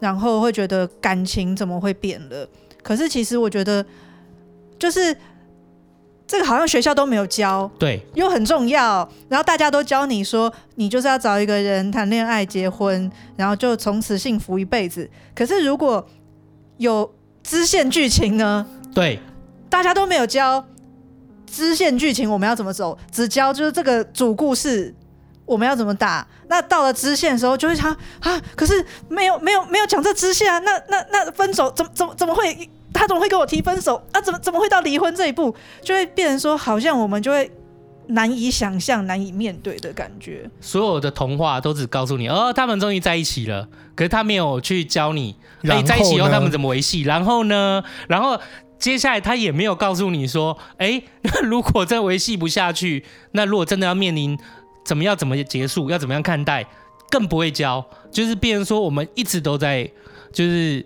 [0.00, 2.48] 然后会觉得感情怎么会变了？
[2.82, 3.84] 可是其实我觉得，
[4.78, 5.16] 就是
[6.26, 9.08] 这个好像学校都没有教，对，又很重要。
[9.28, 15.08] 然后大家都教你说，你就是要找一个人谈恋爱、结婚，然后就从此幸福一辈子。
[15.34, 16.04] 可是如果
[16.78, 18.66] 有支线剧情呢？
[18.94, 19.20] 对，
[19.68, 20.66] 大家都没有教
[21.46, 22.98] 支线剧情，我们要怎么走？
[23.10, 24.94] 只教就是这个主故事。
[25.52, 26.26] 我们要怎么打？
[26.48, 32.68] 那到了支线的时候，就会想啊，可是没有没有没有讲这支线啊，那那那分手怎么怎么怎么会？
[32.94, 34.20] 他怎么会跟我提分手啊？
[34.20, 35.54] 怎么怎么会到离婚这一步？
[35.82, 37.50] 就会变成说，好像我们就会
[38.08, 40.50] 难以想象、难以面对的感觉。
[40.60, 43.66] 所有的童话都只告诉你，哦，他们终于在一起了，
[43.96, 47.00] 可是他没有去教你，哎，在一起以后他们怎么维系？
[47.00, 47.82] 然后呢？
[48.08, 48.38] 然后
[48.78, 54.38] 接下来他也没有告诉你说，哎，那 如果再维系不下去，那如果真的要面临。
[54.84, 55.14] 怎么要？
[55.14, 55.90] 怎么结束？
[55.90, 56.66] 要怎么样看待？
[57.10, 59.90] 更不会教，就是变成说我们一直都在，
[60.32, 60.84] 就是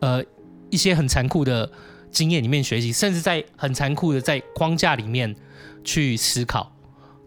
[0.00, 0.24] 呃
[0.70, 1.70] 一些很残酷的
[2.10, 5.36] 经验里面学习，甚至在很残酷的在框架里面
[5.84, 6.72] 去思考，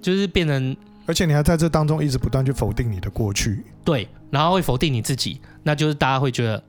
[0.01, 0.75] 就是变成，
[1.05, 6.63] 而且你还在这当中一直不断去否定你的过去，对，然后会否定你自己，那就是大家会觉得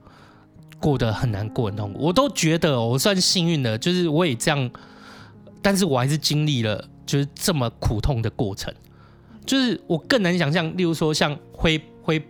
[0.78, 1.98] 过得很难过、很痛苦。
[2.00, 4.70] 我都觉得我算幸运的，就是我也这样，
[5.62, 8.72] 但是我还是经历了就是这么苦痛的过程。
[9.44, 12.22] 就是我更难想象，例如说像灰灰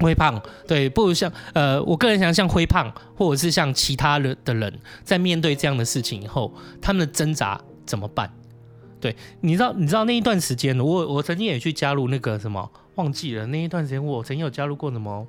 [0.00, 6.52] 灰胖，对，不如像呃，我个人想像灰胖，或者是像其他的的人，在面对这样的事情以后，
[6.82, 8.30] 他们的挣扎怎么办？
[9.00, 15.26] 对，你知道，你知道那一段时间，我我曾经也去加入那个什么，忘记了那一段时间，我曾经有加入过什么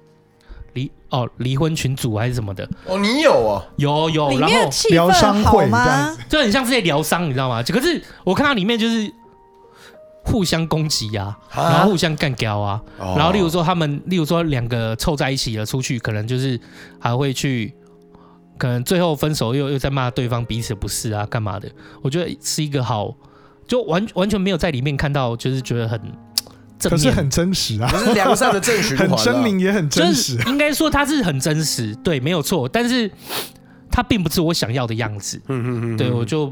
[0.74, 2.68] 离哦离婚群组还是什么的。
[2.86, 3.64] 哦，你有啊？
[3.78, 6.18] 有有，里面气氛疗伤会吗？
[6.28, 7.64] 就很像是在疗伤，你知道吗？
[7.64, 9.14] 可是我看到里面就是。
[10.26, 16.60] 互相攻击呀、啊，然后互相干掉啊，然后例如说他们，例如说两个凑在一起了，出去可能就是
[17.00, 17.72] 还会去，
[18.58, 21.70] 可能最后分手又又在骂对方彼此不是啊，干嘛的？
[22.02, 23.16] 我觉得是一个好，
[23.68, 26.02] 就完完全没有在里面看到，就是觉得很
[26.90, 30.38] 可是很真实啊，是良善的正循环、啊，很狰獰也很真实。
[30.48, 33.10] 应该说他是很真实，对，没有错，但是
[33.92, 35.40] 他并不是我想要的样子。
[35.48, 36.52] 嗯嗯嗯，对我就。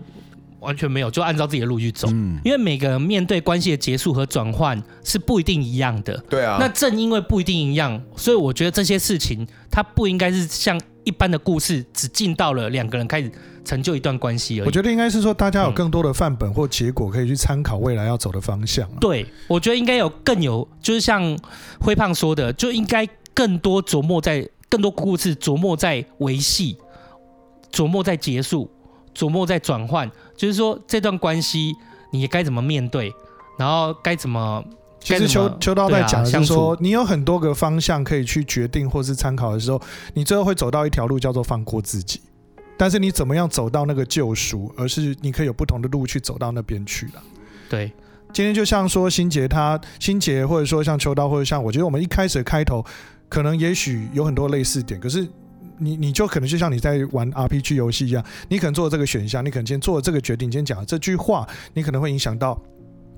[0.64, 2.08] 完全没有，就按照自己的路去走。
[2.12, 6.18] 嗯，因为每个人面对关系的结束和转换是不一定一样的。
[6.30, 6.58] 对啊。
[6.60, 13.32] 那正因为不一定一样，所以我觉得这些事情它不应该是像一般的故事，只进到了两个人开始
[13.66, 14.66] 成就一段关系而已。
[14.66, 18.98] 我觉得应该是说，大家有更多的范本或结果可以去参考未来要走的方向啊。
[19.00, 21.38] 对，我觉得应该有更有，就是像
[21.80, 26.78] 灰胖说的，就应该更多琢磨在更多故事琢磨在维系，
[27.72, 28.70] 琢磨在结束。
[29.14, 31.74] 琢磨在转换，就是说这段关系
[32.12, 33.14] 你该怎么面对，
[33.58, 34.64] 然后该怎么？
[35.00, 39.82] 其实秋秋刀在讲的是说，你有很多个方向可以去决定或是参考的时候，
[40.14, 42.22] 你最后会走到一条路叫做放过自己。
[42.78, 47.22] 但是你怎么样走到那个救赎，而是你可以有不同的路去走到那边去了。
[47.70, 47.92] 对，
[48.32, 52.84] 今天就像说心杰他心杰，或者说像秋刀，或者像我觉得我们一开始的开头，
[53.28, 55.28] 可能也许有很多类似点，可是
[55.78, 62.62] 你你就可能就像你在玩 RPG 游戏一样，你可能做了这个选项，你可能今天做了这个决定，今天讲了这句话，你可能会影响到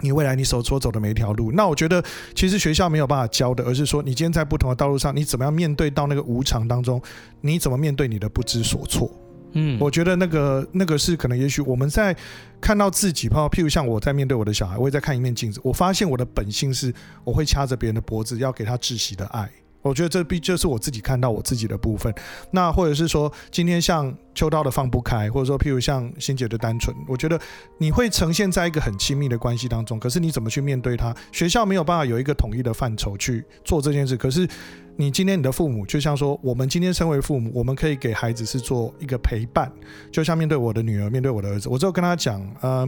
[0.01, 1.51] 你未来你所所走的每一条路。
[1.51, 2.03] 那我觉得
[2.35, 7.01] 其实学校没有办法教的，而是说你今天在不同的道路上，你怎么样面对到那个无常当中，
[7.41, 9.09] 你怎么面对你的不知所措。
[9.57, 12.13] 嗯，我觉得那个那个是可能，也许我们在
[12.59, 19.49] 看到自己，譬如像我在面对我的小孩，我也在看一面镜子，我发现我的本性是，我会掐着别人的脖子，要给他窒息的爱。
[19.89, 22.13] 我觉得这必就是我自己看到我自己的部分。
[22.51, 27.39] 那或者是说，今天像秋刀的放不开，或者说譬如像心洁的单纯，我觉得
[27.77, 31.15] 你会呈现在一个很亲密的关系当中，可是你怎么去面对他？
[31.31, 34.47] 学校没有办法有一个统一的范畴去做这件事，可是。
[34.97, 39.69] 你今天你的父母就像说，我们今天身为父母，我们可以给孩子是做一个陪伴，
[40.09, 42.87] 就像面对我的女儿，面对我的儿子，我只有跟他讲，呃，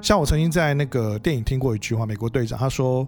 [0.00, 3.04] 像我曾经在那个电影听过一句话，美国队长他说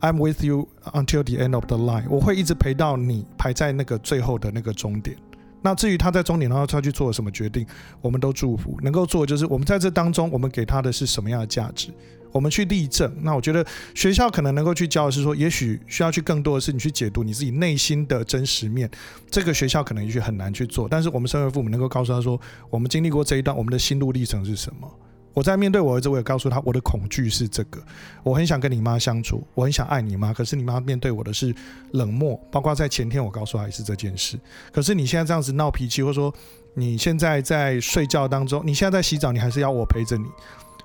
[0.00, 5.16] ，I'm with you until the end of the line，我会一直陪到你排在那个最后的那个终点。
[5.60, 7.66] 那至于他在终点然后他去做了什么决定，
[8.00, 11.88] 我们都祝福，能够做就是我们在这当中，我们给他的是什么样的价值。
[12.30, 18.88] 我们去例证，那我觉得学校可能能够去教的是说，也许需要去更多的是你去解读你自己内心的真实面。
[19.30, 22.38] 这个学校可能也许很难去做，但是我们身为父母能够告诉他说，
[22.68, 24.88] 我们经历过这一段，我们的心路历程是什么？
[25.38, 27.80] 我在面对我儿子，我也告诉他，我的恐惧是这个，
[28.24, 31.54] 我很想跟你妈相处，我很想爱你妈，可是你妈面对我的是
[31.92, 34.36] 冷漠，包括在前天我告诉他也是这件事。
[34.72, 36.34] 可是你现在这样子闹脾气，或者说
[36.74, 40.24] 你现在在睡觉当中，你现在在洗澡，你还是要我陪着你。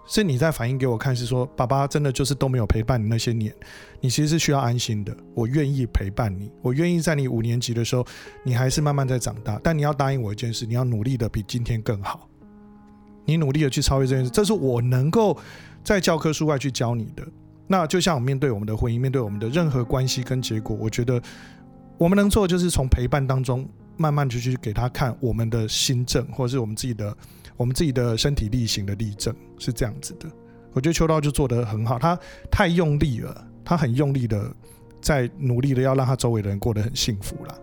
[0.05, 3.51] 是你在反映给我看，是说爸爸真的就是都没有陪伴你那些年，
[4.01, 5.17] 你其实是需要安心的。
[5.33, 8.05] 我愿意陪伴你，我愿意在你五年级的时候，
[8.43, 9.59] 你还是慢慢在长大。
[9.63, 12.29] 但你要答应我一件事，你要努力的比今天更好。
[13.25, 15.37] 你努力的去超越这件事，这是我能够
[15.83, 17.23] 在教科书外去教你的。
[17.67, 21.21] 那就像我面对我们的婚姻，面对我们的任何关系跟结果，我觉得
[21.97, 23.67] 我们能做的就是从陪伴当中
[23.97, 27.15] 慢慢就去给他看我们的心证，或者是我们自己的。
[27.55, 30.27] 我们自己的身体力行的例证是这样子的，
[30.73, 32.17] 我觉得秋刀就做得很好，他
[32.49, 34.51] 太用力了，他很用力的
[34.99, 37.55] 在努力的要让他周围的人过得很幸福啦。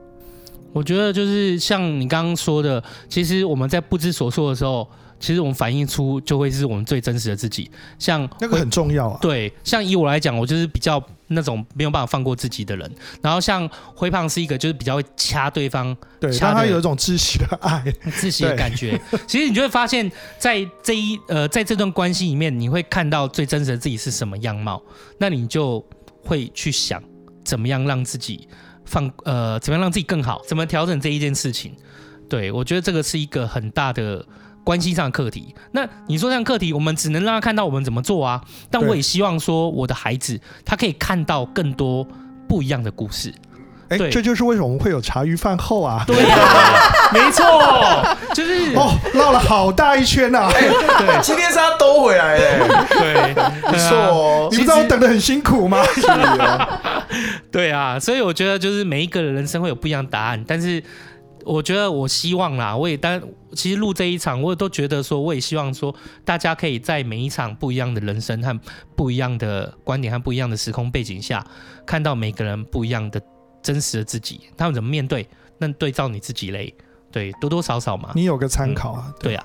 [0.72, 4.88] 我觉得就是像你刚刚说的，其实我们在不知所措的时候。
[5.20, 9.18] 其实我们反映出就会是我们最真实的自己，像那个很重要啊。
[9.20, 12.90] 对，像以我来讲，我就是比较那种没有办法放过自己的人。
[13.22, 17.84] 然后像灰胖是一个就是比较会掐对方，对，掐他有一种窒息的爱，
[18.18, 18.98] 窒息的感觉。
[19.26, 24.82] 其实你就会发现，在这一呃，在这段关系里面，你会看到最真实的自己是什么样貌，
[25.18, 25.84] 那你就
[26.24, 27.02] 会去想
[27.44, 28.48] 怎么样让自己
[28.86, 31.76] 放呃，怎么样让自己更好，怎么调整这一件事情。
[32.26, 34.24] 对，我觉得这个是一个很大的。
[34.62, 38.40] 关系上的课题，那你说这样课题，我们只能让他看到我们怎么做啊。
[38.70, 42.06] 但我也希望说，我的孩子他可以看到更多
[42.46, 43.34] 不一样的故事。
[43.88, 46.04] 哎、欸，这就是为什么我们会有茶余饭后啊。
[46.06, 47.44] 对啊，没错，
[48.32, 50.52] 就是哦，绕了好大一圈呐、啊。
[50.52, 50.60] 欸、
[51.04, 52.86] 对，今天是他兜回来的。
[52.90, 54.48] 对，不错哦。
[54.52, 55.82] 你不知道我等的很辛苦吗？
[55.94, 57.06] 是啊。
[57.50, 60.80] 对啊，所以我觉得就是每一个人人生会有不一样的答案，但是。
[61.44, 63.20] 我觉得，我希望啦，我也当
[63.54, 65.94] 其实录这一场，我也都觉得说，我也希望说，
[66.24, 68.60] 大家可以在每一场不一样的人生和
[68.94, 71.44] 不一样的观点和不一样的时空背景下，
[71.86, 73.20] 看到每个人不一样的
[73.62, 76.74] 真实的自己，他们怎么面对，那对照你自己嘞，
[77.10, 79.44] 对，多多少少嘛，你有个参考啊，嗯、对啊。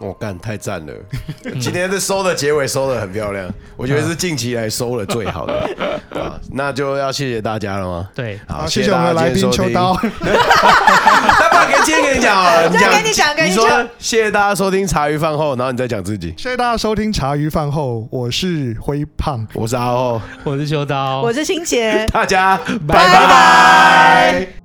[0.00, 0.92] 我干、哦、太赞了！
[1.60, 5.54] 今天的收的结尾收的很漂亮，我觉得是近期来收的最好的
[6.20, 6.38] 啊！
[6.52, 8.08] 那就要谢谢大家了吗？
[8.14, 9.96] 对，好，谢谢我们的来宾秋刀。
[10.20, 16.34] 那不然给今天跟你讲啊，你讲，跟你讲，跟你说，谢谢大家收听茶余饭后，然后你再讲自己。
[16.36, 22.56] 谢谢大家收听茶余饭后，我是灰胖，我是阿浩，我是秋刀，我是清洁，大家
[22.86, 24.61] 拜拜。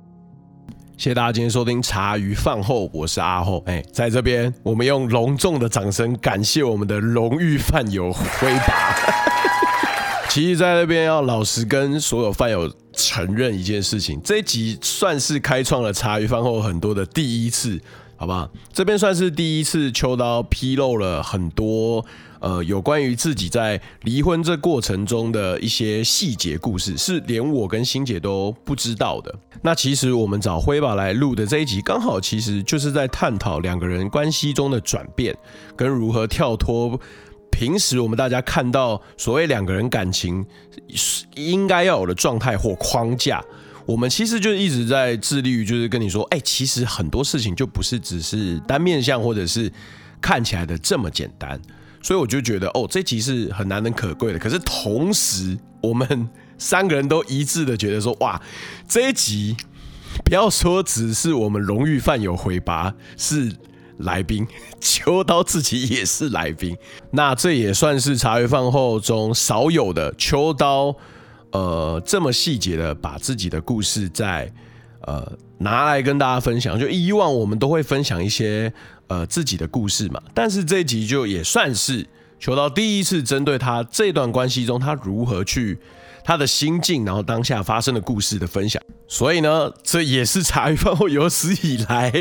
[0.98, 3.62] 谢谢大家今天收听茶余饭后，我是阿后。
[3.66, 8.96] 哎，在这边我们用隆重的掌声感谢我们的荣誉饭友辉爸。
[10.28, 17.80] 其实，在那边要老实跟所有饭友承认一件事情，这一集算是开创了茶余饭后很多的第一次，
[18.16, 18.50] 好不好？
[18.72, 22.04] 这边算是第一次秋刀披露了很多。
[22.40, 29.34] 呃，有关于自己在离婚这过程中的一些细节故事，是连我跟欣姐都不知道的。
[29.62, 35.36] 那其实我们找辉爸来录的这一集，刚好其实就是在探讨两个人关系中的转变，
[35.76, 36.98] 跟如何跳脱
[37.50, 40.46] 平时我们大家看到所谓两个人感情
[41.34, 43.42] 应该要有的状态或框架。
[43.84, 49.72] 我们其实就一直在致力于，就是跟你说，哎，其实很多事情就不是只是单面相，或者是
[50.20, 51.58] 看起来的这么简单。
[52.02, 54.38] 所以我就觉得哦，这集是很难能可贵的。
[54.38, 58.40] 可是同时，我们三个人都一致的觉得说，哇，
[58.88, 59.56] 这一集
[60.24, 63.52] 不要说只是我们荣誉饭有回拔是
[63.98, 64.46] 来宾，
[64.80, 66.76] 秋刀自己也是来宾，
[67.10, 70.94] 那这也算是茶余饭后中少有的秋刀，
[71.52, 74.52] 呃，这么细节的把自己的故事在
[75.02, 76.78] 呃拿来跟大家分享。
[76.78, 78.72] 就以往我们都会分享一些。
[79.08, 82.06] 呃，自己的故事嘛，但是这一集就也算是
[82.38, 85.78] 求到第一次针对他这段关系中他如何去
[86.22, 88.82] 他的心境，然后当下发生的故事的分享。
[89.06, 92.12] 所以呢，这也是茶余饭后有史以来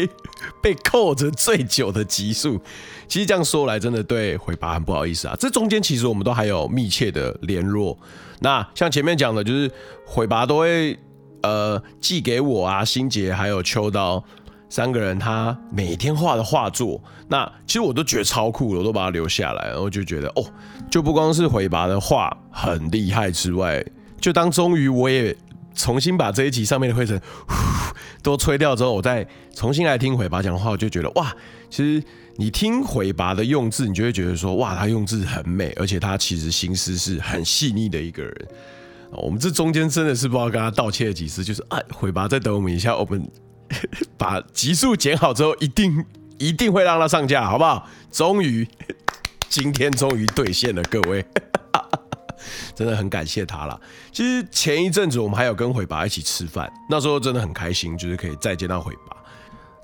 [0.64, 2.58] 被扣着最久的集数。
[3.06, 5.36] 其实这样说来，真的对回拔很不好意思啊。
[5.38, 8.00] 这中间其实我们都还有密切的联络。
[8.40, 9.70] 那像前面讲的，就是
[10.06, 10.98] 回拔都会
[11.42, 14.24] 呃寄给我啊，心杰还有秋刀。
[14.70, 20.44] 三个人，他每天画的画作，那其实我都觉得超酷的，我都把它留下来，然后就觉得哦，
[20.92, 23.82] 就不光是回拔的画很厉害之外，
[24.20, 25.34] 就当终于我也
[25.74, 27.18] 重新把这一集上面的灰尘
[28.22, 31.34] 都吹掉之后，我再重新来听回拔讲话，我就觉得哇，
[31.70, 32.06] 其实
[32.36, 38.48] 你听回拔的用字，你就会觉得说哇，他用字很美，而且他其实心思是很细腻的一个人。
[39.12, 43.30] 我们这中间真的是不知道跟他道歉了几次，就是啊，回拔再等我们一下，我们。
[44.18, 46.06] 把集数剪好之后，一定
[46.38, 47.86] 一定会让他上架，好不好？
[48.10, 48.66] 终于，
[49.50, 51.26] 今天终于兑现了，各位，
[52.74, 53.78] 真的很感谢他了。
[54.14, 59.18] 其实前一阵子我们还有跟回拔一起吃饭，那时候真的很开心，就是可以再见到回拔。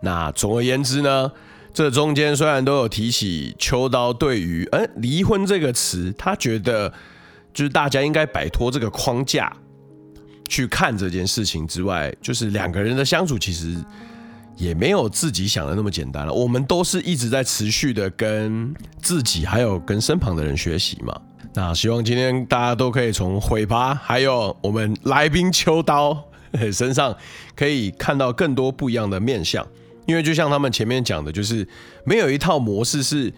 [0.01, 1.29] 那总而言之呢，
[1.73, 6.93] 这中间虽然都有提起秋刀对于“嗯离婚”这个词，他觉得
[7.53, 9.51] 就是大家应该摆脱这个框架。
[10.49, 13.75] 去看这件事情之外，就是两个人的相处其实
[14.55, 16.34] 也没有自己想的那么简单了。
[16.34, 18.71] 我们都是一直在持续的跟
[19.01, 21.19] 自己还有跟身旁的人学习嘛。
[21.55, 26.23] 那希望今天大家都可以从回拔还有我们来宾秋刀
[26.71, 27.15] 身上
[27.55, 29.65] 可以看到更多不一样的面相。
[30.05, 31.67] 因为就像他们前面讲的，就是
[32.05, 33.34] 没有一套模式是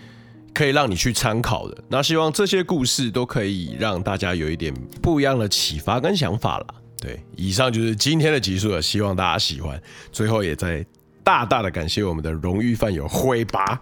[0.56, 1.78] 可以让你去参考的。
[1.90, 4.74] 那希望这些故事都可以让大家有一点
[5.04, 6.66] 不一样的启发跟想法啦。
[6.98, 9.80] 对，以上就是今天的集数了，希望大家喜欢。
[10.12, 10.84] 最后也再
[11.24, 13.80] 大大的感谢我们的荣誉饭友回拔，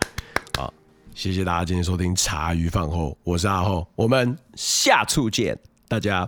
[0.58, 0.74] 好，
[1.14, 6.28] 谢谢大家今天收听茶余饭后，我是阿厚，我们下次见，大家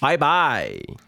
[0.00, 1.07] 拜拜。